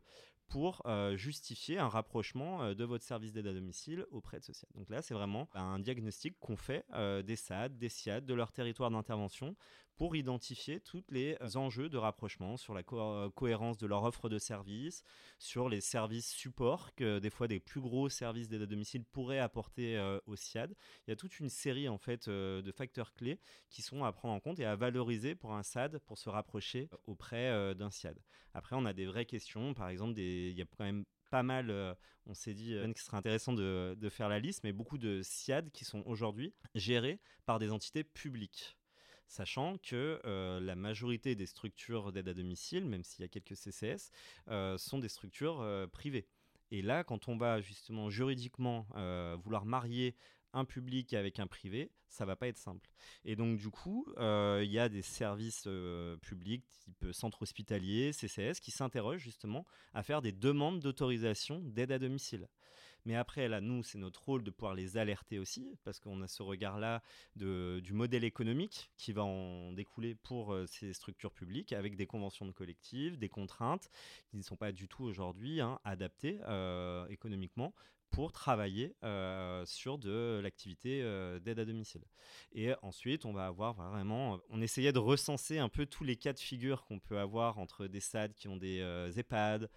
pour 0.48 0.82
justifier 1.14 1.78
un 1.78 1.88
rapprochement 1.88 2.72
de 2.72 2.84
votre 2.84 2.97
service 3.02 3.32
d'aide 3.32 3.46
à 3.46 3.52
domicile 3.52 4.06
auprès 4.10 4.38
de 4.38 4.44
social. 4.44 4.70
Donc 4.74 4.90
là, 4.90 5.02
c'est 5.02 5.14
vraiment 5.14 5.48
un 5.54 5.78
diagnostic 5.78 6.38
qu'on 6.40 6.56
fait 6.56 6.84
euh, 6.92 7.22
des 7.22 7.36
SAD, 7.36 7.78
des 7.78 7.88
SIAD, 7.88 8.24
de 8.24 8.34
leur 8.34 8.52
territoire 8.52 8.90
d'intervention 8.90 9.56
pour 9.96 10.14
identifier 10.14 10.78
tous 10.78 11.02
les 11.08 11.36
enjeux 11.56 11.88
de 11.88 11.98
rapprochement 11.98 12.56
sur 12.56 12.72
la 12.72 12.84
cohérence 12.84 13.78
de 13.78 13.86
leur 13.88 14.04
offre 14.04 14.28
de 14.28 14.38
services, 14.38 15.02
sur 15.40 15.68
les 15.68 15.80
services 15.80 16.30
support 16.30 16.94
que 16.94 17.18
des 17.18 17.30
fois 17.30 17.48
des 17.48 17.58
plus 17.58 17.80
gros 17.80 18.08
services 18.08 18.48
d'aide 18.48 18.62
à 18.62 18.66
domicile 18.66 19.04
pourraient 19.04 19.40
apporter 19.40 19.98
au 20.26 20.36
SIAD. 20.36 20.76
Il 21.04 21.10
y 21.10 21.12
a 21.12 21.16
toute 21.16 21.40
une 21.40 21.48
série 21.48 21.88
en 21.88 21.98
fait 21.98 22.28
de 22.28 22.70
facteurs 22.70 23.12
clés 23.12 23.40
qui 23.70 23.82
sont 23.82 24.04
à 24.04 24.12
prendre 24.12 24.34
en 24.34 24.38
compte 24.38 24.60
et 24.60 24.64
à 24.64 24.76
valoriser 24.76 25.34
pour 25.34 25.52
un 25.52 25.64
SAD 25.64 25.98
pour 26.06 26.16
se 26.16 26.30
rapprocher 26.30 26.88
auprès 27.06 27.74
d'un 27.74 27.90
SIAD. 27.90 28.20
Après, 28.54 28.76
on 28.76 28.84
a 28.84 28.92
des 28.92 29.06
vraies 29.06 29.26
questions, 29.26 29.74
par 29.74 29.88
exemple 29.88 30.18
il 30.20 30.56
y 30.56 30.62
a 30.62 30.64
quand 30.64 30.84
même 30.84 31.04
pas 31.30 31.42
mal, 31.42 31.70
euh, 31.70 31.94
on 32.26 32.34
s'est 32.34 32.54
dit 32.54 32.74
euh, 32.74 32.86
qu'il 32.92 33.02
serait 33.02 33.16
intéressant 33.16 33.52
de, 33.52 33.96
faire 34.10 34.28
la 34.28 34.38
liste, 34.38 34.64
mais 34.64 34.72
beaucoup 34.72 34.98
de 34.98 35.20
SIAD 35.22 35.70
qui 35.70 35.84
sont 35.84 36.02
aujourd'hui 36.06 36.54
gérés 36.74 37.20
par 37.46 37.58
des 37.58 37.70
entités 37.70 38.04
publiques. 38.04 38.76
Sachant 39.26 39.76
que 39.76 40.20
euh, 40.24 40.58
la 40.60 40.74
majorité 40.74 41.34
des 41.34 41.46
structures 41.46 42.12
d'aide 42.12 42.28
à 42.28 42.34
domicile, 42.34 42.86
même 42.86 43.04
s'il 43.04 43.20
y 43.20 43.24
a 43.24 43.28
quelques 43.28 43.56
CCS, 43.56 44.10
sont 44.78 44.98
des 44.98 45.08
structures 45.08 45.88
privées. 45.92 46.26
Et 46.70 46.82
là, 46.82 47.04
quand 47.04 47.28
on 47.28 47.36
va 47.36 47.60
justement 47.60 48.08
juridiquement 48.08 48.86
vouloir 49.42 49.66
marier 49.66 50.16
un 50.58 50.64
public 50.64 51.14
avec 51.14 51.38
un 51.38 51.46
privé, 51.46 51.90
ça 52.08 52.24
va 52.24 52.36
pas 52.36 52.48
être 52.48 52.58
simple. 52.58 52.90
Et 53.24 53.36
donc 53.36 53.58
du 53.58 53.70
coup, 53.70 54.06
euh, 54.18 54.62
il 54.64 54.70
y 54.70 54.78
a 54.78 54.88
des 54.88 55.02
services 55.02 55.64
euh, 55.66 56.16
publics 56.18 56.64
type 56.80 57.06
centre 57.12 57.42
hospitalier, 57.42 58.12
CCS, 58.12 58.60
qui 58.60 58.70
s'interrogent 58.70 59.22
justement 59.22 59.66
à 59.94 60.02
faire 60.02 60.22
des 60.22 60.32
demandes 60.32 60.80
d'autorisation 60.80 61.60
d'aide 61.60 61.92
à 61.92 61.98
domicile. 61.98 62.48
Mais 63.04 63.14
après, 63.14 63.48
là, 63.48 63.60
nous, 63.60 63.82
c'est 63.84 63.96
notre 63.96 64.22
rôle 64.24 64.42
de 64.42 64.50
pouvoir 64.50 64.74
les 64.74 64.98
alerter 64.98 65.38
aussi, 65.38 65.78
parce 65.84 66.00
qu'on 66.00 66.20
a 66.20 66.28
ce 66.28 66.42
regard-là 66.42 67.00
du 67.36 67.92
modèle 67.92 68.24
économique 68.24 68.90
qui 68.96 69.12
va 69.12 69.24
en 69.24 69.72
découler 69.72 70.14
pour 70.14 70.52
euh, 70.52 70.66
ces 70.66 70.92
structures 70.92 71.32
publiques, 71.32 71.72
avec 71.72 71.96
des 71.96 72.06
conventions 72.06 72.44
de 72.44 72.52
collectif, 72.52 73.16
des 73.16 73.28
contraintes 73.28 73.88
qui 74.26 74.36
ne 74.36 74.42
sont 74.42 74.56
pas 74.56 74.72
du 74.72 74.88
tout 74.88 75.04
aujourd'hui 75.04 75.60
hein, 75.60 75.78
adaptées 75.84 76.40
économiquement 77.08 77.72
pour 78.10 78.32
travailler 78.32 78.94
sur 79.64 79.98
de 79.98 80.40
l'activité 80.42 81.02
d'aide 81.40 81.58
à 81.58 81.64
domicile. 81.64 82.02
Et 82.52 82.72
ensuite, 82.82 83.24
on 83.24 83.32
va 83.32 83.46
avoir 83.46 83.74
vraiment, 83.74 84.40
on 84.50 84.60
essayait 84.60 84.92
de 84.92 84.98
recenser 84.98 85.58
un 85.58 85.68
peu 85.68 85.86
tous 85.86 86.04
les 86.04 86.16
cas 86.16 86.32
de 86.32 86.38
figure 86.38 86.84
qu'on 86.84 86.98
peut 86.98 87.18
avoir 87.18 87.58
entre 87.58 87.86
des 87.86 88.00
SAD 88.00 88.34
qui 88.34 88.48
ont 88.48 88.56
des 88.56 88.78
EHPAD, 89.16 89.70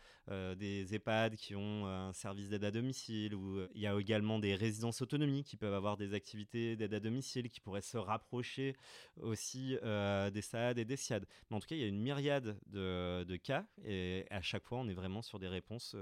des 0.57 0.95
EHPAD 0.95 1.35
qui 1.35 1.55
ont 1.55 1.85
un 1.85 2.13
service 2.13 2.49
d'aide 2.49 2.63
à 2.63 2.71
domicile, 2.71 3.35
ou 3.35 3.65
il 3.73 3.81
y 3.81 3.87
a 3.87 3.99
également 3.99 4.39
des 4.39 4.55
résidences 4.55 5.01
autonomie 5.01 5.43
qui 5.43 5.57
peuvent 5.57 5.73
avoir 5.73 5.97
des 5.97 6.13
activités 6.13 6.75
d'aide 6.75 6.93
à 6.93 6.99
domicile 6.99 7.49
qui 7.49 7.59
pourraient 7.59 7.81
se 7.81 7.97
rapprocher 7.97 8.75
aussi 9.21 9.77
des 9.83 10.41
SAD 10.41 10.79
et 10.79 10.85
des 10.85 10.97
SIAD. 10.97 11.25
Mais 11.49 11.57
en 11.57 11.59
tout 11.59 11.67
cas, 11.67 11.75
il 11.75 11.81
y 11.81 11.85
a 11.85 11.87
une 11.87 12.01
myriade 12.01 12.59
de, 12.67 13.23
de 13.23 13.35
cas 13.35 13.65
et 13.83 14.25
à 14.29 14.41
chaque 14.41 14.65
fois, 14.65 14.79
on 14.79 14.87
est 14.87 14.93
vraiment 14.93 15.21
sur 15.21 15.39
des 15.39 15.47
réponses 15.47 15.95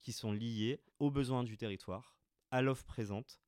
qui 0.00 0.12
sont 0.12 0.32
liées 0.32 0.80
aux 0.98 1.10
besoins 1.10 1.44
du 1.44 1.56
territoire, 1.56 2.16
à 2.50 2.62
l'offre 2.62 2.84
présente 2.84 3.40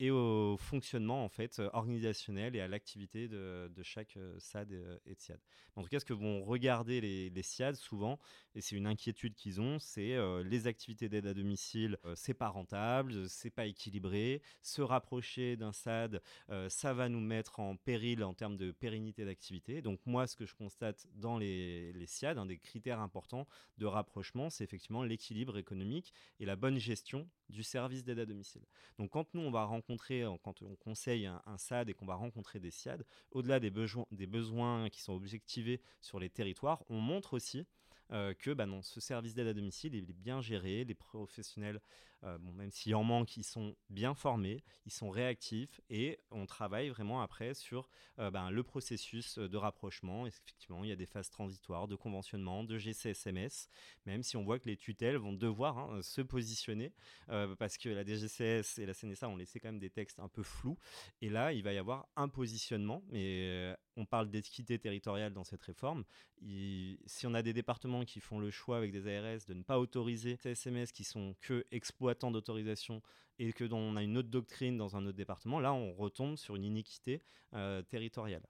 et 0.00 0.10
au 0.10 0.56
fonctionnement 0.56 1.22
en 1.24 1.28
fait 1.28 1.58
euh, 1.58 1.68
organisationnel 1.74 2.56
et 2.56 2.60
à 2.60 2.68
l'activité 2.68 3.28
de, 3.28 3.70
chaque 3.82 4.16
euh, 4.16 4.34
SAD 4.38 4.72
euh, 4.72 4.98
et, 5.04 5.14
de 5.14 5.20
SIAD. 5.20 5.40
En 5.76 5.82
tout 5.82 5.88
cas, 5.88 6.00
ce 6.00 6.06
que 6.06 6.14
vont 6.14 6.42
regarder 6.42 7.02
les, 7.02 7.28
les 7.28 7.42
SIAD 7.42 7.76
souvent, 7.76 8.18
et 8.54 8.62
c'est 8.62 8.76
une 8.76 8.86
inquiétude 8.86 9.34
qu'ils 9.34 9.60
ont, 9.60 9.78
c'est 9.78 10.16
les 10.44 10.66
activités 10.66 11.08
d'aide 11.08 11.26
à 11.26 11.34
domicile, 11.34 11.96
c'est 12.14 12.34
pas 12.34 12.48
rentable, 12.48 13.28
c'est 13.28 13.50
pas 13.50 13.66
équilibré. 13.66 14.42
Se 14.62 14.82
rapprocher 14.82 15.56
d'un 15.56 15.72
SAD, 15.72 16.20
ça 16.68 16.92
va 16.92 17.08
nous 17.08 17.20
mettre 17.20 17.60
en 17.60 17.76
péril 17.76 18.24
en 18.24 18.34
termes 18.34 18.56
de 18.56 18.72
pérennité 18.72 19.24
d'activité. 19.24 19.80
Donc 19.82 20.00
moi, 20.06 20.26
ce 20.26 20.34
que 20.34 20.46
je 20.46 20.54
constate 20.54 21.06
dans 21.14 21.38
les, 21.38 21.92
les 21.92 22.06
SIAD, 22.06 22.38
un 22.38 22.46
des 22.46 22.58
critères 22.58 23.00
importants 23.00 23.46
de 23.78 23.86
rapprochement, 23.86 24.50
c'est 24.50 24.64
effectivement 24.64 25.04
l'équilibre 25.04 25.56
économique 25.56 26.12
et 26.40 26.44
la 26.44 26.56
bonne 26.56 26.78
gestion 26.78 27.28
du 27.48 27.62
service 27.62 28.04
d'aide 28.04 28.18
à 28.18 28.26
domicile. 28.26 28.62
Donc 28.98 29.10
quand 29.10 29.32
nous, 29.34 29.42
on 29.42 29.50
va 29.50 29.64
rencontrer, 29.64 29.89
euh, 30.10 30.36
quand 30.42 30.62
on 30.62 30.76
conseille 30.76 31.26
un, 31.26 31.58
SAD 31.58 31.90
et 31.90 31.94
qu'on 31.94 32.06
va 32.06 32.14
rencontrer 32.14 32.60
des 32.60 32.70
SIAD, 32.70 33.04
au-delà 33.30 33.60
des, 33.60 33.70
besoins, 33.70 34.88
qui 34.90 35.00
sont 35.00 35.12
objectivés 35.12 35.80
sur 36.00 36.18
les 36.18 36.30
territoires, 36.30 36.82
on 36.88 37.00
montre 37.00 37.34
aussi 37.34 37.66
euh, 38.12 38.34
que 38.34 38.50
bah 38.52 38.66
non, 38.66 38.82
ce 38.82 39.00
service 39.00 39.34
d'aide 39.34 39.48
à 39.48 39.54
domicile 39.54 39.94
est 39.94 40.12
bien 40.12 40.40
géré, 40.40 40.84
les 40.84 40.94
professionnels 40.94 41.80
euh, 42.24 42.38
même 42.38 42.70
s'il 42.70 42.94
en 42.94 43.02
manque, 43.02 43.36
ils 43.36 43.44
sont 43.44 43.74
bien 43.88 44.14
formés, 44.14 44.62
ils 44.84 44.92
sont 44.92 45.10
réactifs 45.10 45.80
et 45.88 46.18
on 46.30 46.46
travaille 46.46 46.90
vraiment 46.90 47.22
après 47.22 47.54
sur 47.54 47.88
euh, 48.18 48.30
ben, 48.30 48.50
le 48.50 48.62
processus 48.62 49.38
de 49.38 49.56
rapprochement. 49.56 50.26
effectivement, 50.26 50.84
il 50.84 50.90
y 50.90 50.92
a 50.92 50.96
des 50.96 51.06
phases 51.06 51.30
transitoires 51.30 51.88
de 51.88 51.96
conventionnement, 51.96 52.62
de 52.62 52.76
GCSMS, 52.76 53.68
même 54.06 54.22
si 54.22 54.36
on 54.36 54.44
voit 54.44 54.58
que 54.58 54.68
les 54.68 54.76
tutelles 54.76 55.16
vont 55.16 55.32
devoir 55.32 55.78
hein, 55.78 56.02
se 56.02 56.20
positionner 56.20 56.92
euh, 57.30 57.56
parce 57.56 57.78
que 57.78 57.88
la 57.88 58.04
DGCS 58.04 58.78
et 58.78 58.86
la 58.86 58.92
CNSA 58.92 59.28
ont 59.28 59.36
laissé 59.36 59.58
quand 59.58 59.68
même 59.68 59.80
des 59.80 59.90
textes 59.90 60.20
un 60.20 60.28
peu 60.28 60.42
flous. 60.42 60.78
Et 61.22 61.30
là, 61.30 61.52
il 61.52 61.62
va 61.62 61.72
y 61.72 61.78
avoir 61.78 62.08
un 62.16 62.28
positionnement, 62.28 63.02
mais 63.08 63.74
on 63.96 64.04
parle 64.04 64.30
d'équité 64.30 64.78
territoriale 64.78 65.32
dans 65.32 65.44
cette 65.44 65.62
réforme. 65.62 66.04
si 66.40 67.26
on 67.26 67.34
a 67.34 67.42
des 67.42 67.52
départements 67.52 68.04
qui 68.04 68.20
font 68.20 68.38
le 68.38 68.50
choix 68.50 68.76
avec 68.76 68.92
des 68.92 69.06
ARS 69.06 69.44
de 69.46 69.54
ne 69.54 69.62
pas 69.62 69.78
autoriser 69.78 70.36
ces 70.36 70.50
SMS 70.50 70.92
qui 70.92 71.04
sont 71.04 71.34
que 71.40 71.66
exploités 71.70 72.09
tant 72.14 72.30
d'autorisation 72.30 73.02
et 73.40 73.54
que 73.54 73.64
on 73.72 73.96
a 73.96 74.02
une 74.02 74.18
autre 74.18 74.28
doctrine 74.28 74.76
dans 74.76 74.96
un 74.96 75.06
autre 75.06 75.16
département, 75.16 75.60
là 75.60 75.72
on 75.72 75.94
retombe 75.94 76.36
sur 76.36 76.56
une 76.56 76.64
iniquité 76.64 77.22
euh, 77.54 77.82
territoriale. 77.82 78.46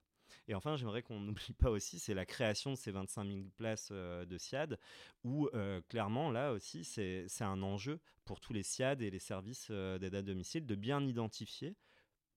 Et 0.48 0.54
enfin, 0.54 0.76
j'aimerais 0.76 1.02
qu'on 1.02 1.20
n'oublie 1.20 1.52
pas 1.52 1.70
aussi, 1.70 2.00
c'est 2.00 2.14
la 2.14 2.26
création 2.26 2.72
de 2.72 2.76
ces 2.76 2.90
25 2.90 3.24
000 3.24 3.40
places 3.56 3.90
euh, 3.92 4.24
de 4.24 4.36
SIAD, 4.36 4.78
où 5.22 5.48
euh, 5.54 5.80
clairement, 5.88 6.32
là 6.32 6.52
aussi, 6.52 6.84
c'est 6.84 7.28
un 7.40 7.62
enjeu 7.62 8.00
pour 8.24 8.40
tous 8.40 8.52
les 8.52 8.64
SIAD 8.64 9.00
et 9.02 9.10
les 9.10 9.20
services 9.20 9.70
d'aide 9.70 10.14
à 10.14 10.22
domicile 10.22 10.66
de 10.66 10.74
bien 10.74 11.04
identifier. 11.06 11.76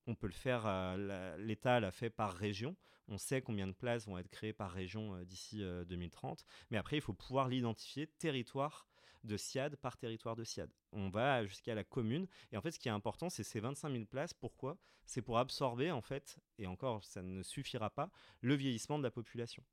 On 0.06 0.16
peut 0.16 0.28
le 0.28 0.34
faire, 0.34 0.98
l'État 1.38 1.80
l'a 1.80 1.92
fait 1.92 2.10
par 2.10 2.34
région. 2.34 2.76
On 3.08 3.18
sait 3.18 3.42
combien 3.42 3.68
de 3.68 3.74
places 3.74 4.06
vont 4.06 4.18
être 4.18 4.30
créées 4.30 4.54
par 4.54 4.72
région 4.72 5.24
d'ici 5.24 5.64
2030. 5.88 6.46
Mais 6.72 6.78
après, 6.78 6.98
il 6.98 7.02
faut 7.02 7.14
pouvoir 7.14 7.48
l'identifier 7.48 8.08
territoire 8.08 8.88
de 9.24 9.38
SIAD 9.38 9.76
par 9.78 9.98
territoire 9.98 10.36
de 10.36 10.44
SIAD. 10.44 10.70
On 10.92 11.10
va 11.10 11.46
jusqu'à 11.46 11.76
la 11.76 11.84
commune. 11.84 12.28
Et 12.52 12.58
en 12.58 12.62
fait, 12.62 12.72
ce 12.72 12.80
qui 12.80 12.88
est 12.88 12.92
important, 12.92 13.30
c'est 13.30 13.44
ces 13.44 13.60
25 13.60 13.92
000 13.92 14.06
places. 14.06 14.34
Pourquoi? 14.34 14.78
C'est 15.06 15.22
pour 15.22 15.38
absorber, 15.38 15.92
en 15.92 16.02
fait, 16.02 16.40
et 16.58 16.68
encore, 16.68 17.04
ça 17.04 17.22
ne 17.22 17.44
suffira 17.44 17.90
pas, 17.90 18.10
le 18.42 18.56
vieillissement 18.56 18.98
de 18.98 19.04
la 19.04 19.12
population. 19.12 19.64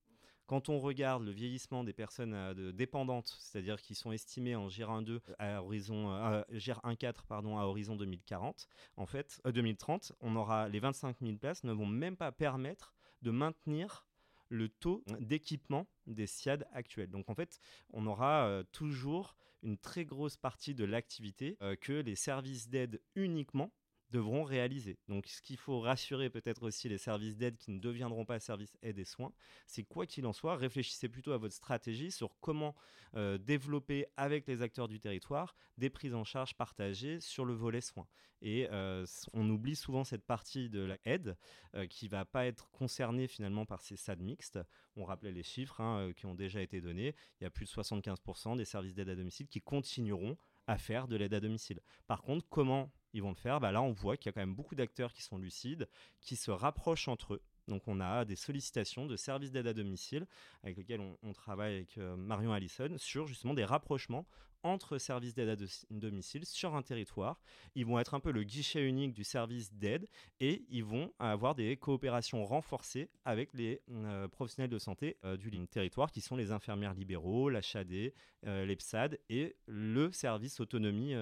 Quand 0.50 0.68
on 0.68 0.80
regarde 0.80 1.22
le 1.22 1.30
vieillissement 1.30 1.84
des 1.84 1.92
personnes 1.92 2.34
euh, 2.34 2.72
dépendantes, 2.72 3.36
c'est-à-dire 3.38 3.80
qui 3.80 3.94
sont 3.94 4.10
estimées 4.10 4.56
en 4.56 4.66
GR1-2 4.66 5.20
à 5.38 5.62
horizon 5.62 6.12
euh, 6.12 6.42
1-4 6.50 7.24
pardon 7.28 7.56
à 7.56 7.62
horizon 7.66 7.94
2040, 7.94 8.66
en 8.96 9.06
fait 9.06 9.40
2030, 9.44 10.10
euh, 10.10 10.14
on 10.22 10.34
aura 10.34 10.68
les 10.68 10.80
25 10.80 11.18
000 11.22 11.36
places 11.36 11.62
ne 11.62 11.72
vont 11.72 11.86
même 11.86 12.16
pas 12.16 12.32
permettre 12.32 12.96
de 13.22 13.30
maintenir 13.30 14.08
le 14.50 14.68
taux 14.68 15.02
d'équipement 15.20 15.88
des 16.06 16.26
SIAD 16.26 16.68
actuels. 16.72 17.10
Donc 17.10 17.30
en 17.30 17.34
fait, 17.34 17.58
on 17.90 18.06
aura 18.06 18.46
euh, 18.46 18.62
toujours 18.72 19.36
une 19.62 19.78
très 19.78 20.04
grosse 20.04 20.36
partie 20.36 20.74
de 20.74 20.84
l'activité 20.84 21.56
euh, 21.62 21.76
que 21.76 21.92
les 21.92 22.16
services 22.16 22.68
d'aide 22.68 23.00
uniquement 23.14 23.72
devront 24.10 24.44
réaliser. 24.44 24.98
Donc 25.08 25.26
ce 25.26 25.40
qu'il 25.42 25.56
faut 25.56 25.80
rassurer 25.80 26.30
peut-être 26.30 26.62
aussi 26.62 26.88
les 26.88 26.98
services 26.98 27.36
d'aide 27.36 27.56
qui 27.56 27.70
ne 27.70 27.78
deviendront 27.78 28.24
pas 28.24 28.40
services 28.40 28.76
aide 28.82 28.98
et 28.98 29.04
soins, 29.04 29.32
c'est 29.66 29.84
quoi 29.84 30.06
qu'il 30.06 30.26
en 30.26 30.32
soit, 30.32 30.56
réfléchissez 30.56 31.08
plutôt 31.08 31.32
à 31.32 31.38
votre 31.38 31.54
stratégie 31.54 32.10
sur 32.10 32.38
comment 32.40 32.74
euh, 33.16 33.38
développer 33.38 34.06
avec 34.16 34.46
les 34.46 34.62
acteurs 34.62 34.88
du 34.88 35.00
territoire 35.00 35.54
des 35.78 35.90
prises 35.90 36.14
en 36.14 36.24
charge 36.24 36.54
partagées 36.54 37.20
sur 37.20 37.44
le 37.44 37.54
volet 37.54 37.80
soins. 37.80 38.06
Et 38.42 38.68
euh, 38.70 39.04
on 39.34 39.48
oublie 39.50 39.76
souvent 39.76 40.02
cette 40.02 40.24
partie 40.24 40.70
de 40.70 40.80
la 40.80 40.96
aide 41.04 41.36
euh, 41.74 41.86
qui 41.86 42.08
va 42.08 42.24
pas 42.24 42.46
être 42.46 42.70
concernée 42.70 43.28
finalement 43.28 43.66
par 43.66 43.82
ces 43.82 43.96
SAD 43.96 44.20
mixtes. 44.20 44.58
On 44.96 45.04
rappelait 45.04 45.32
les 45.32 45.42
chiffres 45.42 45.80
hein, 45.80 46.12
qui 46.16 46.26
ont 46.26 46.34
déjà 46.34 46.62
été 46.62 46.80
donnés. 46.80 47.14
Il 47.40 47.44
y 47.44 47.46
a 47.46 47.50
plus 47.50 47.66
de 47.66 47.70
75% 47.70 48.56
des 48.56 48.64
services 48.64 48.94
d'aide 48.94 49.10
à 49.10 49.14
domicile 49.14 49.46
qui 49.46 49.60
continueront 49.60 50.36
à 50.66 50.78
faire 50.78 51.08
de 51.08 51.16
l'aide 51.16 51.34
à 51.34 51.40
domicile. 51.40 51.80
Par 52.06 52.22
contre, 52.22 52.46
comment 52.48 52.92
ils 53.12 53.22
vont 53.22 53.30
le 53.30 53.36
faire? 53.36 53.60
Bah 53.60 53.72
Là, 53.72 53.82
on 53.82 53.92
voit 53.92 54.16
qu'il 54.16 54.26
y 54.26 54.30
a 54.30 54.32
quand 54.32 54.40
même 54.40 54.54
beaucoup 54.54 54.74
d'acteurs 54.74 55.12
qui 55.12 55.22
sont 55.22 55.38
lucides, 55.38 55.88
qui 56.20 56.36
se 56.36 56.50
rapprochent 56.50 57.08
entre 57.08 57.34
eux. 57.34 57.42
Donc 57.68 57.86
on 57.86 58.00
a 58.00 58.24
des 58.24 58.36
sollicitations 58.36 59.06
de 59.06 59.16
services 59.16 59.50
d'aide 59.52 59.66
à 59.66 59.74
domicile 59.74 60.26
avec 60.62 60.76
lesquels 60.76 61.00
on, 61.22 61.32
travaille 61.32 61.76
avec 61.76 61.98
euh, 61.98 62.16
Marion 62.16 62.52
Allison 62.52 62.96
sur 62.98 63.26
justement 63.26 63.54
des 63.54 63.64
rapprochements 63.64 64.26
entre 64.62 64.98
services 64.98 65.32
d'aide 65.32 65.48
à 65.48 65.66
domicile 65.90 66.44
sur 66.44 66.74
un 66.74 66.82
territoire. 66.82 67.40
Ils 67.74 67.86
vont 67.86 67.98
être 67.98 68.12
un 68.12 68.20
peu 68.20 68.30
le 68.30 68.42
guichet 68.42 68.86
unique 68.86 69.14
du 69.14 69.24
service 69.24 69.72
d'aide 69.72 70.06
et 70.38 70.66
ils 70.68 70.84
vont 70.84 71.14
avoir 71.18 71.54
des 71.54 71.78
coopérations 71.78 72.44
renforcées 72.44 73.08
avec 73.24 73.54
les 73.54 73.80
euh, 73.90 74.28
professionnels 74.28 74.68
de 74.68 74.78
santé 74.78 75.16
euh, 75.24 75.38
du 75.38 75.50
territoire 75.66 76.12
qui 76.12 76.20
sont 76.20 76.36
les 76.36 76.52
infirmières 76.52 76.92
libéraux, 76.92 77.48
la 77.48 77.62
CHAD, 77.62 78.12
les 78.42 78.76
PSAD 78.76 79.18
et 79.30 79.56
le 79.66 80.12
service 80.12 80.60
autonomie 80.60 81.14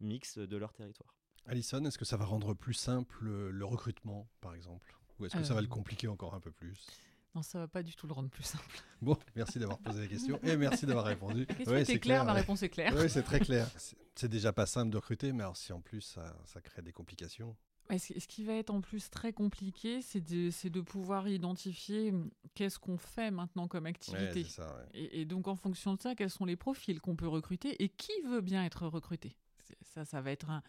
mixte 0.00 0.38
de 0.38 0.56
leur 0.56 0.72
territoire. 0.72 1.14
Alison, 1.46 1.84
est-ce 1.84 1.98
que 1.98 2.04
ça 2.04 2.16
va 2.16 2.24
rendre 2.24 2.54
plus 2.54 2.74
simple 2.74 3.24
le 3.24 3.64
recrutement, 3.64 4.28
par 4.40 4.54
exemple? 4.54 4.94
Ou 5.18 5.26
est-ce 5.26 5.36
que 5.36 5.44
ça 5.44 5.54
va 5.54 5.60
le 5.60 5.66
euh. 5.66 5.70
compliquer 5.70 6.08
encore 6.08 6.34
un 6.34 6.40
peu 6.40 6.50
plus? 6.50 6.86
Non, 7.34 7.42
ça 7.42 7.58
va 7.58 7.68
pas 7.68 7.82
du 7.82 7.94
tout 7.96 8.06
le 8.06 8.12
rendre 8.12 8.30
plus 8.30 8.44
simple. 8.44 8.80
Bon, 9.02 9.18
merci 9.34 9.58
d'avoir 9.58 9.78
posé 9.78 10.00
la 10.00 10.06
question 10.06 10.38
et 10.42 10.56
merci 10.56 10.86
d'avoir 10.86 11.04
répondu. 11.04 11.44
La 11.46 11.54
question 11.54 11.76
était 11.76 11.98
claire, 11.98 12.24
ma 12.24 12.32
réponse 12.32 12.62
est 12.62 12.70
claire. 12.70 12.94
Oui, 12.96 13.10
c'est 13.10 13.22
très 13.22 13.40
clair. 13.40 13.68
C'est 14.14 14.28
déjà 14.28 14.52
pas 14.52 14.66
simple 14.66 14.90
de 14.90 14.96
recruter, 14.96 15.32
mais 15.32 15.42
alors 15.42 15.56
si 15.56 15.72
en 15.72 15.80
plus 15.80 16.00
ça, 16.46 16.60
crée 16.62 16.80
des 16.80 16.92
complications. 16.92 17.54
ce 17.90 18.26
qui 18.26 18.44
va 18.44 18.54
être 18.54 18.70
en 18.70 18.80
plus 18.80 19.10
très 19.10 19.32
compliqué, 19.32 20.00
c'est 20.00 20.22
de, 20.22 20.68
de, 20.68 20.80
pouvoir 20.80 21.28
identifier 21.28 22.12
hum, 22.12 22.30
qu'est-ce 22.54 22.78
qu'on 22.78 22.96
fait 22.96 23.30
maintenant 23.30 23.68
comme 23.68 23.86
activité. 23.86 24.44
Ça, 24.44 24.74
et, 24.94 25.20
et, 25.20 25.24
donc 25.26 25.48
en 25.48 25.56
fonction 25.56 25.94
de 25.94 26.00
ça, 26.00 26.14
quels 26.14 26.30
sont 26.30 26.46
les 26.46 26.56
profils 26.56 27.00
qu'on 27.00 27.16
peut 27.16 27.28
recruter 27.28 27.82
et 27.82 27.88
qui 27.90 28.12
veut 28.26 28.40
bien 28.40 28.64
être 28.64 28.86
recruté. 28.86 29.36
Ça, 29.82 30.04
ça 30.04 30.20
va 30.20 30.30
être 30.30 30.50
un, 30.50 30.62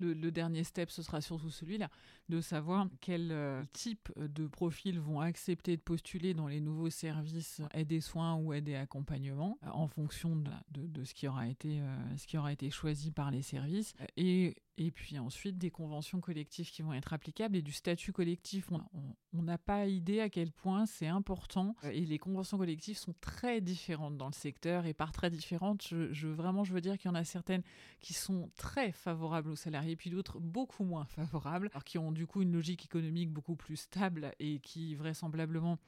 le, 0.00 0.30
dernier 0.30 0.64
step, 0.64 0.90
ce 0.90 1.02
sera 1.02 1.20
surtout 1.20 1.50
celui-là, 1.50 1.88
de 2.28 2.40
savoir 2.40 2.88
quel 3.00 3.32
euh, 3.32 3.62
type 3.72 4.08
de 4.16 4.46
profils 4.46 4.98
vont 5.00 5.20
accepter 5.20 5.76
de 5.76 5.82
postuler 5.82 6.34
dans 6.34 6.48
les 6.48 6.60
nouveaux 6.60 6.90
services 6.90 7.60
aide 7.72 7.92
et 7.92 8.00
soins 8.00 8.36
ou 8.36 8.52
aide 8.52 8.68
et 8.68 8.76
accompagnement, 8.76 9.58
euh, 9.64 9.68
en 9.70 9.88
fonction 9.88 10.36
de, 10.70 11.04
ce, 11.04 11.14
qui 11.14 11.28
aura 11.28 11.48
été, 11.48 11.80
euh, 11.80 12.16
ce 12.16 12.26
qui 12.26 12.38
aura 12.38 12.52
été 12.52 12.70
choisi 12.70 13.10
par 13.10 13.30
les 13.30 13.42
services. 13.42 13.94
Et 14.16 14.56
et 14.78 14.92
puis 14.92 15.18
ensuite 15.18 15.58
des 15.58 15.70
conventions 15.70 16.20
collectives 16.20 16.70
qui 16.70 16.82
vont 16.82 16.94
être 16.94 17.12
applicables 17.12 17.56
et 17.56 17.62
du 17.62 17.72
statut 17.72 18.12
collectif. 18.12 18.70
On 19.32 19.42
n'a 19.42 19.58
pas 19.58 19.86
idée 19.86 20.20
à 20.20 20.30
quel 20.30 20.52
point 20.52 20.86
c'est 20.86 21.08
important 21.08 21.74
et 21.82 22.06
les 22.06 22.18
conventions 22.18 22.56
collectives 22.56 22.96
sont 22.96 23.14
très 23.20 23.60
différentes 23.60 24.16
dans 24.16 24.28
le 24.28 24.32
secteur 24.32 24.86
et 24.86 24.94
par 24.94 25.12
très 25.12 25.30
différentes, 25.30 25.86
je, 25.88 26.28
vraiment 26.28 26.62
je 26.62 26.72
veux 26.72 26.80
dire 26.80 26.96
qu'il 26.96 27.10
y 27.10 27.12
en 27.12 27.16
a 27.16 27.24
certaines 27.24 27.62
qui 28.00 28.14
sont 28.14 28.50
très 28.56 28.92
favorables 28.92 29.50
aux 29.50 29.56
salariés 29.56 29.96
puis 29.96 30.10
d'autres 30.10 30.38
beaucoup 30.38 30.84
moins 30.84 31.04
favorables, 31.04 31.70
alors 31.72 31.84
qui 31.84 31.98
ont 31.98 32.12
du 32.12 32.26
coup 32.26 32.42
une 32.42 32.52
logique 32.52 32.84
économique 32.84 33.30
beaucoup 33.30 33.56
plus 33.56 33.76
stable 33.76 34.32
et 34.38 34.60
qui 34.60 34.94
vraisemblablement 34.94 35.78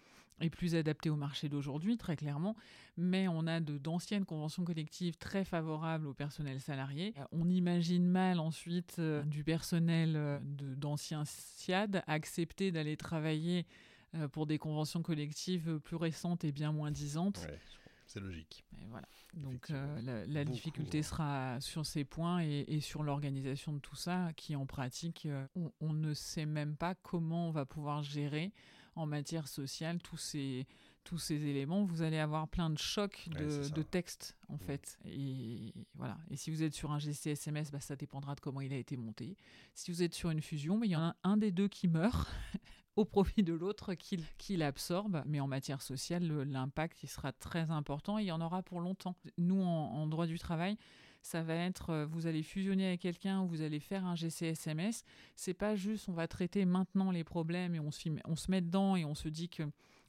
est 0.41 0.51
plus 0.51 0.75
adapté 0.75 1.11
au 1.11 1.17
marché 1.17 1.49
d'aujourd'hui, 1.49 1.97
très 1.97 2.17
clairement, 2.17 2.57
mais 2.97 3.29
on 3.29 3.47
a 3.47 3.61
d'anciennes 3.61 4.25
conventions 4.25 4.65
collectives 4.65 5.17
très 5.17 5.45
favorables 5.45 6.07
au 6.07 6.15
personnel 6.15 6.61
salarié. 6.61 7.15
Euh, 7.19 7.25
on 7.33 7.49
imagine 7.49 8.07
mal 8.07 8.41
ensuite 8.41 8.97
euh, 8.99 9.23
du 9.23 9.45
personnel 9.45 10.15
euh, 10.17 10.39
d'anciens 10.43 11.25
SIAD 11.25 12.03
accepter 12.07 12.73
d'aller 12.73 12.97
travailler 12.97 13.67
pour 14.33 14.45
des 14.45 14.59
conventions 14.59 15.03
collectives 15.03 15.79
plus 15.79 15.95
récentes 15.95 16.43
et 16.43 16.51
bien 16.51 16.73
moins 16.73 16.91
disantes. 16.91 17.47
c'est 18.07 18.19
logique. 18.19 18.65
voilà. 18.89 19.07
Donc 19.35 19.69
la, 19.69 20.45
difficulté 20.45 20.99
hein. 20.99 21.03
sera 21.03 21.61
sur 21.61 21.87
ces 21.87 22.05
points 22.05 22.41
et, 22.41 22.81
sur 22.81 23.05
l'organisation 23.05 23.73
de 23.73 23.79
tout 23.79 23.95
ça, 23.95 24.33
qui 24.35 24.57
en 24.57 24.67
pratique, 24.67 25.29
on, 25.81 25.93
ne 25.93 26.13
sait 26.13 26.45
même 26.45 26.75
pas 26.75 26.97
comment 26.97 27.47
on 27.47 27.51
va 27.53 27.67
pouvoir 27.67 28.03
gérer 28.03 28.51
en 28.95 29.07
matière 29.07 29.49
sociale 29.49 30.01
tous 30.01 30.17
ces, 30.17 30.67
tous 31.05 31.19
ces 31.19 31.47
éléments, 31.47 31.85
vous 31.85 32.03
allez 32.03 32.19
avoir 32.19 32.49
plein 32.49 32.71
de 32.71 32.79
chocs 32.79 33.29
de, 33.31 33.69
de 33.69 33.83
textes 33.83 34.37
en 34.49 34.55
mm. 34.55 34.59
fait. 34.59 34.99
Et 35.07 35.75
voilà. 35.95 36.19
Et 36.31 36.37
si 36.37 36.51
vous 36.51 36.63
êtes 36.63 36.75
sur 36.75 36.93
un 36.93 36.99
GCSMS, 36.99 37.71
bah, 37.73 37.81
ça 37.81 37.97
dépendra 37.97 38.35
de 38.35 38.41
comment 38.41 38.61
il 38.61 38.73
a 38.73 38.77
été 38.77 38.97
monté. 38.97 39.37
Si 39.75 39.91
vous 39.91 40.03
êtes 40.03 40.15
sur 40.15 40.31
une 40.31 40.43
fusion, 40.43 40.79
mais 40.79 40.89
il 40.89 40.93
y 40.93 40.97
en 40.97 41.03
a 41.03 41.17
un 41.23 41.37
des 41.37 41.53
deux 41.53 41.69
qui 41.69 41.89
meurt 41.89 42.29
au 42.97 43.05
profit 43.05 43.43
de 43.43 43.55
l'autre 43.55 43.95
qui, 43.95 44.25
qui 44.39 44.57
l'absorbe. 44.57 45.23
Mais 45.27 45.41
en 45.41 45.49
matière 45.49 45.83
sociale, 45.83 46.27
l'impact 46.27 47.03
il 47.03 47.09
sera 47.09 47.33
très 47.33 47.71
important 47.71 48.19
et 48.19 48.23
il 48.23 48.27
y 48.27 48.33
en 48.33 48.41
aura 48.41 48.63
pour 48.63 48.81
longtemps. 48.81 49.17
Nous, 49.39 49.61
en 49.63 50.07
droit 50.07 50.27
du 50.27 50.39
travail, 50.39 50.77
ça 51.23 51.43
va 51.43 51.55
être 51.55 51.91
euh, 51.91 52.07
vous 52.07 52.27
allez 52.27 52.43
fusionner 52.43 52.87
avec 52.87 53.01
quelqu'un 53.01 53.43
ou 53.43 53.49
vous 53.49 53.63
allez 53.63 53.81
faire 53.81 54.05
un 54.05 54.15
GCSMS. 54.15 55.05
C'est 55.37 55.55
pas 55.55 55.75
juste 55.75 56.09
on 56.09 56.13
va 56.13 56.29
traiter 56.29 56.65
maintenant 56.65 57.11
les 57.11 57.25
problèmes 57.25 57.75
et 57.75 57.81
on 57.81 57.91
se, 57.91 58.09
on 58.25 58.37
se 58.37 58.51
met 58.51 58.61
dedans 58.61 58.97
et 58.97 59.05
on 59.05 59.15
se 59.15 59.29
dit 59.29 59.49
que 59.49 59.65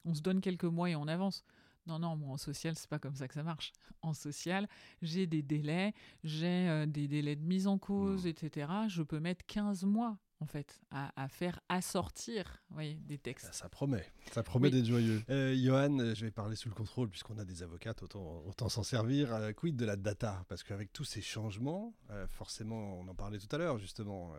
on 0.05 0.13
se 0.13 0.21
donne 0.21 0.41
quelques 0.41 0.63
mois 0.63 0.89
et 0.89 0.95
on 0.95 1.07
avance. 1.07 1.43
Non, 1.87 1.99
non, 1.99 2.15
moi 2.15 2.33
en 2.33 2.37
social, 2.37 2.75
c'est 2.75 2.89
pas 2.89 2.99
comme 2.99 3.15
ça 3.15 3.27
que 3.27 3.33
ça 3.33 3.43
marche. 3.43 3.73
En 4.01 4.13
social, 4.13 4.67
j'ai 5.01 5.25
des 5.25 5.41
délais, 5.41 5.93
j'ai 6.23 6.69
euh, 6.69 6.85
des 6.85 7.07
délais 7.07 7.35
de 7.35 7.43
mise 7.43 7.67
en 7.67 7.77
cause, 7.77 8.25
mmh. 8.25 8.29
etc. 8.29 8.71
Je 8.87 9.03
peux 9.03 9.19
mettre 9.19 9.45
15 9.47 9.83
mois 9.83 10.17
en 10.41 10.47
fait, 10.47 10.81
à, 10.89 11.27
faire 11.29 11.59
assortir 11.69 12.63
voyez, 12.71 12.95
des 12.95 13.19
textes. 13.19 13.53
Ça, 13.53 13.69
promet, 13.69 14.03
ça 14.31 14.41
promet 14.41 14.71
d'être 14.71 14.85
joyeux. 14.85 15.23
Euh, 15.29 15.55
Johan, 15.55 15.99
euh, 15.99 16.15
je 16.15 16.25
vais 16.25 16.31
parler 16.31 16.55
sous 16.55 16.67
le 16.67 16.73
contrôle, 16.73 17.09
puisqu'on 17.09 17.37
a 17.37 17.45
des 17.45 17.61
avocates, 17.61 18.01
autant, 18.01 18.43
autant 18.47 18.67
s'en 18.67 18.81
servir. 18.81 19.33
Euh, 19.33 19.51
quid 19.53 19.75
de 19.75 19.85
la 19.85 19.95
data? 19.95 20.43
Parce 20.49 20.63
qu'avec 20.63 20.91
tous 20.91 21.03
ces 21.03 21.21
changements, 21.21 21.93
forcément, 22.27 22.99
on 22.99 23.07
en 23.07 23.15
parlait 23.15 23.37
tout 23.37 23.55
à 23.55 23.59
l'heure, 23.59 23.77
justement, 23.77 24.33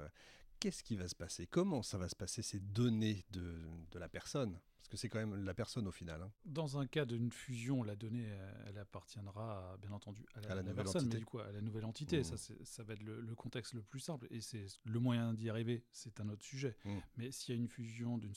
qu'est-ce 0.59 0.83
qui 0.83 0.97
va 0.97 1.07
se 1.07 1.15
passer? 1.15 1.47
Comment 1.47 1.83
ça 1.83 1.99
va 1.99 2.09
se 2.09 2.17
passer, 2.17 2.43
ces 2.43 2.59
données 2.59 3.25
de, 3.31 3.57
de 3.93 3.99
la 3.99 4.09
personne? 4.09 4.59
Que 4.93 4.99
c'est 4.99 5.09
quand 5.09 5.19
même 5.19 5.43
la 5.43 5.55
personne 5.55 5.89
au 5.89 5.91
final. 5.91 6.21
Hein. 6.21 6.31
Dans 6.45 6.77
un 6.77 6.87
cas 6.87 7.07
d'une 7.07 7.33
fusion, 7.33 7.83
la 7.83 7.97
donnée, 7.97 8.29
elle, 8.67 8.77
appartiendra 8.77 9.75
bien 9.81 9.91
entendu 9.91 10.23
à 10.35 10.41
la, 10.43 10.63
nouvelle 10.63 10.75
personne, 10.75 11.01
entité. 11.01 11.15
mais 11.15 11.21
du 11.21 11.25
coup 11.25 11.39
à 11.39 11.51
la 11.51 11.63
nouvelle 11.63 11.87
entité. 11.87 12.21
Mmh. 12.21 12.25
Ça, 12.25 12.37
ça 12.37 12.83
va 12.83 12.93
être 12.93 13.03
le, 13.03 13.35
contexte 13.35 13.73
le 13.73 13.81
plus 13.81 14.01
simple 14.01 14.27
et 14.31 14.43
c'est 14.43 14.67
le 14.85 15.01
moyen 15.01 15.33
d'y 15.33 15.49
arriver. 15.49 15.83
C'est 15.93 16.21
un 16.21 16.29
autre 16.29 16.45
sujet. 16.45 16.77
Mmh. 16.85 16.91
Mais 17.17 17.31
s'il 17.31 17.55
y 17.55 17.59
a 17.59 17.61
une 17.61 17.69
fusion 17.69 18.19
d'une 18.19 18.35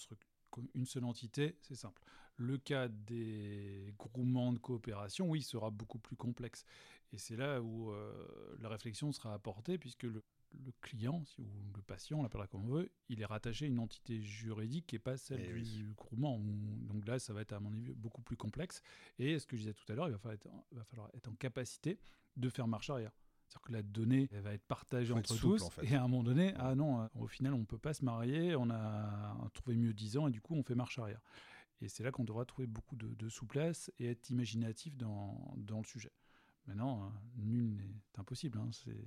une 0.73 0.85
seule 0.85 1.03
entité, 1.03 1.57
c'est 1.61 1.75
simple. 1.75 2.01
Le 2.37 2.57
cas 2.57 2.87
des 2.87 3.93
groupements 3.97 4.53
de 4.53 4.59
coopération, 4.59 5.29
oui, 5.29 5.41
sera 5.41 5.71
beaucoup 5.71 5.99
plus 5.99 6.15
complexe. 6.15 6.63
Et 7.11 7.17
c'est 7.17 7.35
là 7.35 7.61
où 7.61 7.91
euh, 7.91 8.55
la 8.61 8.69
réflexion 8.69 9.11
sera 9.11 9.33
apportée, 9.33 9.77
puisque 9.77 10.03
le, 10.03 10.23
le 10.63 10.71
client, 10.81 11.23
ou 11.39 11.43
le 11.75 11.81
patient, 11.81 12.19
on 12.19 12.23
l'appellera 12.23 12.47
comme 12.47 12.65
on 12.65 12.73
veut, 12.75 12.91
il 13.09 13.21
est 13.21 13.25
rattaché 13.25 13.65
à 13.65 13.67
une 13.67 13.79
entité 13.79 14.21
juridique 14.21 14.87
qui 14.87 14.95
n'est 14.95 14.99
pas 14.99 15.17
celle 15.17 15.41
eh 15.41 15.61
du 15.61 15.93
groupement. 15.93 16.39
Donc 16.39 17.07
là, 17.07 17.19
ça 17.19 17.33
va 17.33 17.41
être 17.41 17.53
à 17.53 17.59
mon 17.59 17.71
avis 17.71 17.93
beaucoup 17.93 18.21
plus 18.21 18.37
complexe. 18.37 18.81
Et 19.19 19.39
ce 19.39 19.45
que 19.45 19.55
je 19.55 19.61
disais 19.61 19.73
tout 19.73 19.91
à 19.91 19.95
l'heure, 19.95 20.07
il 20.07 20.11
va 20.11 20.17
falloir, 20.17 20.35
être, 20.35 20.49
va 20.71 20.83
falloir 20.83 21.09
être 21.13 21.27
en 21.27 21.35
capacité 21.35 21.99
de 22.37 22.49
faire 22.49 22.67
marche 22.67 22.89
arrière. 22.89 23.11
C'est-à-dire 23.47 23.61
que 23.61 23.71
la 23.73 23.83
donnée 23.83 24.27
elle 24.31 24.41
va 24.41 24.53
être 24.53 24.65
partagée 24.65 25.13
entre 25.13 25.37
tous. 25.37 25.69
Et 25.83 25.95
à 25.95 26.03
un 26.03 26.07
moment 26.07 26.23
donné, 26.23 26.53
ah 26.57 26.75
non, 26.75 27.01
euh, 27.01 27.07
au 27.15 27.27
final, 27.27 27.53
on 27.53 27.59
ne 27.59 27.65
peut 27.65 27.77
pas 27.77 27.93
se 27.93 28.03
marier, 28.03 28.55
on 28.55 28.69
a 28.69 29.49
trouvé 29.53 29.75
mieux 29.75 29.93
10 29.93 30.17
ans 30.17 30.27
et 30.27 30.31
du 30.31 30.41
coup, 30.41 30.55
on 30.55 30.63
fait 30.63 30.75
marche 30.75 30.97
arrière. 30.99 31.21
Et 31.81 31.87
c'est 31.87 32.03
là 32.03 32.11
qu'on 32.11 32.23
devra 32.23 32.45
trouver 32.45 32.67
beaucoup 32.67 32.95
de, 32.95 33.29
souplesse 33.29 33.91
et 33.99 34.07
être 34.07 34.29
imaginatif 34.29 34.95
dans, 34.97 35.53
dans 35.57 35.79
le 35.79 35.83
sujet. 35.83 36.11
Maintenant, 36.67 37.03
euh, 37.03 37.09
nul 37.37 37.75
n'est 37.75 38.01
impossible. 38.17 38.57
Hein, 38.57 38.69
c'est 38.71 39.05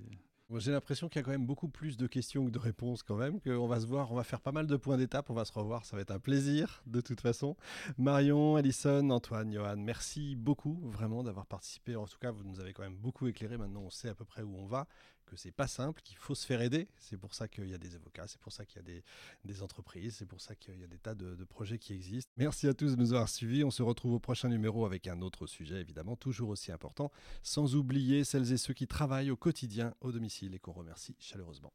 j'ai 0.57 0.71
l'impression 0.71 1.09
qu'il 1.09 1.19
y 1.19 1.21
a 1.21 1.23
quand 1.23 1.31
même 1.31 1.45
beaucoup 1.45 1.67
plus 1.67 1.95
de 1.97 2.07
questions 2.07 2.45
que 2.45 2.49
de 2.49 2.57
réponses 2.57 3.03
quand 3.03 3.15
même, 3.15 3.39
qu'on 3.39 3.67
va 3.67 3.79
se 3.79 3.85
voir, 3.85 4.11
on 4.11 4.15
va 4.15 4.23
faire 4.23 4.41
pas 4.41 4.51
mal 4.51 4.65
de 4.65 4.75
points 4.75 4.97
d'étape, 4.97 5.29
on 5.29 5.33
va 5.33 5.45
se 5.45 5.53
revoir, 5.53 5.85
ça 5.85 5.95
va 5.95 6.01
être 6.01 6.11
un 6.11 6.19
plaisir 6.19 6.81
de 6.87 7.01
toute 7.01 7.21
façon. 7.21 7.55
Marion, 7.97 8.55
Alison, 8.55 9.11
Antoine, 9.11 9.53
Johan, 9.53 9.77
merci 9.77 10.35
beaucoup 10.35 10.79
vraiment 10.83 11.23
d'avoir 11.23 11.45
participé. 11.45 11.95
En 11.95 12.05
tout 12.05 12.17
cas, 12.17 12.31
vous 12.31 12.43
nous 12.43 12.59
avez 12.59 12.73
quand 12.73 12.83
même 12.83 12.97
beaucoup 12.97 13.27
éclairé, 13.27 13.57
maintenant 13.57 13.81
on 13.81 13.91
sait 13.91 14.09
à 14.09 14.15
peu 14.15 14.25
près 14.25 14.41
où 14.41 14.55
on 14.55 14.65
va 14.65 14.87
que 15.29 15.37
c'est 15.37 15.51
pas 15.51 15.67
simple, 15.67 16.01
qu'il 16.01 16.17
faut 16.17 16.35
se 16.35 16.45
faire 16.45 16.61
aider. 16.61 16.87
C'est 16.97 17.17
pour 17.17 17.33
ça 17.33 17.47
qu'il 17.47 17.69
y 17.69 17.73
a 17.73 17.77
des 17.77 17.95
avocats, 17.95 18.27
c'est 18.27 18.39
pour 18.39 18.51
ça 18.51 18.65
qu'il 18.65 18.81
y 18.81 18.97
a 18.97 19.01
des, 19.45 19.61
entreprises, 19.61 20.15
c'est 20.17 20.25
pour 20.25 20.41
ça 20.41 20.55
qu'il 20.55 20.79
y 20.79 20.83
a 20.83 20.87
des 20.87 20.97
tas 20.97 21.15
de, 21.15 21.35
de, 21.35 21.43
projets 21.43 21.77
qui 21.77 21.93
existent. 21.93 22.31
Merci 22.37 22.67
à 22.67 22.73
tous 22.73 22.95
de 22.95 22.95
nous 22.95 23.13
avoir 23.13 23.29
suivis. 23.29 23.63
On 23.63 23.71
se 23.71 23.83
retrouve 23.83 24.13
au 24.13 24.19
prochain 24.19 24.49
numéro 24.49 24.85
avec 24.85 25.07
un 25.07 25.21
autre 25.21 25.47
sujet, 25.47 25.79
évidemment, 25.79 26.15
toujours 26.15 26.49
aussi 26.49 26.71
important, 26.71 27.11
sans 27.43 27.75
oublier 27.75 28.23
celles 28.23 28.51
et 28.51 28.57
ceux 28.57 28.73
qui 28.73 28.87
travaillent 28.87 29.31
au 29.31 29.37
quotidien 29.37 29.93
au 30.01 30.11
domicile 30.11 30.55
et 30.55 30.59
qu'on 30.59 30.73
remercie 30.73 31.15
chaleureusement. 31.19 31.73